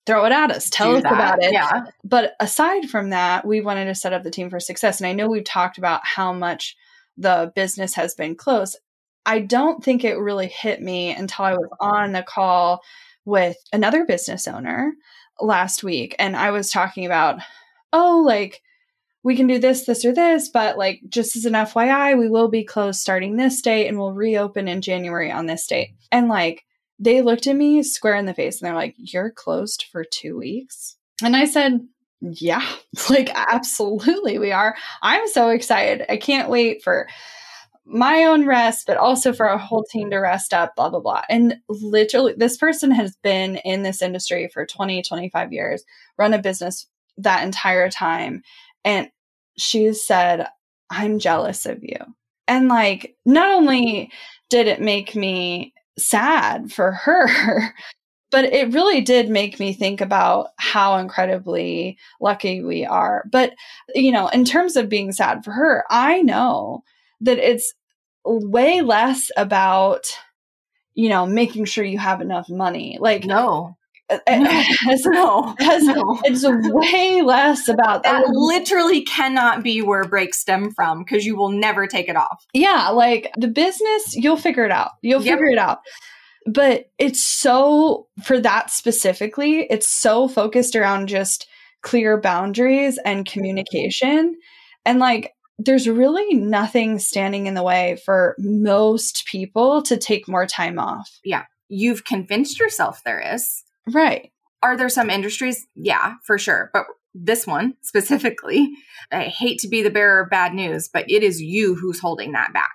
throw 0.07 0.25
it 0.25 0.31
at 0.31 0.49
us 0.49 0.67
tell 0.71 0.95
us 0.95 1.03
that, 1.03 1.13
about 1.13 1.43
it 1.43 1.53
yeah. 1.53 1.83
but 2.03 2.33
aside 2.39 2.89
from 2.89 3.11
that 3.11 3.45
we 3.45 3.61
wanted 3.61 3.85
to 3.85 3.93
set 3.93 4.13
up 4.13 4.23
the 4.23 4.31
team 4.31 4.49
for 4.49 4.59
success 4.59 4.99
and 4.99 5.05
i 5.05 5.13
know 5.13 5.29
we've 5.29 5.43
talked 5.43 5.77
about 5.77 6.01
how 6.03 6.33
much 6.33 6.75
the 7.17 7.51
business 7.55 7.93
has 7.93 8.15
been 8.15 8.35
closed 8.35 8.79
i 9.25 9.39
don't 9.39 9.83
think 9.83 10.03
it 10.03 10.15
really 10.15 10.47
hit 10.47 10.81
me 10.81 11.13
until 11.13 11.45
i 11.45 11.53
was 11.53 11.69
on 11.79 12.15
a 12.15 12.23
call 12.23 12.81
with 13.25 13.57
another 13.71 14.05
business 14.05 14.47
owner 14.47 14.93
last 15.39 15.83
week 15.83 16.15
and 16.19 16.35
i 16.35 16.51
was 16.51 16.71
talking 16.71 17.05
about 17.05 17.39
oh 17.93 18.23
like 18.25 18.61
we 19.23 19.35
can 19.35 19.47
do 19.47 19.59
this 19.59 19.85
this 19.85 20.03
or 20.03 20.13
this 20.13 20.49
but 20.49 20.77
like 20.77 21.01
just 21.07 21.35
as 21.35 21.45
an 21.45 21.53
fyi 21.53 22.17
we 22.17 22.29
will 22.29 22.49
be 22.49 22.63
closed 22.63 22.99
starting 22.99 23.37
this 23.37 23.61
date 23.61 23.87
and 23.87 23.97
we'll 23.97 24.13
reopen 24.13 24.67
in 24.67 24.81
january 24.81 25.31
on 25.31 25.45
this 25.45 25.65
date 25.67 25.93
and 26.11 26.27
like 26.27 26.63
they 27.01 27.23
looked 27.23 27.47
at 27.47 27.55
me 27.55 27.81
square 27.81 28.15
in 28.15 28.27
the 28.27 28.33
face 28.33 28.61
and 28.61 28.67
they're 28.67 28.75
like, 28.75 28.95
You're 28.97 29.31
closed 29.31 29.85
for 29.91 30.05
two 30.05 30.37
weeks? 30.37 30.95
And 31.23 31.35
I 31.35 31.45
said, 31.45 31.85
Yeah, 32.21 32.65
like, 33.09 33.31
absolutely, 33.33 34.37
we 34.37 34.51
are. 34.51 34.75
I'm 35.01 35.27
so 35.27 35.49
excited. 35.49 36.05
I 36.07 36.17
can't 36.17 36.49
wait 36.49 36.83
for 36.83 37.07
my 37.85 38.23
own 38.25 38.45
rest, 38.45 38.85
but 38.87 38.97
also 38.97 39.33
for 39.33 39.49
our 39.49 39.57
whole 39.57 39.83
team 39.83 40.09
to 40.11 40.17
rest 40.17 40.53
up, 40.53 40.75
blah, 40.75 40.89
blah, 40.89 40.99
blah. 40.99 41.23
And 41.29 41.57
literally, 41.67 42.33
this 42.37 42.57
person 42.57 42.91
has 42.91 43.15
been 43.23 43.57
in 43.57 43.83
this 43.83 44.01
industry 44.01 44.49
for 44.53 44.65
20, 44.65 45.01
25 45.01 45.51
years, 45.51 45.83
run 46.17 46.33
a 46.33 46.39
business 46.39 46.87
that 47.17 47.43
entire 47.43 47.89
time. 47.89 48.43
And 48.85 49.09
she 49.57 49.93
said, 49.93 50.47
I'm 50.89 51.19
jealous 51.19 51.65
of 51.65 51.79
you. 51.83 51.97
And 52.47 52.67
like, 52.67 53.15
not 53.25 53.49
only 53.51 54.11
did 54.49 54.67
it 54.67 54.81
make 54.81 55.15
me 55.15 55.73
sad 55.97 56.71
for 56.71 56.91
her. 56.91 57.73
But 58.31 58.45
it 58.45 58.73
really 58.73 59.01
did 59.01 59.29
make 59.29 59.59
me 59.59 59.73
think 59.73 59.99
about 59.99 60.51
how 60.55 60.95
incredibly 60.95 61.97
lucky 62.21 62.63
we 62.63 62.85
are. 62.85 63.25
But, 63.29 63.51
you 63.93 64.09
know, 64.09 64.29
in 64.29 64.45
terms 64.45 64.77
of 64.77 64.87
being 64.87 65.11
sad 65.11 65.43
for 65.43 65.51
her, 65.51 65.83
I 65.89 66.21
know 66.21 66.85
that 67.21 67.37
it's 67.37 67.73
way 68.25 68.81
less 68.81 69.29
about, 69.37 70.05
you 70.93 71.09
know, 71.09 71.25
making 71.25 71.65
sure 71.65 71.83
you 71.83 71.97
have 71.99 72.21
enough 72.21 72.49
money. 72.49 72.97
Like, 72.99 73.25
No, 73.25 73.77
as, 74.27 75.05
no, 75.05 75.55
no. 75.59 76.19
it's 76.25 76.43
way 76.45 77.21
less 77.21 77.67
about 77.69 78.03
That 78.03 78.25
that. 78.25 78.29
literally 78.33 79.03
cannot 79.03 79.63
be 79.63 79.81
where 79.81 80.03
breaks 80.03 80.39
stem 80.41 80.71
from 80.71 80.99
because 81.03 81.25
you 81.25 81.35
will 81.37 81.49
never 81.49 81.87
take 81.87 82.09
it 82.09 82.15
off. 82.17 82.45
Yeah, 82.53 82.89
like 82.89 83.31
the 83.37 83.47
business, 83.47 84.15
you'll 84.15 84.35
figure 84.37 84.65
it 84.65 84.71
out. 84.71 84.91
You'll 85.01 85.23
Yep. 85.23 85.33
figure 85.39 85.51
it 85.51 85.57
out. 85.57 85.79
But 86.45 86.89
it's 86.97 87.23
so, 87.23 88.07
for 88.23 88.39
that 88.39 88.71
specifically, 88.71 89.67
it's 89.69 89.87
so 89.87 90.27
focused 90.27 90.75
around 90.75 91.07
just 91.07 91.47
clear 91.83 92.19
boundaries 92.19 92.99
and 93.05 93.25
communication. 93.25 94.35
And 94.85 94.99
like, 94.99 95.33
there's 95.57 95.87
really 95.87 96.33
nothing 96.33 96.99
standing 96.99 97.47
in 97.47 97.53
the 97.53 97.63
way 97.63 97.97
for 98.03 98.35
most 98.39 99.25
people 99.25 99.81
to 99.83 99.97
take 99.97 100.27
more 100.27 100.45
time 100.45 100.79
off. 100.79 101.19
Yeah. 101.23 101.43
You've 101.69 102.03
convinced 102.03 102.59
yourself 102.59 103.01
there 103.05 103.19
is. 103.33 103.63
Right. 103.87 104.31
Are 104.63 104.77
there 104.77 104.89
some 104.89 105.09
industries? 105.09 105.67
Yeah, 105.75 106.15
for 106.25 106.37
sure. 106.37 106.69
But 106.73 106.85
this 107.13 107.45
one 107.45 107.75
specifically, 107.81 108.71
I 109.11 109.23
hate 109.23 109.59
to 109.59 109.67
be 109.67 109.81
the 109.81 109.89
bearer 109.89 110.21
of 110.21 110.29
bad 110.29 110.53
news, 110.53 110.89
but 110.91 111.09
it 111.09 111.23
is 111.23 111.41
you 111.41 111.75
who's 111.75 111.99
holding 111.99 112.31
that 112.33 112.53
back. 112.53 112.71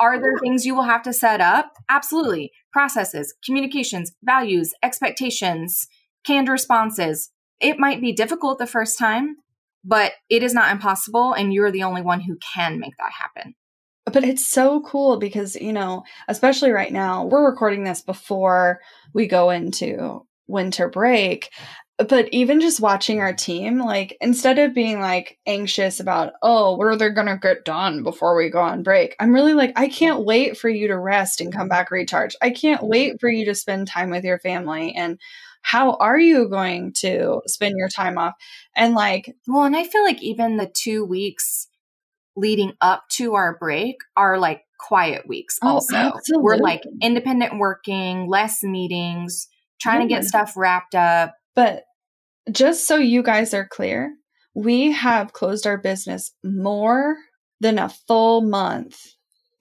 Are 0.00 0.20
there 0.20 0.36
things 0.40 0.66
you 0.66 0.74
will 0.74 0.82
have 0.82 1.02
to 1.02 1.12
set 1.12 1.40
up? 1.40 1.72
Absolutely. 1.88 2.50
Processes, 2.72 3.34
communications, 3.44 4.12
values, 4.24 4.74
expectations, 4.82 5.86
canned 6.24 6.48
responses. 6.48 7.30
It 7.60 7.78
might 7.78 8.00
be 8.00 8.12
difficult 8.12 8.58
the 8.58 8.66
first 8.66 8.98
time, 8.98 9.36
but 9.84 10.12
it 10.28 10.42
is 10.42 10.54
not 10.54 10.70
impossible. 10.70 11.32
And 11.32 11.52
you're 11.52 11.70
the 11.70 11.82
only 11.82 12.02
one 12.02 12.20
who 12.20 12.36
can 12.54 12.78
make 12.78 12.96
that 12.98 13.12
happen. 13.12 13.54
But 14.04 14.24
it's 14.24 14.46
so 14.46 14.80
cool 14.82 15.18
because, 15.18 15.54
you 15.54 15.72
know, 15.72 16.02
especially 16.28 16.70
right 16.72 16.92
now, 16.92 17.24
we're 17.24 17.48
recording 17.48 17.84
this 17.84 18.02
before 18.02 18.80
we 19.14 19.26
go 19.26 19.50
into 19.50 20.26
winter 20.48 20.88
break. 20.88 21.50
But 21.98 22.28
even 22.32 22.60
just 22.60 22.80
watching 22.80 23.20
our 23.20 23.32
team, 23.32 23.78
like 23.78 24.16
instead 24.20 24.58
of 24.58 24.74
being 24.74 24.98
like 24.98 25.38
anxious 25.46 26.00
about, 26.00 26.32
oh, 26.42 26.74
what 26.76 26.88
are 26.88 26.96
they 26.96 27.10
going 27.10 27.28
to 27.28 27.38
get 27.40 27.64
done 27.64 28.02
before 28.02 28.36
we 28.36 28.50
go 28.50 28.60
on 28.60 28.82
break? 28.82 29.14
I'm 29.20 29.32
really 29.32 29.54
like, 29.54 29.72
I 29.76 29.86
can't 29.86 30.24
wait 30.24 30.56
for 30.56 30.68
you 30.68 30.88
to 30.88 30.98
rest 30.98 31.40
and 31.40 31.52
come 31.52 31.68
back 31.68 31.92
recharged. 31.92 32.36
I 32.42 32.50
can't 32.50 32.82
wait 32.82 33.20
for 33.20 33.28
you 33.28 33.44
to 33.44 33.54
spend 33.54 33.86
time 33.86 34.10
with 34.10 34.24
your 34.24 34.40
family. 34.40 34.94
And 34.96 35.20
how 35.62 35.94
are 35.94 36.18
you 36.18 36.48
going 36.48 36.92
to 36.98 37.40
spend 37.46 37.74
your 37.76 37.88
time 37.88 38.18
off? 38.18 38.34
And 38.76 38.94
like, 38.94 39.34
Well, 39.46 39.64
and 39.64 39.76
I 39.76 39.84
feel 39.84 40.02
like 40.02 40.22
even 40.22 40.56
the 40.56 40.70
two 40.72 41.04
weeks 41.04 41.68
leading 42.36 42.72
up 42.80 43.04
to 43.12 43.34
our 43.34 43.56
break 43.58 43.96
are 44.16 44.38
like 44.38 44.62
quiet 44.78 45.26
weeks 45.28 45.58
Oh, 45.62 45.74
also. 45.74 46.12
We're 46.34 46.56
like 46.56 46.82
independent 47.00 47.58
working, 47.58 48.28
less 48.28 48.62
meetings, 48.62 49.48
trying 49.80 50.00
to 50.00 50.12
get 50.12 50.24
stuff 50.24 50.54
wrapped 50.56 50.94
up. 50.94 51.34
But 51.54 51.84
just 52.50 52.86
so 52.86 52.96
you 52.96 53.22
guys 53.22 53.54
are 53.54 53.66
clear, 53.66 54.14
we 54.54 54.92
have 54.92 55.32
closed 55.32 55.66
our 55.66 55.78
business 55.78 56.32
more 56.42 57.16
than 57.60 57.78
a 57.78 57.88
full 57.88 58.40
month 58.40 58.98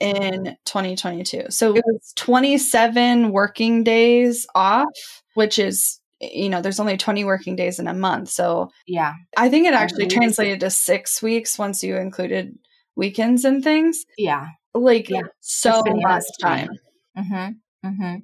in 0.01 0.57
2022. 0.65 1.43
So 1.49 1.75
it 1.75 1.83
was 1.85 2.11
27 2.15 3.31
working 3.31 3.83
days 3.83 4.47
off, 4.55 4.87
which 5.35 5.59
is, 5.59 5.99
you 6.19 6.49
know, 6.49 6.61
there's 6.61 6.79
only 6.79 6.97
20 6.97 7.23
working 7.23 7.55
days 7.55 7.79
in 7.79 7.87
a 7.87 7.93
month. 7.93 8.29
So 8.29 8.71
Yeah. 8.87 9.13
I 9.37 9.49
think 9.49 9.67
it 9.67 9.73
actually 9.73 10.05
Amazing. 10.05 10.19
translated 10.19 10.59
to 10.61 10.69
six 10.71 11.21
weeks 11.21 11.59
once 11.59 11.83
you 11.83 11.95
included 11.97 12.57
weekends 12.95 13.45
and 13.45 13.63
things. 13.63 14.03
Yeah. 14.17 14.47
Like 14.73 15.09
Yeah. 15.09 15.21
so 15.39 15.83
much 15.85 16.23
time. 16.41 16.69
Mm-hmm. 17.17 17.87
Mm-hmm. 17.87 18.15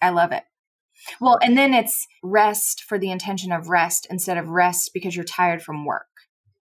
I 0.00 0.10
love 0.10 0.32
it. 0.32 0.44
Well, 1.20 1.38
and 1.42 1.56
then 1.56 1.74
it's 1.74 2.06
rest 2.22 2.84
for 2.88 2.98
the 2.98 3.10
intention 3.10 3.52
of 3.52 3.68
rest 3.68 4.06
instead 4.10 4.36
of 4.38 4.48
rest 4.48 4.90
because 4.94 5.14
you're 5.14 5.24
tired 5.24 5.62
from 5.62 5.84
work. 5.84 6.06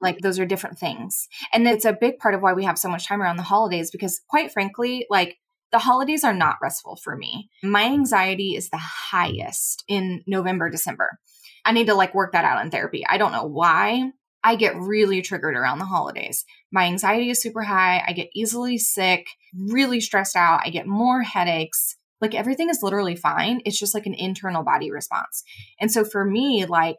Like 0.02 0.20
those 0.20 0.40
are 0.40 0.46
different 0.46 0.78
things. 0.78 1.28
And 1.54 1.68
it's 1.68 1.86
a 1.86 1.98
big 2.00 2.20
part 2.20 2.36
of 2.36 2.42
why 2.42 2.54
we 2.54 2.66
have 2.66 2.78
so 2.78 2.90
much 2.90 3.08
time 3.08 3.22
around 3.22 3.38
the 3.38 3.44
holidays 3.44 3.92
because 3.92 4.22
quite 4.30 4.52
frankly, 4.52 5.06
like 5.10 5.38
the 5.72 5.80
holidays 5.80 6.24
are 6.24 6.34
not 6.34 6.58
restful 6.62 6.96
for 6.96 7.16
me. 7.16 7.50
My 7.64 7.86
anxiety 7.86 8.56
is 8.56 8.70
the 8.70 8.78
highest 8.78 9.84
in 9.88 10.24
November, 10.28 10.70
December. 10.70 11.20
I 11.66 11.72
need 11.74 11.88
to 11.88 11.96
like 11.96 12.16
work 12.16 12.32
that 12.32 12.46
out 12.46 12.64
in 12.64 12.72
therapy. 12.72 13.06
I 13.08 13.18
don't 13.18 13.34
know 13.34 13.46
why. 13.46 14.12
I 14.44 14.56
get 14.56 14.78
really 14.78 15.22
triggered 15.22 15.56
around 15.56 15.80
the 15.80 15.86
holidays. 15.86 16.46
My 16.72 16.86
anxiety 16.86 17.30
is 17.30 17.42
super 17.42 17.64
high. 17.64 18.02
I 18.08 18.14
get 18.14 18.30
easily 18.34 18.78
sick, 18.78 19.28
really 19.54 20.00
stressed 20.00 20.38
out. 20.38 20.62
I 20.64 20.70
get 20.70 20.88
more 20.88 21.22
headaches. 21.22 21.98
Like 22.22 22.34
everything 22.34 22.70
is 22.70 22.80
literally 22.82 23.16
fine. 23.16 23.62
It's 23.66 23.80
just 23.80 23.94
like 23.94 24.06
an 24.06 24.14
internal 24.14 24.64
body 24.64 24.90
response. 24.90 25.44
And 25.82 25.92
so 25.92 26.06
for 26.06 26.24
me, 26.24 26.66
like 26.66 26.98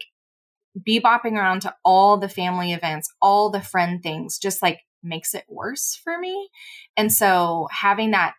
bebopping 0.78 1.32
around 1.32 1.62
to 1.62 1.74
all 1.84 2.16
the 2.16 2.28
family 2.28 2.72
events, 2.72 3.12
all 3.20 3.50
the 3.50 3.60
friend 3.60 4.02
things, 4.02 4.38
just 4.38 4.62
like 4.62 4.80
makes 5.02 5.34
it 5.34 5.44
worse 5.48 5.98
for 6.02 6.18
me. 6.18 6.48
And 6.96 7.12
so 7.12 7.68
having 7.70 8.12
that 8.12 8.34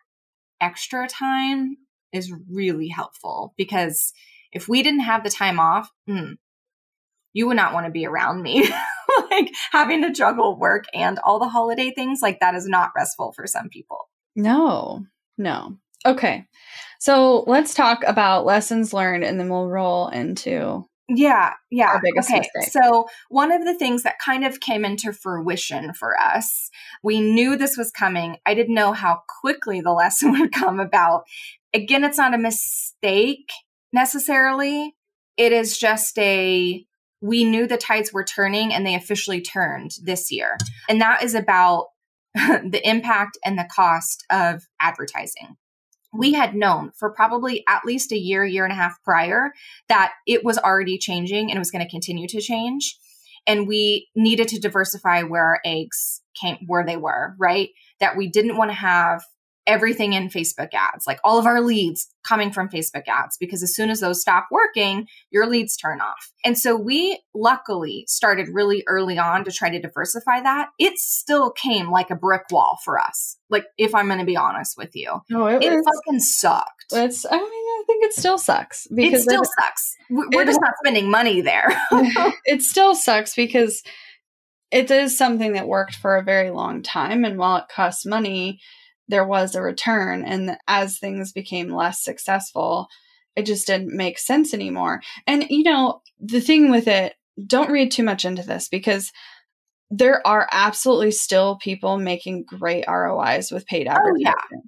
extra 0.60 1.08
time 1.08 1.76
is 2.12 2.32
really 2.50 2.88
helpful 2.88 3.54
because 3.56 4.12
if 4.52 4.68
we 4.68 4.82
didn't 4.82 5.00
have 5.00 5.24
the 5.24 5.30
time 5.30 5.60
off, 5.60 5.90
mm, 6.08 6.34
you 7.32 7.46
would 7.46 7.56
not 7.56 7.72
want 7.72 7.86
to 7.86 7.92
be 7.92 8.06
around 8.06 8.42
me. 8.42 8.68
like 9.30 9.52
having 9.72 10.02
to 10.02 10.12
juggle 10.12 10.58
work 10.58 10.84
and 10.92 11.18
all 11.20 11.38
the 11.38 11.48
holiday 11.48 11.92
things, 11.94 12.20
like 12.22 12.40
that 12.40 12.54
is 12.54 12.66
not 12.66 12.90
restful 12.96 13.32
for 13.32 13.46
some 13.46 13.68
people. 13.68 14.08
No, 14.36 15.04
no. 15.38 15.76
Okay. 16.06 16.46
So 16.98 17.44
let's 17.46 17.74
talk 17.74 18.02
about 18.06 18.46
lessons 18.46 18.92
learned 18.92 19.24
and 19.24 19.38
then 19.38 19.48
we'll 19.48 19.68
roll 19.68 20.08
into 20.08 20.86
yeah, 21.16 21.54
yeah. 21.70 21.96
okay. 21.96 22.12
Mistake. 22.14 22.46
So, 22.70 23.06
one 23.28 23.50
of 23.52 23.64
the 23.64 23.74
things 23.74 24.02
that 24.04 24.18
kind 24.18 24.44
of 24.44 24.60
came 24.60 24.84
into 24.84 25.12
fruition 25.12 25.92
for 25.92 26.18
us, 26.18 26.70
we 27.02 27.20
knew 27.20 27.56
this 27.56 27.76
was 27.76 27.90
coming. 27.90 28.36
I 28.46 28.54
didn't 28.54 28.74
know 28.74 28.92
how 28.92 29.22
quickly 29.40 29.80
the 29.80 29.92
lesson 29.92 30.32
would 30.32 30.52
come 30.52 30.80
about. 30.80 31.24
Again, 31.74 32.04
it's 32.04 32.18
not 32.18 32.34
a 32.34 32.38
mistake 32.38 33.50
necessarily. 33.92 34.94
It 35.36 35.52
is 35.52 35.78
just 35.78 36.18
a 36.18 36.84
we 37.22 37.44
knew 37.44 37.66
the 37.66 37.76
tides 37.76 38.12
were 38.12 38.24
turning 38.24 38.72
and 38.72 38.86
they 38.86 38.94
officially 38.94 39.42
turned 39.42 39.90
this 40.02 40.32
year. 40.32 40.56
And 40.88 41.00
that 41.00 41.22
is 41.22 41.34
about 41.34 41.88
the 42.34 42.80
impact 42.82 43.36
and 43.44 43.58
the 43.58 43.68
cost 43.70 44.24
of 44.30 44.66
advertising. 44.80 45.56
We 46.12 46.32
had 46.32 46.54
known 46.54 46.90
for 46.98 47.12
probably 47.12 47.64
at 47.68 47.84
least 47.84 48.12
a 48.12 48.18
year, 48.18 48.44
year 48.44 48.64
and 48.64 48.72
a 48.72 48.76
half 48.76 49.02
prior 49.04 49.52
that 49.88 50.12
it 50.26 50.44
was 50.44 50.58
already 50.58 50.98
changing 50.98 51.50
and 51.50 51.56
it 51.56 51.60
was 51.60 51.70
going 51.70 51.84
to 51.84 51.90
continue 51.90 52.26
to 52.28 52.40
change. 52.40 52.98
And 53.46 53.66
we 53.66 54.08
needed 54.14 54.48
to 54.48 54.60
diversify 54.60 55.22
where 55.22 55.44
our 55.44 55.60
eggs 55.64 56.22
came, 56.40 56.58
where 56.66 56.84
they 56.84 56.96
were, 56.96 57.34
right? 57.38 57.70
That 58.00 58.16
we 58.16 58.28
didn't 58.28 58.56
want 58.56 58.70
to 58.70 58.76
have 58.76 59.22
everything 59.66 60.12
in 60.12 60.28
Facebook 60.28 60.70
ads, 60.72 61.06
like 61.06 61.20
all 61.22 61.38
of 61.38 61.46
our 61.46 61.60
leads 61.60 62.08
coming 62.24 62.50
from 62.50 62.68
Facebook 62.68 63.06
ads, 63.08 63.36
because 63.38 63.62
as 63.62 63.74
soon 63.74 63.90
as 63.90 64.00
those 64.00 64.20
stop 64.20 64.46
working, 64.50 65.06
your 65.30 65.46
leads 65.46 65.76
turn 65.76 66.00
off. 66.00 66.32
And 66.44 66.58
so 66.58 66.76
we 66.76 67.20
luckily 67.34 68.04
started 68.08 68.48
really 68.52 68.82
early 68.86 69.18
on 69.18 69.44
to 69.44 69.52
try 69.52 69.70
to 69.70 69.80
diversify 69.80 70.40
that. 70.40 70.70
It 70.78 70.98
still 70.98 71.50
came 71.50 71.90
like 71.90 72.10
a 72.10 72.16
brick 72.16 72.42
wall 72.50 72.78
for 72.84 72.98
us. 72.98 73.36
Like, 73.48 73.66
if 73.78 73.94
I'm 73.94 74.06
going 74.06 74.20
to 74.20 74.26
be 74.26 74.36
honest 74.36 74.76
with 74.76 74.94
you, 74.94 75.20
oh, 75.32 75.46
it, 75.46 75.62
it 75.62 75.84
fucking 75.84 76.20
sucked. 76.20 76.86
It's, 76.92 77.24
I 77.24 77.36
mean, 77.36 77.42
I 77.44 77.82
think 77.86 78.04
it 78.04 78.12
still 78.12 78.38
sucks 78.38 78.86
because 78.94 79.20
it 79.20 79.30
still 79.30 79.42
it, 79.42 79.48
sucks. 79.58 79.96
We're 80.10 80.44
just 80.44 80.60
not 80.60 80.74
spending 80.82 81.10
money 81.10 81.40
there. 81.40 81.68
it 82.44 82.62
still 82.62 82.94
sucks 82.94 83.34
because 83.34 83.82
it 84.70 84.90
is 84.90 85.16
something 85.16 85.52
that 85.54 85.68
worked 85.68 85.96
for 85.96 86.16
a 86.16 86.22
very 86.22 86.50
long 86.50 86.82
time. 86.82 87.24
And 87.24 87.38
while 87.38 87.56
it 87.56 87.68
costs 87.68 88.06
money, 88.06 88.60
there 89.10 89.26
was 89.26 89.54
a 89.54 89.62
return. 89.62 90.24
And 90.24 90.56
as 90.68 90.98
things 90.98 91.32
became 91.32 91.74
less 91.74 92.02
successful, 92.02 92.88
it 93.36 93.44
just 93.46 93.66
didn't 93.66 93.96
make 93.96 94.18
sense 94.18 94.54
anymore. 94.54 95.02
And, 95.26 95.46
you 95.50 95.62
know, 95.62 96.02
the 96.18 96.40
thing 96.40 96.70
with 96.70 96.88
it, 96.88 97.14
don't 97.46 97.70
read 97.70 97.90
too 97.90 98.02
much 98.02 98.24
into 98.24 98.42
this 98.42 98.68
because 98.68 99.12
there 99.90 100.24
are 100.26 100.48
absolutely 100.52 101.10
still 101.10 101.56
people 101.56 101.98
making 101.98 102.44
great 102.44 102.84
ROIs 102.86 103.50
with 103.50 103.66
paid 103.66 103.88
advertising. 103.88 104.26
Oh, 104.26 104.52
yeah. 104.52 104.60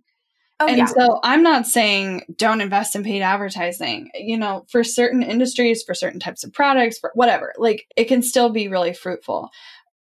Oh, 0.61 0.67
and 0.69 0.79
yeah. 0.79 0.87
so 0.87 1.21
I'm 1.23 1.43
not 1.43 1.67
saying 1.67 2.23
don't 2.37 2.61
invest 2.61 2.95
in 2.95 3.03
paid 3.03 3.23
advertising. 3.23 4.11
You 4.15 4.39
know, 4.39 4.65
for 4.71 4.85
certain 4.85 5.23
industries, 5.23 5.83
for 5.83 5.95
certain 5.95 6.21
types 6.21 6.45
of 6.45 6.53
products, 6.53 6.99
for 6.99 7.11
whatever, 7.15 7.53
like 7.59 7.85
it 7.97 8.05
can 8.05 8.23
still 8.23 8.51
be 8.51 8.69
really 8.69 8.95
fruitful. 8.95 9.51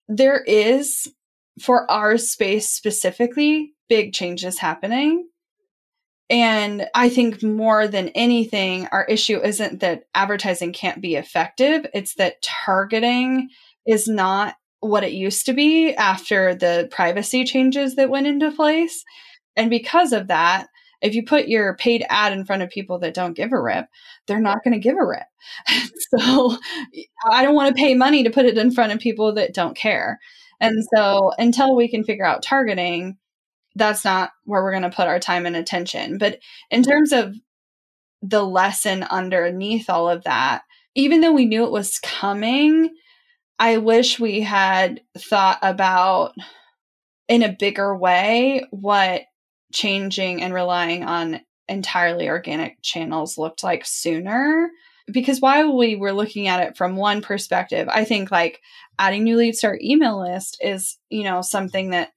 There 0.09 0.43
is, 0.43 1.13
for 1.61 1.89
our 1.91 2.19
space 2.19 2.69
specifically, 2.69 3.75
big 3.91 4.15
changes 4.15 4.59
happening. 4.59 5.29
And 6.31 6.89
I 6.95 7.09
think 7.09 7.43
more 7.43 7.89
than 7.89 8.11
anything, 8.11 8.87
our 8.93 9.05
issue 9.05 9.41
isn't 9.43 9.81
that 9.81 10.05
advertising 10.15 10.73
can't 10.73 11.03
be 11.03 11.17
effective, 11.17 11.87
it's 11.93 12.15
that 12.15 12.41
targeting 12.41 13.51
is 13.85 14.07
not 14.07 14.55
what 14.79 15.03
it 15.05 15.13
used 15.13 15.45
to 15.47 15.53
be 15.53 15.93
after 15.95 16.55
the 16.55 16.89
privacy 16.91 17.45
changes 17.45 17.97
that 17.97 18.09
went 18.09 18.29
into 18.29 18.53
place. 18.53 19.05
And 19.57 19.69
because 19.69 20.13
of 20.13 20.29
that, 20.29 20.69
if 21.03 21.15
you 21.15 21.25
put 21.25 21.49
your 21.49 21.77
paid 21.77 22.05
ad 22.09 22.33
in 22.33 22.45
front 22.45 22.63
of 22.63 22.71
people 22.71 23.01
that 23.01 23.15
don't 23.15 23.37
give 23.37 23.53
a 23.53 23.61
rip, 23.61 23.87
they're 24.27 24.39
not 24.39 24.63
going 24.63 24.75
to 24.75 24.81
give 24.81 24.97
a 24.97 25.05
rip. 25.05 25.27
so 26.19 26.57
I 27.29 27.43
don't 27.43 27.55
want 27.55 27.75
to 27.75 27.81
pay 27.81 27.95
money 27.95 28.23
to 28.23 28.31
put 28.31 28.47
it 28.47 28.57
in 28.57 28.71
front 28.71 28.93
of 28.93 29.01
people 29.01 29.35
that 29.35 29.53
don't 29.53 29.77
care. 29.77 30.21
And 30.61 30.85
so 30.95 31.33
until 31.39 31.75
we 31.75 31.89
can 31.89 32.05
figure 32.05 32.27
out 32.27 32.43
targeting, 32.43 33.17
that's 33.77 34.05
not 34.05 34.31
where 34.45 34.63
we're 34.63 34.73
going 34.73 34.83
to 34.83 34.91
put 34.91 35.07
our 35.07 35.19
time 35.19 35.47
and 35.47 35.57
attention. 35.57 36.19
But 36.19 36.39
in 36.71 36.83
terms 36.83 37.13
of 37.13 37.35
the 38.23 38.45
lesson 38.45 39.03
underneath 39.05 39.89
all 39.89 40.09
of 40.09 40.25
that, 40.25 40.63
even 40.95 41.21
though 41.21 41.33
we 41.33 41.47
knew 41.47 41.65
it 41.65 41.71
was 41.71 41.99
coming, 41.99 42.91
I 43.59 43.77
wish 43.77 44.19
we 44.19 44.41
had 44.41 45.03
thought 45.17 45.59
about 45.63 46.35
in 47.29 47.43
a 47.43 47.53
bigger 47.53 47.97
way 47.97 48.65
what 48.71 49.23
changing 49.73 50.43
and 50.43 50.53
relying 50.53 51.05
on 51.05 51.41
entirely 51.69 52.29
organic 52.29 52.83
channels 52.83 53.39
looked 53.39 53.63
like 53.63 53.85
sooner. 53.87 54.71
Because 55.13 55.41
while 55.41 55.77
we 55.77 55.97
were 55.97 56.13
looking 56.13 56.49
at 56.49 56.67
it 56.67 56.77
from 56.77 56.97
one 56.97 57.23
perspective, 57.23 57.89
I 57.91 58.05
think 58.05 58.31
like 58.31 58.61
adding 58.99 59.25
new 59.25 59.37
leads 59.37 59.61
to 59.61 59.69
our 59.69 59.79
email 59.81 60.21
list 60.21 60.59
is, 60.61 60.99
you 61.09 61.25
know, 61.25 61.43
something 61.43 61.91
that 61.91 62.11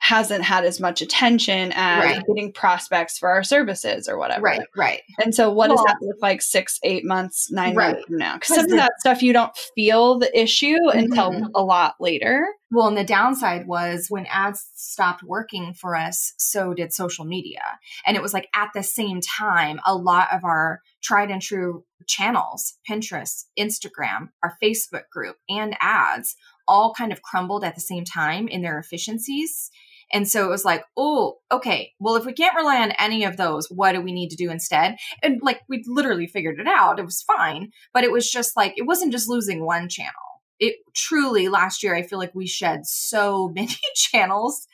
hasn't 0.00 0.42
had 0.42 0.64
as 0.64 0.80
much 0.80 1.02
attention 1.02 1.72
as 1.74 2.04
right. 2.04 2.26
getting 2.26 2.52
prospects 2.52 3.18
for 3.18 3.28
our 3.28 3.44
services 3.44 4.08
or 4.08 4.18
whatever. 4.18 4.42
Right, 4.42 4.62
right. 4.74 5.02
And 5.22 5.34
so, 5.34 5.50
what 5.50 5.68
well, 5.68 5.76
does 5.76 5.84
that 5.86 5.98
look 6.00 6.16
like 6.22 6.42
six, 6.42 6.78
eight 6.82 7.04
months, 7.04 7.50
nine 7.52 7.76
right. 7.76 7.92
months 7.92 8.06
from 8.06 8.16
now? 8.16 8.34
Because 8.34 8.56
some 8.56 8.64
of 8.64 8.70
that 8.72 8.92
stuff 8.98 9.22
you 9.22 9.34
don't 9.34 9.56
feel 9.74 10.18
the 10.18 10.38
issue 10.38 10.76
mm-hmm. 10.76 10.98
until 10.98 11.50
a 11.54 11.62
lot 11.62 11.94
later. 12.00 12.46
Well, 12.72 12.88
and 12.88 12.96
the 12.96 13.04
downside 13.04 13.66
was 13.66 14.06
when 14.08 14.26
ads 14.26 14.68
stopped 14.74 15.22
working 15.22 15.74
for 15.74 15.94
us, 15.94 16.32
so 16.38 16.72
did 16.72 16.94
social 16.94 17.24
media. 17.24 17.62
And 18.06 18.16
it 18.16 18.22
was 18.22 18.32
like 18.32 18.48
at 18.54 18.70
the 18.74 18.82
same 18.82 19.20
time, 19.20 19.80
a 19.84 19.94
lot 19.94 20.28
of 20.32 20.44
our 20.44 20.80
tried 21.02 21.30
and 21.30 21.42
true 21.42 21.84
channels, 22.06 22.78
Pinterest, 22.88 23.44
Instagram, 23.58 24.30
our 24.42 24.56
Facebook 24.62 25.08
group, 25.12 25.36
and 25.48 25.76
ads 25.80 26.36
all 26.66 26.94
kind 26.94 27.12
of 27.12 27.22
crumbled 27.22 27.64
at 27.64 27.74
the 27.74 27.80
same 27.80 28.04
time 28.04 28.48
in 28.48 28.62
their 28.62 28.78
efficiencies. 28.78 29.70
And 30.12 30.28
so 30.28 30.44
it 30.44 30.50
was 30.50 30.64
like, 30.64 30.84
oh, 30.96 31.38
okay, 31.52 31.92
well, 31.98 32.16
if 32.16 32.24
we 32.24 32.32
can't 32.32 32.56
rely 32.56 32.80
on 32.82 32.92
any 32.92 33.24
of 33.24 33.36
those, 33.36 33.68
what 33.70 33.92
do 33.92 34.00
we 34.00 34.12
need 34.12 34.30
to 34.30 34.36
do 34.36 34.50
instead? 34.50 34.96
And 35.22 35.40
like, 35.42 35.60
we 35.68 35.84
literally 35.86 36.26
figured 36.26 36.58
it 36.58 36.66
out. 36.66 36.98
It 36.98 37.04
was 37.04 37.22
fine. 37.22 37.70
But 37.92 38.04
it 38.04 38.12
was 38.12 38.30
just 38.30 38.56
like, 38.56 38.74
it 38.76 38.86
wasn't 38.86 39.12
just 39.12 39.28
losing 39.28 39.64
one 39.64 39.88
channel. 39.88 40.12
It 40.58 40.76
truly, 40.94 41.48
last 41.48 41.82
year, 41.82 41.94
I 41.94 42.02
feel 42.02 42.18
like 42.18 42.34
we 42.34 42.46
shed 42.46 42.86
so 42.86 43.48
many 43.54 43.76
channels. 43.94 44.66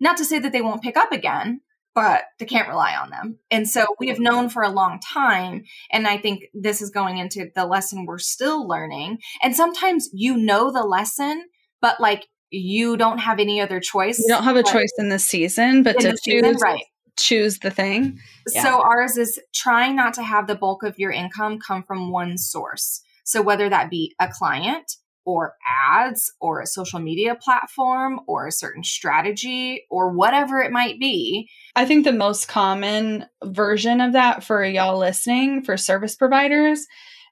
Not 0.00 0.16
to 0.18 0.24
say 0.24 0.38
that 0.38 0.52
they 0.52 0.62
won't 0.62 0.82
pick 0.82 0.96
up 0.96 1.12
again, 1.12 1.60
but 1.94 2.24
they 2.38 2.46
can't 2.46 2.68
rely 2.68 2.96
on 2.96 3.10
them. 3.10 3.38
And 3.50 3.68
so 3.68 3.86
we 4.00 4.08
have 4.08 4.18
known 4.18 4.48
for 4.48 4.62
a 4.62 4.68
long 4.68 4.98
time. 5.00 5.64
And 5.92 6.08
I 6.08 6.18
think 6.18 6.44
this 6.52 6.82
is 6.82 6.90
going 6.90 7.18
into 7.18 7.50
the 7.54 7.66
lesson 7.66 8.04
we're 8.04 8.18
still 8.18 8.66
learning. 8.66 9.18
And 9.42 9.54
sometimes 9.54 10.08
you 10.12 10.36
know 10.36 10.72
the 10.72 10.82
lesson, 10.82 11.44
but 11.80 12.00
like 12.00 12.26
you 12.54 12.96
don't 12.96 13.18
have 13.18 13.40
any 13.40 13.60
other 13.60 13.80
choice. 13.80 14.18
You 14.18 14.28
don't 14.28 14.44
have 14.44 14.56
a 14.56 14.62
choice 14.62 14.92
in 14.98 15.08
the 15.08 15.18
season, 15.18 15.82
but 15.82 15.98
to 16.00 16.10
choose, 16.10 16.20
season, 16.22 16.56
right. 16.56 16.84
choose 17.18 17.58
the 17.58 17.70
thing. 17.70 18.18
Yeah. 18.52 18.62
So 18.62 18.82
ours 18.82 19.16
is 19.16 19.40
trying 19.52 19.96
not 19.96 20.14
to 20.14 20.22
have 20.22 20.46
the 20.46 20.54
bulk 20.54 20.82
of 20.82 20.98
your 20.98 21.10
income 21.10 21.58
come 21.58 21.82
from 21.82 22.10
one 22.10 22.38
source. 22.38 23.02
So 23.24 23.42
whether 23.42 23.68
that 23.68 23.90
be 23.90 24.14
a 24.20 24.28
client 24.28 24.96
or 25.24 25.54
ads 25.90 26.32
or 26.40 26.60
a 26.60 26.66
social 26.66 27.00
media 27.00 27.34
platform 27.34 28.20
or 28.26 28.46
a 28.46 28.52
certain 28.52 28.84
strategy 28.84 29.84
or 29.90 30.10
whatever 30.10 30.60
it 30.60 30.70
might 30.70 31.00
be. 31.00 31.48
I 31.74 31.86
think 31.86 32.04
the 32.04 32.12
most 32.12 32.46
common 32.46 33.26
version 33.42 34.00
of 34.00 34.12
that 34.12 34.44
for 34.44 34.64
y'all 34.64 34.98
listening 34.98 35.62
for 35.62 35.76
service 35.76 36.14
providers 36.14 36.86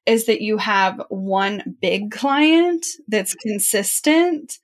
is 0.07 0.27
that 0.27 0.41
you 0.41 0.57
have 0.59 1.01
one 1.09 1.77
big 1.81 2.11
client 2.11 2.85
that's 3.09 3.35
consistent 3.35 4.59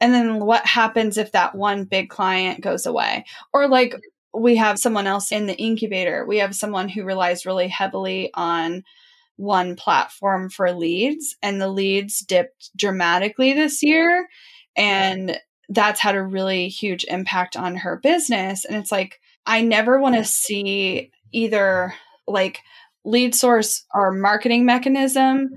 and 0.00 0.12
then 0.12 0.40
what 0.40 0.66
happens 0.66 1.18
if 1.18 1.32
that 1.32 1.54
one 1.54 1.84
big 1.84 2.08
client 2.08 2.60
goes 2.60 2.86
away? 2.86 3.24
Or 3.52 3.68
like 3.68 3.94
we 4.34 4.56
have 4.56 4.78
someone 4.78 5.06
else 5.06 5.32
in 5.32 5.46
the 5.46 5.56
incubator. 5.56 6.26
We 6.26 6.38
have 6.38 6.54
someone 6.54 6.88
who 6.88 7.04
relies 7.04 7.46
really 7.46 7.68
heavily 7.68 8.30
on 8.34 8.84
one 9.36 9.76
platform 9.76 10.50
for 10.50 10.72
leads, 10.72 11.36
and 11.42 11.60
the 11.60 11.68
leads 11.68 12.20
dipped 12.20 12.70
dramatically 12.76 13.52
this 13.52 13.82
year. 13.82 14.28
And 14.76 15.38
that's 15.68 16.00
had 16.00 16.14
a 16.14 16.22
really 16.22 16.68
huge 16.68 17.04
impact 17.08 17.56
on 17.56 17.76
her 17.76 17.98
business. 18.02 18.64
And 18.64 18.76
it's 18.76 18.92
like, 18.92 19.20
I 19.46 19.62
never 19.62 20.00
want 20.00 20.16
to 20.16 20.24
see 20.24 21.10
either 21.32 21.94
like 22.26 22.60
lead 23.04 23.34
source 23.34 23.84
or 23.94 24.12
marketing 24.12 24.64
mechanism 24.64 25.50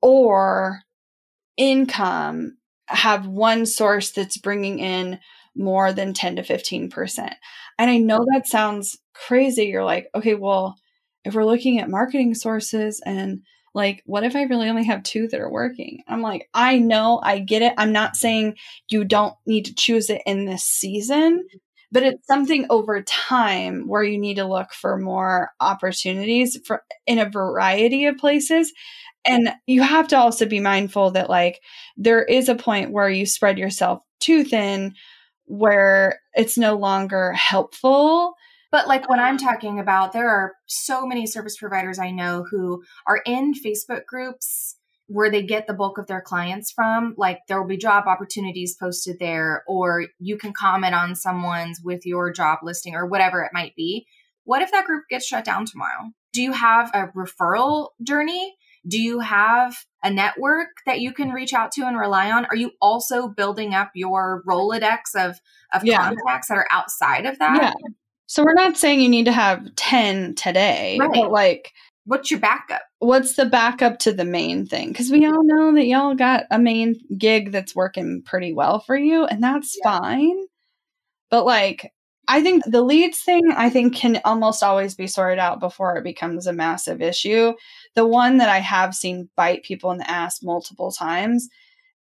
or 0.00 0.80
income 1.56 2.57
have 2.88 3.26
one 3.26 3.66
source 3.66 4.10
that's 4.10 4.38
bringing 4.38 4.78
in 4.78 5.18
more 5.54 5.92
than 5.92 6.14
10 6.14 6.36
to 6.36 6.42
15%. 6.42 7.34
And 7.78 7.90
I 7.90 7.98
know 7.98 8.24
that 8.32 8.46
sounds 8.46 8.96
crazy. 9.14 9.64
You're 9.64 9.84
like, 9.84 10.08
okay, 10.14 10.34
well, 10.34 10.76
if 11.24 11.34
we're 11.34 11.44
looking 11.44 11.78
at 11.78 11.90
marketing 11.90 12.34
sources 12.34 13.02
and 13.04 13.42
like, 13.74 14.02
what 14.06 14.24
if 14.24 14.34
I 14.34 14.42
really 14.42 14.68
only 14.68 14.84
have 14.84 15.02
two 15.02 15.28
that 15.28 15.40
are 15.40 15.50
working? 15.50 16.02
I'm 16.08 16.22
like, 16.22 16.48
I 16.54 16.78
know, 16.78 17.20
I 17.22 17.38
get 17.38 17.62
it. 17.62 17.74
I'm 17.76 17.92
not 17.92 18.16
saying 18.16 18.56
you 18.88 19.04
don't 19.04 19.34
need 19.46 19.66
to 19.66 19.74
choose 19.74 20.10
it 20.10 20.22
in 20.26 20.46
this 20.46 20.64
season, 20.64 21.46
but 21.92 22.02
it's 22.02 22.26
something 22.26 22.66
over 22.70 23.02
time 23.02 23.86
where 23.86 24.02
you 24.02 24.18
need 24.18 24.34
to 24.36 24.46
look 24.46 24.72
for 24.72 24.96
more 24.96 25.50
opportunities 25.60 26.58
for 26.64 26.82
in 27.06 27.18
a 27.18 27.28
variety 27.28 28.06
of 28.06 28.16
places 28.16 28.72
and 29.28 29.50
you 29.66 29.82
have 29.82 30.08
to 30.08 30.16
also 30.16 30.46
be 30.46 30.60
mindful 30.60 31.10
that 31.12 31.28
like 31.28 31.60
there 31.96 32.22
is 32.22 32.48
a 32.48 32.54
point 32.54 32.90
where 32.90 33.10
you 33.10 33.26
spread 33.26 33.58
yourself 33.58 34.02
too 34.20 34.42
thin 34.44 34.94
where 35.44 36.20
it's 36.34 36.58
no 36.58 36.76
longer 36.76 37.32
helpful 37.32 38.34
but 38.70 38.86
like 38.86 39.08
when 39.08 39.20
I'm 39.20 39.38
talking 39.38 39.78
about, 39.78 40.12
there 40.12 40.28
are 40.28 40.54
so 40.66 41.06
many 41.06 41.26
service 41.26 41.56
providers 41.56 41.98
I 41.98 42.10
know 42.10 42.44
who 42.50 42.82
are 43.06 43.22
in 43.24 43.54
Facebook 43.54 44.04
groups 44.06 44.76
where 45.06 45.30
they 45.30 45.42
get 45.42 45.66
the 45.66 45.72
bulk 45.72 45.96
of 45.96 46.06
their 46.06 46.20
clients 46.20 46.70
from. 46.70 47.14
Like 47.16 47.40
there 47.48 47.60
will 47.60 47.68
be 47.68 47.78
job 47.78 48.04
opportunities 48.06 48.76
posted 48.78 49.18
there, 49.18 49.64
or 49.66 50.06
you 50.18 50.36
can 50.36 50.52
comment 50.52 50.94
on 50.94 51.14
someone's 51.14 51.80
with 51.82 52.04
your 52.04 52.30
job 52.30 52.58
listing 52.62 52.94
or 52.94 53.06
whatever 53.06 53.42
it 53.42 53.52
might 53.54 53.74
be. 53.74 54.06
What 54.44 54.60
if 54.60 54.70
that 54.72 54.84
group 54.84 55.04
gets 55.08 55.26
shut 55.26 55.44
down 55.44 55.64
tomorrow? 55.64 56.10
Do 56.34 56.42
you 56.42 56.52
have 56.52 56.90
a 56.92 57.08
referral 57.16 57.88
journey? 58.02 58.54
Do 58.88 59.00
you 59.00 59.20
have 59.20 59.76
a 60.02 60.10
network 60.10 60.68
that 60.86 61.00
you 61.00 61.12
can 61.12 61.30
reach 61.30 61.52
out 61.52 61.72
to 61.72 61.82
and 61.82 61.98
rely 61.98 62.30
on? 62.30 62.46
Are 62.46 62.56
you 62.56 62.72
also 62.80 63.28
building 63.28 63.74
up 63.74 63.90
your 63.94 64.42
Rolodex 64.46 65.14
of, 65.14 65.36
of 65.72 65.84
yeah. 65.84 65.98
contacts 65.98 66.48
that 66.48 66.58
are 66.58 66.68
outside 66.72 67.26
of 67.26 67.38
that? 67.38 67.62
Yeah. 67.62 67.88
So 68.26 68.44
we're 68.44 68.54
not 68.54 68.76
saying 68.76 69.00
you 69.00 69.08
need 69.08 69.24
to 69.24 69.32
have 69.32 69.74
10 69.76 70.34
today, 70.34 70.98
right. 71.00 71.10
but 71.12 71.32
like, 71.32 71.72
what's 72.04 72.30
your 72.30 72.40
backup? 72.40 72.82
What's 72.98 73.34
the 73.34 73.46
backup 73.46 73.98
to 74.00 74.12
the 74.12 74.24
main 74.24 74.66
thing? 74.66 74.88
Because 74.88 75.10
we 75.10 75.26
all 75.26 75.44
know 75.44 75.74
that 75.74 75.86
y'all 75.86 76.14
got 76.14 76.44
a 76.50 76.58
main 76.58 77.00
gig 77.16 77.52
that's 77.52 77.74
working 77.74 78.22
pretty 78.24 78.52
well 78.52 78.80
for 78.80 78.96
you, 78.96 79.24
and 79.24 79.42
that's 79.42 79.76
yeah. 79.82 79.98
fine. 79.98 80.38
But 81.30 81.46
like, 81.46 81.92
I 82.28 82.42
think 82.42 82.64
the 82.66 82.82
leads 82.82 83.20
thing, 83.20 83.52
I 83.52 83.70
think, 83.70 83.94
can 83.94 84.20
almost 84.24 84.62
always 84.62 84.94
be 84.94 85.06
sorted 85.06 85.38
out 85.38 85.60
before 85.60 85.96
it 85.96 86.04
becomes 86.04 86.46
a 86.46 86.52
massive 86.52 87.00
issue. 87.00 87.54
The 87.94 88.06
one 88.06 88.38
that 88.38 88.48
I 88.48 88.58
have 88.58 88.94
seen 88.94 89.28
bite 89.36 89.62
people 89.62 89.90
in 89.90 89.98
the 89.98 90.10
ass 90.10 90.42
multiple 90.42 90.92
times 90.92 91.48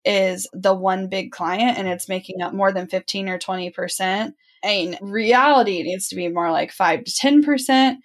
is 0.05 0.47
the 0.53 0.73
one 0.73 1.07
big 1.07 1.31
client, 1.31 1.77
and 1.77 1.87
it's 1.87 2.09
making 2.09 2.41
up 2.41 2.53
more 2.53 2.71
than 2.71 2.87
15 2.87 3.29
or 3.29 3.37
20%. 3.37 4.33
In 4.63 4.97
reality, 5.01 5.79
it 5.79 5.83
needs 5.83 6.07
to 6.09 6.15
be 6.15 6.29
more 6.29 6.51
like 6.51 6.71
5 6.71 7.03
to 7.03 7.11
10% 7.11 7.97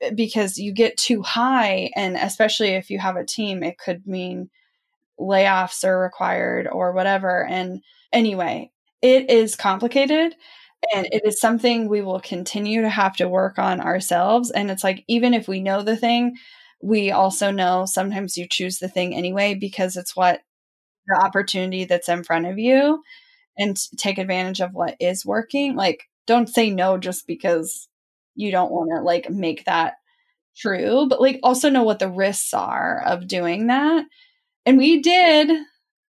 eh, 0.00 0.10
because 0.14 0.58
you 0.58 0.72
get 0.72 0.96
too 0.96 1.22
high. 1.22 1.90
And 1.94 2.16
especially 2.16 2.70
if 2.70 2.90
you 2.90 2.98
have 2.98 3.16
a 3.16 3.24
team, 3.24 3.62
it 3.62 3.78
could 3.78 4.06
mean 4.06 4.50
layoffs 5.20 5.84
are 5.84 5.98
required 5.98 6.66
or 6.70 6.92
whatever. 6.92 7.46
And 7.46 7.82
anyway, 8.12 8.70
it 9.02 9.30
is 9.30 9.56
complicated 9.56 10.34
and 10.94 11.06
it 11.12 11.22
is 11.24 11.40
something 11.40 11.88
we 11.88 12.02
will 12.02 12.20
continue 12.20 12.82
to 12.82 12.88
have 12.88 13.16
to 13.16 13.28
work 13.28 13.58
on 13.58 13.80
ourselves 13.80 14.50
and 14.50 14.70
it's 14.70 14.82
like 14.82 15.04
even 15.06 15.34
if 15.34 15.46
we 15.46 15.60
know 15.60 15.82
the 15.82 15.96
thing 15.96 16.36
we 16.82 17.10
also 17.10 17.50
know 17.50 17.86
sometimes 17.86 18.36
you 18.36 18.46
choose 18.48 18.78
the 18.78 18.88
thing 18.88 19.14
anyway 19.14 19.54
because 19.54 19.96
it's 19.96 20.16
what 20.16 20.40
the 21.06 21.16
opportunity 21.16 21.84
that's 21.84 22.08
in 22.08 22.24
front 22.24 22.46
of 22.46 22.58
you 22.58 23.02
and 23.58 23.76
take 23.96 24.18
advantage 24.18 24.60
of 24.60 24.72
what 24.72 24.96
is 25.00 25.26
working. 25.26 25.76
Like 25.76 26.04
don't 26.26 26.48
say 26.48 26.70
no 26.70 26.98
just 26.98 27.26
because 27.26 27.88
you 28.34 28.50
don't 28.50 28.72
want 28.72 28.90
to 28.94 29.02
like 29.02 29.30
make 29.30 29.64
that 29.64 29.94
true 30.56 31.06
but 31.08 31.20
like 31.20 31.40
also 31.42 31.70
know 31.70 31.82
what 31.82 31.98
the 31.98 32.10
risks 32.10 32.52
are 32.54 33.02
of 33.06 33.28
doing 33.28 33.68
that. 33.68 34.04
And 34.66 34.78
we 34.78 35.00
did 35.00 35.50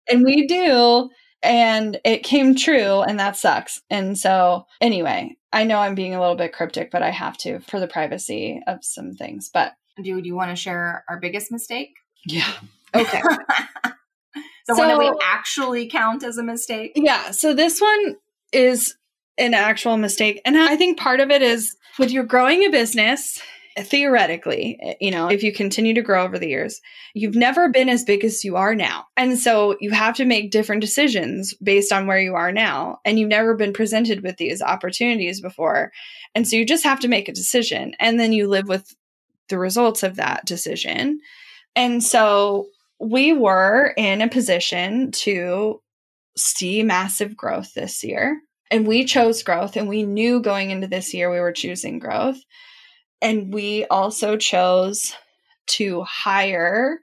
and 0.08 0.24
we 0.24 0.46
do 0.46 1.10
and 1.42 2.00
it 2.04 2.22
came 2.22 2.54
true 2.54 3.02
and 3.02 3.18
that 3.18 3.36
sucks. 3.36 3.80
And 3.90 4.18
so 4.18 4.66
anyway 4.80 5.36
i 5.52 5.64
know 5.64 5.78
i'm 5.78 5.94
being 5.94 6.14
a 6.14 6.20
little 6.20 6.34
bit 6.34 6.52
cryptic 6.52 6.90
but 6.90 7.02
i 7.02 7.10
have 7.10 7.36
to 7.36 7.60
for 7.60 7.78
the 7.78 7.86
privacy 7.86 8.60
of 8.66 8.78
some 8.82 9.12
things 9.12 9.50
but 9.52 9.74
do, 10.02 10.18
you 10.18 10.34
want 10.34 10.50
to 10.50 10.56
share 10.56 11.04
our 11.08 11.18
biggest 11.18 11.50
mistake 11.50 11.90
yeah 12.26 12.52
okay 12.94 13.20
the 13.22 13.94
so, 14.66 14.76
one 14.76 14.88
that 14.88 14.98
we 14.98 15.12
actually 15.22 15.88
count 15.88 16.22
as 16.22 16.38
a 16.38 16.42
mistake 16.42 16.92
yeah 16.94 17.30
so 17.30 17.54
this 17.54 17.80
one 17.80 18.16
is 18.52 18.96
an 19.38 19.54
actual 19.54 19.96
mistake 19.96 20.40
and 20.44 20.56
i 20.56 20.76
think 20.76 20.98
part 20.98 21.20
of 21.20 21.30
it 21.30 21.42
is 21.42 21.74
with 21.98 22.10
you're 22.10 22.24
growing 22.24 22.64
a 22.64 22.70
business 22.70 23.40
theoretically, 23.78 24.78
eh, 24.82 24.94
you 25.00 25.10
know, 25.10 25.28
if 25.28 25.42
you 25.42 25.52
continue 25.52 25.94
to 25.94 26.02
grow 26.02 26.24
over 26.24 26.38
the 26.38 26.48
years, 26.48 26.80
you've 27.14 27.34
never 27.34 27.68
been 27.68 27.88
as 27.88 28.04
big 28.04 28.24
as 28.24 28.44
you 28.44 28.56
are 28.56 28.74
now. 28.74 29.06
And 29.16 29.38
so 29.38 29.76
you 29.80 29.90
have 29.90 30.16
to 30.16 30.24
make 30.24 30.50
different 30.50 30.80
decisions 30.80 31.54
based 31.62 31.92
on 31.92 32.06
where 32.06 32.18
you 32.18 32.34
are 32.34 32.52
now. 32.52 32.98
And 33.04 33.18
you've 33.18 33.28
never 33.28 33.54
been 33.54 33.72
presented 33.72 34.22
with 34.22 34.36
these 34.36 34.62
opportunities 34.62 35.40
before. 35.40 35.92
And 36.34 36.46
so 36.46 36.56
you 36.56 36.66
just 36.66 36.84
have 36.84 37.00
to 37.00 37.08
make 37.08 37.28
a 37.28 37.32
decision 37.32 37.94
and 37.98 38.18
then 38.18 38.32
you 38.32 38.48
live 38.48 38.68
with 38.68 38.94
the 39.48 39.58
results 39.58 40.02
of 40.02 40.16
that 40.16 40.44
decision. 40.44 41.20
And 41.74 42.02
so 42.02 42.66
we 43.00 43.32
were 43.32 43.92
in 43.96 44.22
a 44.22 44.28
position 44.28 45.10
to 45.12 45.80
see 46.36 46.82
massive 46.82 47.36
growth 47.36 47.74
this 47.74 48.04
year. 48.04 48.40
And 48.70 48.86
we 48.86 49.04
chose 49.04 49.42
growth, 49.42 49.76
and 49.76 49.86
we 49.86 50.02
knew 50.02 50.40
going 50.40 50.70
into 50.70 50.86
this 50.86 51.12
year 51.12 51.30
we 51.30 51.40
were 51.40 51.52
choosing 51.52 51.98
growth. 51.98 52.38
And 53.20 53.52
we 53.52 53.84
also 53.86 54.36
chose 54.36 55.14
to 55.68 56.02
hire 56.04 56.98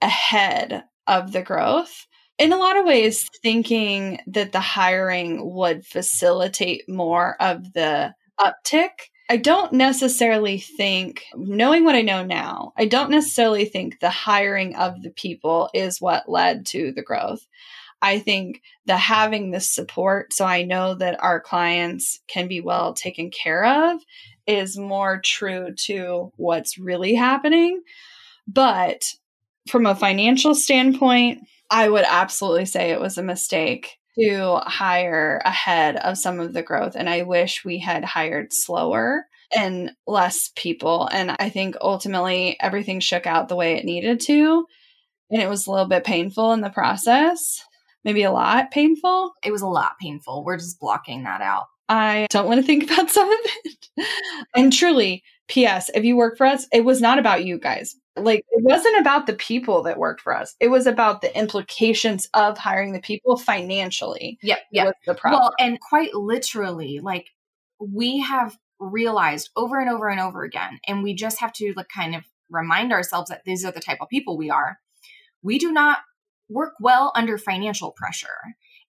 ahead 0.00 0.84
of 1.06 1.32
the 1.32 1.42
growth. 1.42 2.06
In 2.38 2.52
a 2.52 2.56
lot 2.56 2.78
of 2.78 2.86
ways, 2.86 3.28
thinking 3.42 4.20
that 4.28 4.52
the 4.52 4.60
hiring 4.60 5.54
would 5.54 5.84
facilitate 5.86 6.88
more 6.88 7.36
of 7.40 7.72
the 7.74 8.14
uptick. 8.40 8.90
I 9.28 9.36
don't 9.36 9.72
necessarily 9.72 10.58
think, 10.58 11.24
knowing 11.34 11.84
what 11.84 11.94
I 11.94 12.02
know 12.02 12.24
now, 12.24 12.72
I 12.76 12.84
don't 12.84 13.10
necessarily 13.10 13.64
think 13.64 14.00
the 14.00 14.10
hiring 14.10 14.76
of 14.76 15.02
the 15.02 15.10
people 15.10 15.70
is 15.72 16.00
what 16.00 16.28
led 16.28 16.66
to 16.66 16.92
the 16.92 17.02
growth. 17.02 17.46
I 18.02 18.18
think 18.18 18.60
the 18.84 18.96
having 18.96 19.50
this 19.50 19.70
support, 19.70 20.32
so 20.32 20.44
I 20.44 20.64
know 20.64 20.94
that 20.94 21.22
our 21.22 21.40
clients 21.40 22.20
can 22.26 22.48
be 22.48 22.60
well 22.60 22.94
taken 22.94 23.30
care 23.30 23.64
of, 23.92 24.00
is 24.46 24.76
more 24.76 25.20
true 25.24 25.68
to 25.86 26.32
what's 26.36 26.78
really 26.78 27.14
happening. 27.14 27.80
But 28.48 29.04
from 29.68 29.86
a 29.86 29.94
financial 29.94 30.54
standpoint, 30.54 31.38
I 31.70 31.88
would 31.88 32.04
absolutely 32.06 32.66
say 32.66 32.90
it 32.90 33.00
was 33.00 33.16
a 33.16 33.22
mistake 33.22 33.98
to 34.18 34.60
hire 34.64 35.40
ahead 35.44 35.96
of 35.96 36.18
some 36.18 36.40
of 36.40 36.52
the 36.52 36.62
growth. 36.62 36.94
And 36.96 37.08
I 37.08 37.22
wish 37.22 37.64
we 37.64 37.78
had 37.78 38.04
hired 38.04 38.52
slower 38.52 39.26
and 39.56 39.92
less 40.06 40.50
people. 40.56 41.08
And 41.12 41.34
I 41.38 41.48
think 41.48 41.76
ultimately 41.80 42.56
everything 42.60 43.00
shook 43.00 43.26
out 43.26 43.48
the 43.48 43.56
way 43.56 43.76
it 43.76 43.84
needed 43.84 44.20
to. 44.20 44.66
And 45.30 45.42
it 45.42 45.48
was 45.48 45.66
a 45.66 45.70
little 45.70 45.86
bit 45.86 46.04
painful 46.04 46.52
in 46.52 46.60
the 46.60 46.70
process, 46.70 47.60
maybe 48.04 48.22
a 48.22 48.32
lot 48.32 48.70
painful. 48.70 49.32
It 49.42 49.50
was 49.50 49.62
a 49.62 49.66
lot 49.66 49.92
painful. 50.00 50.44
We're 50.44 50.58
just 50.58 50.78
blocking 50.78 51.24
that 51.24 51.40
out. 51.40 51.66
I 51.88 52.26
don't 52.30 52.46
want 52.46 52.60
to 52.60 52.66
think 52.66 52.84
about 52.84 53.10
some 53.10 53.30
of 53.30 53.38
it. 53.64 54.06
and 54.54 54.72
truly, 54.72 55.22
P.S., 55.52 55.90
if 55.94 56.02
you 56.02 56.16
work 56.16 56.38
for 56.38 56.46
us, 56.46 56.66
it 56.72 56.82
was 56.82 57.02
not 57.02 57.18
about 57.18 57.44
you 57.44 57.58
guys. 57.58 57.94
Like, 58.16 58.44
it 58.50 58.64
wasn't 58.64 58.98
about 58.98 59.26
the 59.26 59.34
people 59.34 59.82
that 59.82 59.98
worked 59.98 60.22
for 60.22 60.34
us. 60.34 60.54
It 60.60 60.68
was 60.68 60.86
about 60.86 61.20
the 61.20 61.36
implications 61.38 62.26
of 62.32 62.56
hiring 62.56 62.92
the 62.92 63.00
people 63.00 63.36
financially. 63.36 64.38
Yep. 64.42 64.58
Yeah. 64.72 64.90
The 65.06 65.14
problem. 65.14 65.40
Well, 65.42 65.54
and 65.58 65.78
quite 65.78 66.14
literally, 66.14 67.00
like, 67.02 67.26
we 67.78 68.20
have 68.20 68.56
realized 68.80 69.50
over 69.54 69.78
and 69.78 69.90
over 69.90 70.08
and 70.08 70.20
over 70.20 70.42
again, 70.42 70.80
and 70.88 71.02
we 71.02 71.14
just 71.14 71.38
have 71.40 71.52
to 71.52 71.74
like 71.76 71.88
kind 71.94 72.14
of 72.14 72.24
remind 72.48 72.92
ourselves 72.92 73.28
that 73.28 73.42
these 73.44 73.62
are 73.64 73.72
the 73.72 73.80
type 73.80 73.98
of 74.00 74.08
people 74.08 74.38
we 74.38 74.48
are. 74.48 74.78
We 75.42 75.58
do 75.58 75.70
not 75.70 75.98
work 76.48 76.72
well 76.80 77.12
under 77.14 77.36
financial 77.36 77.92
pressure. 77.92 78.28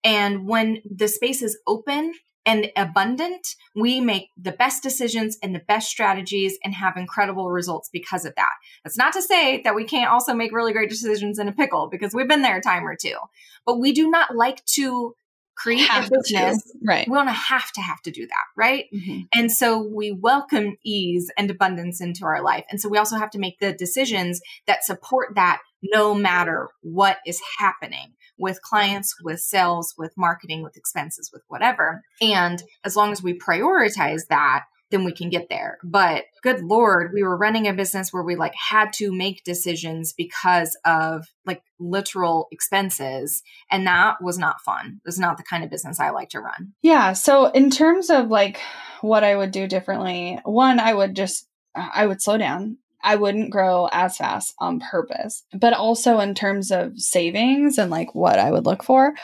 And 0.04 0.46
when 0.46 0.78
the 0.88 1.08
space 1.08 1.42
is 1.42 1.58
open 1.66 2.12
and 2.44 2.70
abundant, 2.76 3.54
we 3.74 4.00
make 4.00 4.30
the 4.36 4.52
best 4.52 4.82
decisions 4.82 5.38
and 5.42 5.54
the 5.54 5.62
best 5.68 5.88
strategies 5.88 6.58
and 6.64 6.74
have 6.74 6.96
incredible 6.96 7.50
results 7.50 7.88
because 7.92 8.24
of 8.24 8.34
that. 8.34 8.52
That's 8.82 8.96
not 8.96 9.12
to 9.12 9.22
say 9.22 9.62
that 9.62 9.74
we 9.74 9.84
can't 9.84 10.10
also 10.10 10.34
make 10.34 10.52
really 10.52 10.72
great 10.72 10.90
decisions 10.90 11.38
in 11.38 11.48
a 11.48 11.52
pickle 11.52 11.88
because 11.88 12.14
we've 12.14 12.28
been 12.28 12.42
there 12.42 12.56
a 12.56 12.62
time 12.62 12.86
or 12.86 12.96
two. 12.96 13.16
But 13.64 13.78
we 13.78 13.92
do 13.92 14.10
not 14.10 14.34
like 14.34 14.64
to 14.74 15.14
create 15.56 15.88
Have 15.88 16.06
a 16.06 16.08
to. 16.08 16.16
business. 16.18 16.72
Right. 16.84 17.06
We 17.08 17.14
don't 17.14 17.28
have 17.28 17.70
to 17.72 17.80
have 17.80 18.00
to 18.02 18.10
do 18.10 18.26
that, 18.26 18.44
right? 18.56 18.86
Mhm. 18.94 19.28
And 19.34 19.52
so 19.52 19.82
we 19.82 20.12
welcome 20.12 20.76
ease 20.84 21.30
and 21.36 21.50
abundance 21.50 22.00
into 22.00 22.24
our 22.24 22.42
life. 22.42 22.64
And 22.70 22.80
so 22.80 22.88
we 22.88 22.98
also 22.98 23.16
have 23.16 23.30
to 23.30 23.38
make 23.38 23.58
the 23.60 23.72
decisions 23.72 24.40
that 24.66 24.84
support 24.84 25.34
that 25.34 25.60
no 25.82 26.14
matter 26.14 26.68
what 26.80 27.18
is 27.26 27.40
happening 27.58 28.14
with 28.38 28.62
clients, 28.62 29.14
with 29.22 29.40
sales, 29.40 29.94
with 29.98 30.12
marketing, 30.16 30.62
with 30.62 30.76
expenses, 30.76 31.30
with 31.32 31.42
whatever. 31.48 32.02
And 32.20 32.62
as 32.84 32.96
long 32.96 33.12
as 33.12 33.22
we 33.22 33.38
prioritize 33.38 34.22
that, 34.28 34.64
then 34.92 35.04
we 35.04 35.12
can 35.12 35.28
get 35.28 35.48
there. 35.48 35.78
But 35.82 36.26
good 36.42 36.62
Lord, 36.62 37.10
we 37.12 37.24
were 37.24 37.36
running 37.36 37.66
a 37.66 37.72
business 37.72 38.12
where 38.12 38.22
we 38.22 38.36
like 38.36 38.54
had 38.54 38.92
to 38.94 39.12
make 39.12 39.42
decisions 39.42 40.12
because 40.12 40.78
of 40.84 41.26
like 41.44 41.62
literal 41.80 42.46
expenses. 42.52 43.42
And 43.70 43.86
that 43.88 44.22
was 44.22 44.38
not 44.38 44.60
fun. 44.60 45.00
It 45.04 45.08
was 45.08 45.18
not 45.18 45.36
the 45.36 45.42
kind 45.42 45.64
of 45.64 45.70
business 45.70 45.98
I 45.98 46.10
like 46.10 46.28
to 46.30 46.40
run. 46.40 46.74
Yeah. 46.82 47.14
So 47.14 47.46
in 47.46 47.70
terms 47.70 48.10
of 48.10 48.28
like 48.28 48.60
what 49.00 49.24
I 49.24 49.34
would 49.34 49.50
do 49.50 49.66
differently, 49.66 50.38
one, 50.44 50.78
I 50.78 50.94
would 50.94 51.16
just 51.16 51.48
I 51.74 52.06
would 52.06 52.22
slow 52.22 52.38
down. 52.38 52.76
I 53.02 53.16
wouldn't 53.16 53.50
grow 53.50 53.88
as 53.90 54.16
fast 54.16 54.54
on 54.58 54.78
purpose. 54.78 55.44
But 55.52 55.72
also 55.72 56.20
in 56.20 56.34
terms 56.34 56.70
of 56.70 57.00
savings 57.00 57.78
and 57.78 57.90
like 57.90 58.14
what 58.14 58.38
I 58.38 58.50
would 58.52 58.64
look 58.64 58.84
for, 58.84 59.14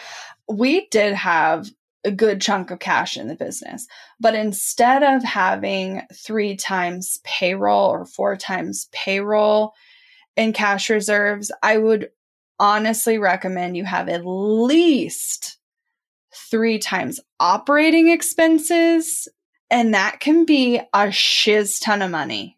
we 0.49 0.89
did 0.89 1.15
have 1.15 1.71
a 2.09 2.13
good 2.13 2.41
chunk 2.41 2.73
of 2.73 2.81
cash 2.81 3.17
in 3.17 3.29
the 3.29 3.37
business. 3.37 3.87
But 4.19 4.35
instead 4.35 5.03
of 5.03 5.23
having 5.23 6.03
three 6.13 6.57
times 6.57 7.21
payroll 7.23 7.89
or 7.91 8.07
four 8.07 8.37
times 8.37 8.89
payroll 8.91 9.75
in 10.37 10.53
cash 10.53 10.91
reserves, 10.91 11.53
I 11.63 11.79
would 11.79 12.09
honestly 12.59 13.19
recommend 13.19 13.77
you 13.77 13.85
have 13.85 14.09
at 14.09 14.25
least 14.25 15.59
three 16.51 16.79
times 16.79 17.21
operating 17.39 18.09
expenses. 18.09 19.29
And 19.71 19.93
that 19.95 20.21
can 20.21 20.45
be 20.47 20.81
a 20.95 21.13
shiz 21.13 21.79
ton 21.79 22.03
of 22.03 22.11
money. 22.11 22.57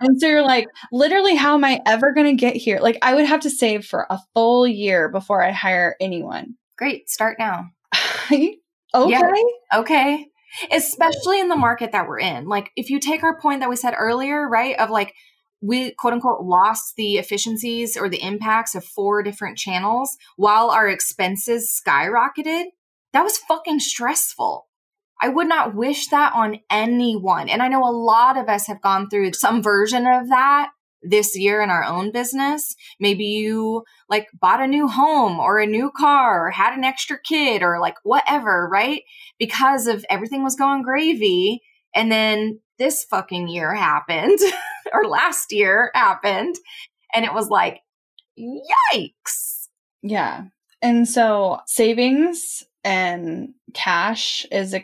And 0.00 0.20
so 0.20 0.26
you're 0.26 0.42
like, 0.42 0.66
literally, 0.92 1.36
how 1.36 1.54
am 1.54 1.64
I 1.64 1.80
ever 1.86 2.12
going 2.12 2.26
to 2.26 2.40
get 2.40 2.56
here? 2.56 2.78
Like, 2.80 2.98
I 3.00 3.14
would 3.14 3.24
have 3.24 3.40
to 3.40 3.50
save 3.50 3.86
for 3.86 4.06
a 4.10 4.18
full 4.34 4.66
year 4.66 5.08
before 5.08 5.42
I 5.42 5.52
hire 5.52 5.96
anyone. 6.00 6.56
Great, 6.76 7.08
start 7.08 7.38
now. 7.38 7.70
okay. 8.94 9.42
Okay. 9.74 10.26
Especially 10.72 11.40
in 11.40 11.48
the 11.48 11.56
market 11.56 11.92
that 11.92 12.08
we're 12.08 12.20
in. 12.20 12.48
Like, 12.48 12.70
if 12.76 12.90
you 12.90 13.00
take 13.00 13.22
our 13.22 13.38
point 13.40 13.60
that 13.60 13.68
we 13.68 13.76
said 13.76 13.94
earlier, 13.96 14.48
right, 14.48 14.76
of 14.78 14.90
like, 14.90 15.14
we 15.60 15.92
quote 15.92 16.12
unquote 16.12 16.42
lost 16.42 16.94
the 16.96 17.16
efficiencies 17.16 17.96
or 17.96 18.08
the 18.08 18.22
impacts 18.22 18.74
of 18.74 18.84
four 18.84 19.22
different 19.22 19.58
channels 19.58 20.16
while 20.36 20.70
our 20.70 20.88
expenses 20.88 21.80
skyrocketed. 21.84 22.66
That 23.12 23.24
was 23.24 23.38
fucking 23.38 23.80
stressful. 23.80 24.68
I 25.20 25.28
would 25.28 25.48
not 25.48 25.74
wish 25.74 26.08
that 26.08 26.32
on 26.34 26.60
anyone. 26.70 27.48
And 27.48 27.60
I 27.62 27.68
know 27.68 27.82
a 27.82 27.90
lot 27.90 28.36
of 28.36 28.48
us 28.48 28.68
have 28.68 28.80
gone 28.80 29.08
through 29.10 29.32
some 29.32 29.62
version 29.62 30.06
of 30.06 30.28
that 30.28 30.70
this 31.02 31.38
year 31.38 31.62
in 31.62 31.70
our 31.70 31.84
own 31.84 32.10
business. 32.12 32.74
Maybe 32.98 33.24
you 33.24 33.84
like 34.08 34.28
bought 34.38 34.62
a 34.62 34.66
new 34.66 34.88
home 34.88 35.38
or 35.38 35.58
a 35.58 35.66
new 35.66 35.90
car 35.96 36.46
or 36.46 36.50
had 36.50 36.76
an 36.76 36.84
extra 36.84 37.18
kid 37.20 37.62
or 37.62 37.80
like 37.80 37.96
whatever, 38.02 38.68
right? 38.70 39.02
Because 39.38 39.86
of 39.86 40.04
everything 40.10 40.42
was 40.42 40.56
going 40.56 40.82
gravy. 40.82 41.62
And 41.94 42.10
then 42.10 42.60
this 42.78 43.04
fucking 43.04 43.48
year 43.48 43.74
happened 43.74 44.38
or 44.92 45.06
last 45.06 45.52
year 45.52 45.90
happened. 45.94 46.56
And 47.14 47.24
it 47.24 47.34
was 47.34 47.48
like, 47.48 47.80
yikes. 48.38 49.68
Yeah. 50.02 50.44
And 50.80 51.08
so 51.08 51.60
savings 51.66 52.64
and 52.84 53.54
cash 53.74 54.46
is 54.52 54.76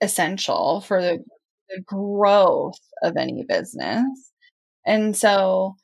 essential 0.00 0.80
for 0.80 1.00
the, 1.00 1.24
the 1.68 1.82
growth 1.82 2.78
of 3.02 3.16
any 3.16 3.44
business. 3.46 4.31
And 4.86 5.16
so 5.16 5.76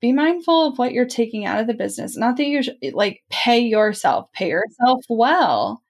be 0.00 0.12
mindful 0.12 0.66
of 0.68 0.78
what 0.78 0.92
you're 0.92 1.06
taking 1.06 1.46
out 1.46 1.60
of 1.60 1.66
the 1.66 1.74
business. 1.74 2.16
Not 2.16 2.36
that 2.36 2.46
you 2.46 2.62
should, 2.62 2.76
like 2.92 3.22
pay 3.30 3.60
yourself, 3.60 4.30
pay 4.32 4.50
yourself 4.50 5.04
well 5.08 5.82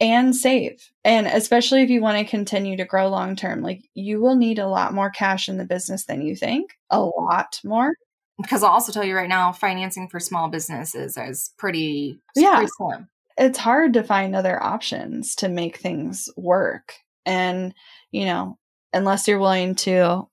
and 0.00 0.34
save. 0.34 0.90
And 1.04 1.26
especially 1.26 1.82
if 1.82 1.90
you 1.90 2.00
want 2.00 2.18
to 2.18 2.24
continue 2.30 2.76
to 2.78 2.84
grow 2.84 3.08
long 3.08 3.36
term, 3.36 3.60
like 3.62 3.82
you 3.94 4.20
will 4.20 4.34
need 4.36 4.58
a 4.58 4.66
lot 4.68 4.94
more 4.94 5.10
cash 5.10 5.48
in 5.48 5.58
the 5.58 5.64
business 5.66 6.06
than 6.06 6.22
you 6.22 6.34
think, 6.34 6.70
a 6.90 7.00
lot 7.00 7.60
more. 7.64 7.92
Because 8.40 8.62
I'll 8.62 8.70
also 8.70 8.92
tell 8.92 9.04
you 9.04 9.14
right 9.14 9.28
now, 9.28 9.52
financing 9.52 10.08
for 10.08 10.18
small 10.18 10.48
businesses 10.48 11.16
is 11.18 11.52
pretty, 11.58 12.18
Yeah. 12.34 12.56
pretty 12.56 12.70
slim. 12.78 13.08
it's 13.36 13.58
hard 13.58 13.92
to 13.94 14.02
find 14.02 14.34
other 14.34 14.62
options 14.62 15.34
to 15.36 15.48
make 15.50 15.76
things 15.76 16.28
work. 16.36 16.94
And, 17.26 17.74
you 18.10 18.24
know, 18.24 18.56
unless 18.94 19.28
you're 19.28 19.38
willing 19.38 19.74
to 19.76 20.26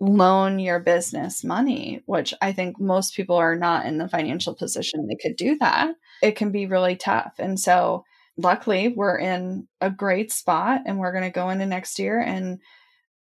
loan 0.00 0.58
your 0.58 0.78
business 0.78 1.42
money, 1.42 2.02
which 2.06 2.32
I 2.40 2.52
think 2.52 2.80
most 2.80 3.16
people 3.16 3.36
are 3.36 3.56
not 3.56 3.86
in 3.86 3.98
the 3.98 4.08
financial 4.08 4.54
position 4.54 5.06
they 5.06 5.16
could 5.16 5.36
do 5.36 5.56
that, 5.58 5.94
it 6.22 6.36
can 6.36 6.52
be 6.52 6.66
really 6.66 6.96
tough. 6.96 7.34
And 7.38 7.58
so, 7.58 8.04
luckily, 8.36 8.88
we're 8.88 9.18
in 9.18 9.66
a 9.80 9.90
great 9.90 10.32
spot 10.32 10.82
and 10.86 10.98
we're 10.98 11.12
going 11.12 11.24
to 11.24 11.30
go 11.30 11.50
into 11.50 11.66
next 11.66 11.98
year 11.98 12.20
and 12.20 12.60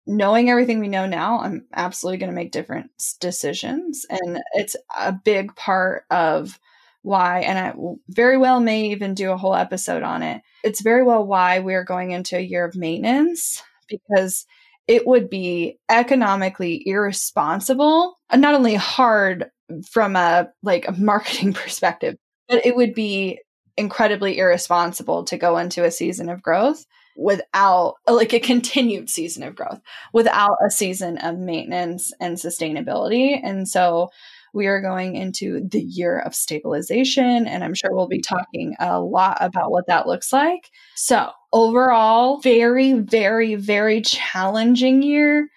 knowing 0.07 0.49
everything 0.49 0.79
we 0.79 0.87
know 0.87 1.05
now, 1.05 1.39
I'm 1.39 1.65
absolutely 1.73 2.17
going 2.17 2.31
to 2.31 2.35
make 2.35 2.51
different 2.51 2.91
decisions. 3.19 4.05
And 4.09 4.39
it's 4.53 4.75
a 4.97 5.11
big 5.11 5.55
part 5.55 6.05
of 6.09 6.59
why, 7.03 7.41
and 7.41 7.57
I 7.57 7.73
very 8.09 8.37
well 8.37 8.59
may 8.59 8.87
even 8.87 9.13
do 9.13 9.31
a 9.31 9.37
whole 9.37 9.55
episode 9.55 10.03
on 10.03 10.21
it. 10.21 10.41
It's 10.63 10.81
very 10.81 11.03
well 11.03 11.25
why 11.25 11.59
we're 11.59 11.83
going 11.83 12.11
into 12.11 12.37
a 12.37 12.41
year 12.41 12.65
of 12.65 12.75
maintenance 12.75 13.63
because 13.87 14.45
it 14.87 15.05
would 15.07 15.29
be 15.29 15.79
economically 15.89 16.81
irresponsible, 16.85 18.17
and 18.29 18.41
not 18.41 18.55
only 18.55 18.75
hard 18.75 19.49
from 19.89 20.15
a 20.15 20.49
like 20.63 20.87
a 20.87 20.93
marketing 20.93 21.53
perspective, 21.53 22.15
but 22.47 22.65
it 22.65 22.75
would 22.75 22.93
be 22.93 23.39
incredibly 23.77 24.37
irresponsible 24.37 25.23
to 25.25 25.37
go 25.37 25.57
into 25.57 25.83
a 25.83 25.91
season 25.91 26.29
of 26.29 26.41
growth 26.41 26.85
without 27.17 27.95
uh, 28.07 28.13
like 28.13 28.33
a 28.33 28.39
continued 28.39 29.09
season 29.09 29.43
of 29.43 29.55
growth 29.55 29.79
without 30.13 30.57
a 30.65 30.69
season 30.69 31.17
of 31.19 31.37
maintenance 31.37 32.11
and 32.19 32.37
sustainability. 32.37 33.39
And 33.41 33.67
so 33.67 34.09
we 34.53 34.67
are 34.67 34.81
going 34.81 35.15
into 35.15 35.61
the 35.67 35.81
year 35.81 36.19
of 36.19 36.35
stabilization, 36.35 37.47
and 37.47 37.63
I'm 37.63 37.73
sure 37.73 37.93
we'll 37.93 38.07
be 38.07 38.21
talking 38.21 38.75
a 38.79 38.99
lot 38.99 39.37
about 39.39 39.71
what 39.71 39.87
that 39.87 40.07
looks 40.07 40.33
like. 40.33 40.69
So, 40.95 41.31
overall, 41.53 42.39
very, 42.39 42.93
very, 42.93 43.55
very 43.55 44.01
challenging 44.01 45.01
year. 45.01 45.49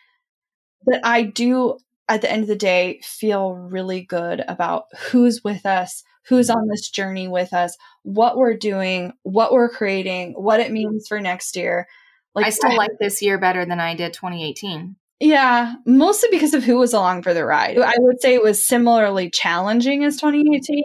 But 0.86 1.00
I 1.04 1.22
do, 1.22 1.78
at 2.08 2.20
the 2.20 2.30
end 2.30 2.42
of 2.42 2.48
the 2.48 2.56
day, 2.56 3.00
feel 3.02 3.54
really 3.54 4.02
good 4.02 4.42
about 4.46 4.84
who's 5.10 5.42
with 5.42 5.66
us, 5.66 6.04
who's 6.28 6.50
on 6.50 6.68
this 6.68 6.88
journey 6.88 7.28
with 7.28 7.52
us, 7.52 7.76
what 8.02 8.36
we're 8.36 8.56
doing, 8.56 9.12
what 9.22 9.52
we're 9.52 9.70
creating, 9.70 10.32
what 10.32 10.60
it 10.60 10.72
means 10.72 11.08
for 11.08 11.20
next 11.20 11.56
year. 11.56 11.86
Like 12.34 12.46
I 12.46 12.50
still 12.50 12.76
like 12.76 12.98
this 12.98 13.22
year 13.22 13.38
better 13.38 13.64
than 13.64 13.80
I 13.80 13.94
did 13.94 14.12
2018. 14.12 14.96
Yeah, 15.24 15.76
mostly 15.86 16.28
because 16.30 16.52
of 16.52 16.64
who 16.64 16.76
was 16.76 16.92
along 16.92 17.22
for 17.22 17.32
the 17.32 17.46
ride. 17.46 17.78
I 17.78 17.94
would 17.96 18.20
say 18.20 18.34
it 18.34 18.42
was 18.42 18.66
similarly 18.66 19.30
challenging 19.30 20.04
as 20.04 20.16
2018, 20.16 20.84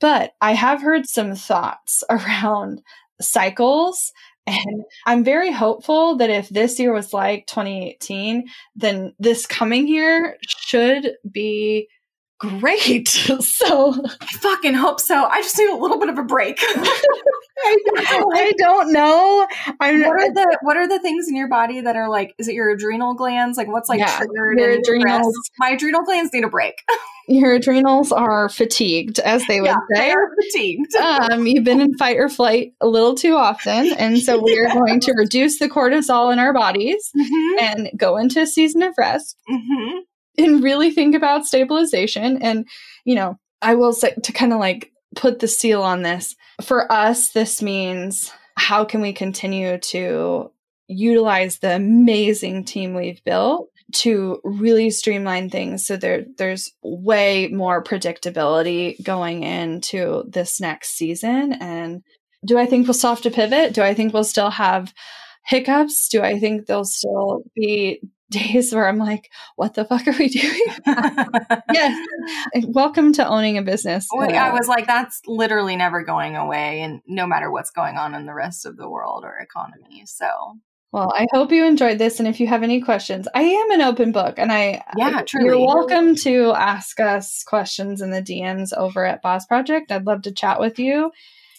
but 0.00 0.32
I 0.42 0.52
have 0.52 0.82
heard 0.82 1.08
some 1.08 1.34
thoughts 1.34 2.04
around 2.10 2.82
cycles. 3.22 4.12
And 4.46 4.84
I'm 5.06 5.24
very 5.24 5.50
hopeful 5.50 6.16
that 6.16 6.28
if 6.28 6.50
this 6.50 6.78
year 6.78 6.92
was 6.92 7.14
like 7.14 7.46
2018, 7.46 8.44
then 8.76 9.14
this 9.18 9.46
coming 9.46 9.88
year 9.88 10.36
should 10.46 11.12
be 11.30 11.88
great. 12.40 13.08
so 13.40 13.94
I 14.20 14.26
fucking 14.40 14.74
hope 14.74 14.98
so. 15.00 15.24
I 15.26 15.40
just 15.42 15.56
need 15.58 15.70
a 15.70 15.76
little 15.76 15.98
bit 16.00 16.08
of 16.08 16.18
a 16.18 16.22
break. 16.24 16.58
I, 17.62 17.76
I 18.34 18.52
don't 18.58 18.92
know. 18.92 19.46
I'm 19.80 20.00
what 20.00 20.20
are 20.20 20.32
the 20.32 20.58
what 20.62 20.76
are 20.76 20.88
the 20.88 20.98
things 20.98 21.28
in 21.28 21.36
your 21.36 21.48
body 21.48 21.80
that 21.82 21.94
are 21.96 22.08
like 22.08 22.34
is 22.38 22.48
it 22.48 22.54
your 22.54 22.70
adrenal 22.70 23.14
glands 23.14 23.58
like 23.58 23.68
what's 23.68 23.88
like 23.88 23.98
Yeah, 24.00 24.16
triggered 24.16 24.58
your 24.58 24.70
adrenals. 24.70 25.20
stressed? 25.34 25.50
my 25.58 25.70
adrenal 25.70 26.02
glands 26.02 26.32
need 26.32 26.44
a 26.44 26.48
break 26.48 26.82
your 27.28 27.52
adrenals 27.54 28.10
are 28.12 28.48
fatigued, 28.48 29.18
as 29.20 29.46
they 29.46 29.60
would 29.60 29.66
yeah 29.68 29.76
say. 29.94 30.00
they 30.00 30.10
are 30.10 30.30
fatigued 30.42 30.94
um, 30.96 31.46
you've 31.46 31.64
been 31.64 31.80
in 31.80 31.96
fight 31.98 32.16
or 32.16 32.28
flight 32.30 32.72
a 32.80 32.88
little 32.88 33.14
too 33.14 33.36
often. 33.36 33.92
And 33.92 34.18
so 34.18 34.42
we 34.42 34.58
are 34.58 34.72
going 34.72 34.98
to 35.00 35.12
reduce 35.16 35.58
the 35.58 35.68
cortisol 35.68 36.32
in 36.32 36.38
our 36.38 36.52
bodies 36.54 37.10
Mhm, 37.16 37.60
and 37.60 37.90
go 37.96 38.16
into 38.16 38.40
a 38.40 38.46
season 38.46 38.82
of 38.82 38.94
rest 38.98 39.36
mhm. 39.50 40.00
And 40.38 40.62
really 40.62 40.90
think 40.90 41.14
about 41.14 41.46
stabilization. 41.46 42.42
And, 42.42 42.66
you 43.04 43.14
know, 43.14 43.38
I 43.62 43.74
will 43.74 43.92
say 43.92 44.14
to 44.22 44.32
kind 44.32 44.52
of 44.52 44.60
like 44.60 44.90
put 45.16 45.40
the 45.40 45.48
seal 45.48 45.82
on 45.82 46.02
this 46.02 46.36
for 46.62 46.90
us, 46.90 47.30
this 47.30 47.60
means 47.62 48.32
how 48.56 48.84
can 48.84 49.00
we 49.00 49.12
continue 49.12 49.78
to 49.78 50.50
utilize 50.88 51.58
the 51.58 51.74
amazing 51.74 52.64
team 52.64 52.94
we've 52.94 53.22
built 53.24 53.68
to 53.92 54.40
really 54.44 54.90
streamline 54.90 55.50
things 55.50 55.84
so 55.84 55.96
there 55.96 56.24
there's 56.36 56.72
way 56.82 57.48
more 57.48 57.82
predictability 57.82 59.00
going 59.02 59.42
into 59.42 60.24
this 60.28 60.60
next 60.60 60.90
season 60.96 61.52
and 61.54 62.02
do 62.46 62.58
I 62.58 62.66
think 62.66 62.86
we'll 62.86 62.94
still 62.94 63.10
have 63.10 63.22
to 63.22 63.30
pivot? 63.30 63.74
Do 63.74 63.82
I 63.82 63.94
think 63.94 64.12
we'll 64.12 64.24
still 64.24 64.50
have 64.50 64.92
hiccups? 65.46 66.08
Do 66.08 66.22
I 66.22 66.38
think 66.38 66.66
there'll 66.66 66.84
still 66.84 67.42
be 67.54 68.00
days 68.30 68.72
where 68.72 68.88
I'm 68.88 68.98
like, 68.98 69.30
what 69.56 69.74
the 69.74 69.84
fuck 69.84 70.06
are 70.06 70.18
we 70.18 70.28
doing? 70.28 70.60
yes. 71.72 72.06
Welcome 72.68 73.12
to 73.14 73.26
owning 73.26 73.58
a 73.58 73.62
business. 73.62 74.08
I 74.12 74.52
was 74.52 74.68
like, 74.68 74.86
that's 74.86 75.20
literally 75.26 75.76
never 75.76 76.02
going 76.02 76.36
away, 76.36 76.80
and 76.80 77.00
no 77.06 77.26
matter 77.26 77.50
what's 77.50 77.70
going 77.70 77.96
on 77.96 78.14
in 78.14 78.26
the 78.26 78.34
rest 78.34 78.66
of 78.66 78.76
the 78.76 78.88
world 78.88 79.24
or 79.24 79.36
economy. 79.38 80.04
So 80.06 80.28
well, 80.92 81.12
I 81.16 81.28
hope 81.32 81.52
you 81.52 81.64
enjoyed 81.64 81.98
this. 81.98 82.18
And 82.18 82.26
if 82.26 82.40
you 82.40 82.48
have 82.48 82.64
any 82.64 82.80
questions, 82.80 83.28
I 83.32 83.42
am 83.42 83.70
an 83.70 83.80
open 83.80 84.10
book 84.10 84.34
and 84.38 84.50
I, 84.50 84.82
yeah, 84.96 85.22
truly. 85.22 85.58
You're 85.58 85.66
welcome 85.66 86.16
to 86.16 86.52
ask 86.52 86.98
us 86.98 87.44
questions 87.44 88.00
in 88.00 88.10
the 88.10 88.22
DMs 88.22 88.76
over 88.76 89.04
at 89.04 89.22
Boss 89.22 89.46
Project. 89.46 89.92
I'd 89.92 90.06
love 90.06 90.22
to 90.22 90.32
chat 90.32 90.58
with 90.58 90.80
you. 90.80 91.12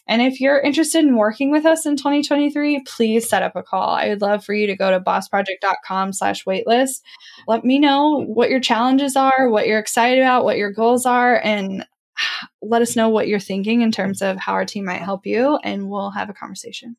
And 0.08 0.22
if 0.22 0.42
you're 0.42 0.60
interested 0.60 1.06
in 1.06 1.16
working 1.16 1.52
with 1.52 1.66
us 1.66 1.86
in 1.86 1.96
2023, 1.96 2.82
please 2.82 3.30
set 3.30 3.44
up 3.44 3.56
a 3.56 3.64
call. 3.64 3.90
I 3.90 4.10
would 4.10 4.22
love 4.22 4.44
for 4.44 4.54
you 4.54 4.68
to 4.68 4.76
go 4.76 4.92
to 4.92 5.00
bossproject.com 5.00 6.14
slash 6.14 6.44
waitlist. 6.46 7.02
Let 7.48 7.64
me 7.64 7.80
know 7.80 8.24
what 8.26 8.50
your 8.50 8.60
challenges 8.60 9.16
are, 9.16 9.48
what 9.50 9.68
you're 9.68 9.80
excited 9.80 10.20
about, 10.20 10.44
what 10.44 10.58
your 10.58 10.72
goals 10.72 11.06
are, 11.06 11.40
and 11.44 11.86
let 12.62 12.82
us 12.82 12.96
know 12.96 13.10
what 13.10 13.28
you're 13.28 13.40
thinking 13.40 13.82
in 13.82 13.92
terms 13.92 14.22
of 14.22 14.38
how 14.38 14.54
our 14.54 14.66
team 14.66 14.86
might 14.86 15.02
help 15.02 15.26
you, 15.26 15.58
and 15.64 15.90
we'll 15.90 16.12
have 16.12 16.30
a 16.30 16.34
conversation. 16.34 16.98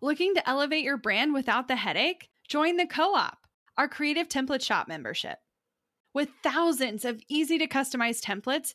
Looking 0.00 0.34
to 0.34 0.48
elevate 0.48 0.84
your 0.84 0.98
brand 0.98 1.34
without 1.34 1.68
the 1.68 1.76
headache? 1.76 2.28
Join 2.48 2.76
the 2.76 2.86
Co 2.86 3.14
op, 3.14 3.38
our 3.76 3.88
creative 3.88 4.28
template 4.28 4.62
shop 4.62 4.88
membership. 4.88 5.38
With 6.14 6.28
thousands 6.42 7.04
of 7.04 7.20
easy 7.28 7.58
to 7.58 7.66
customize 7.66 8.20
templates, 8.20 8.74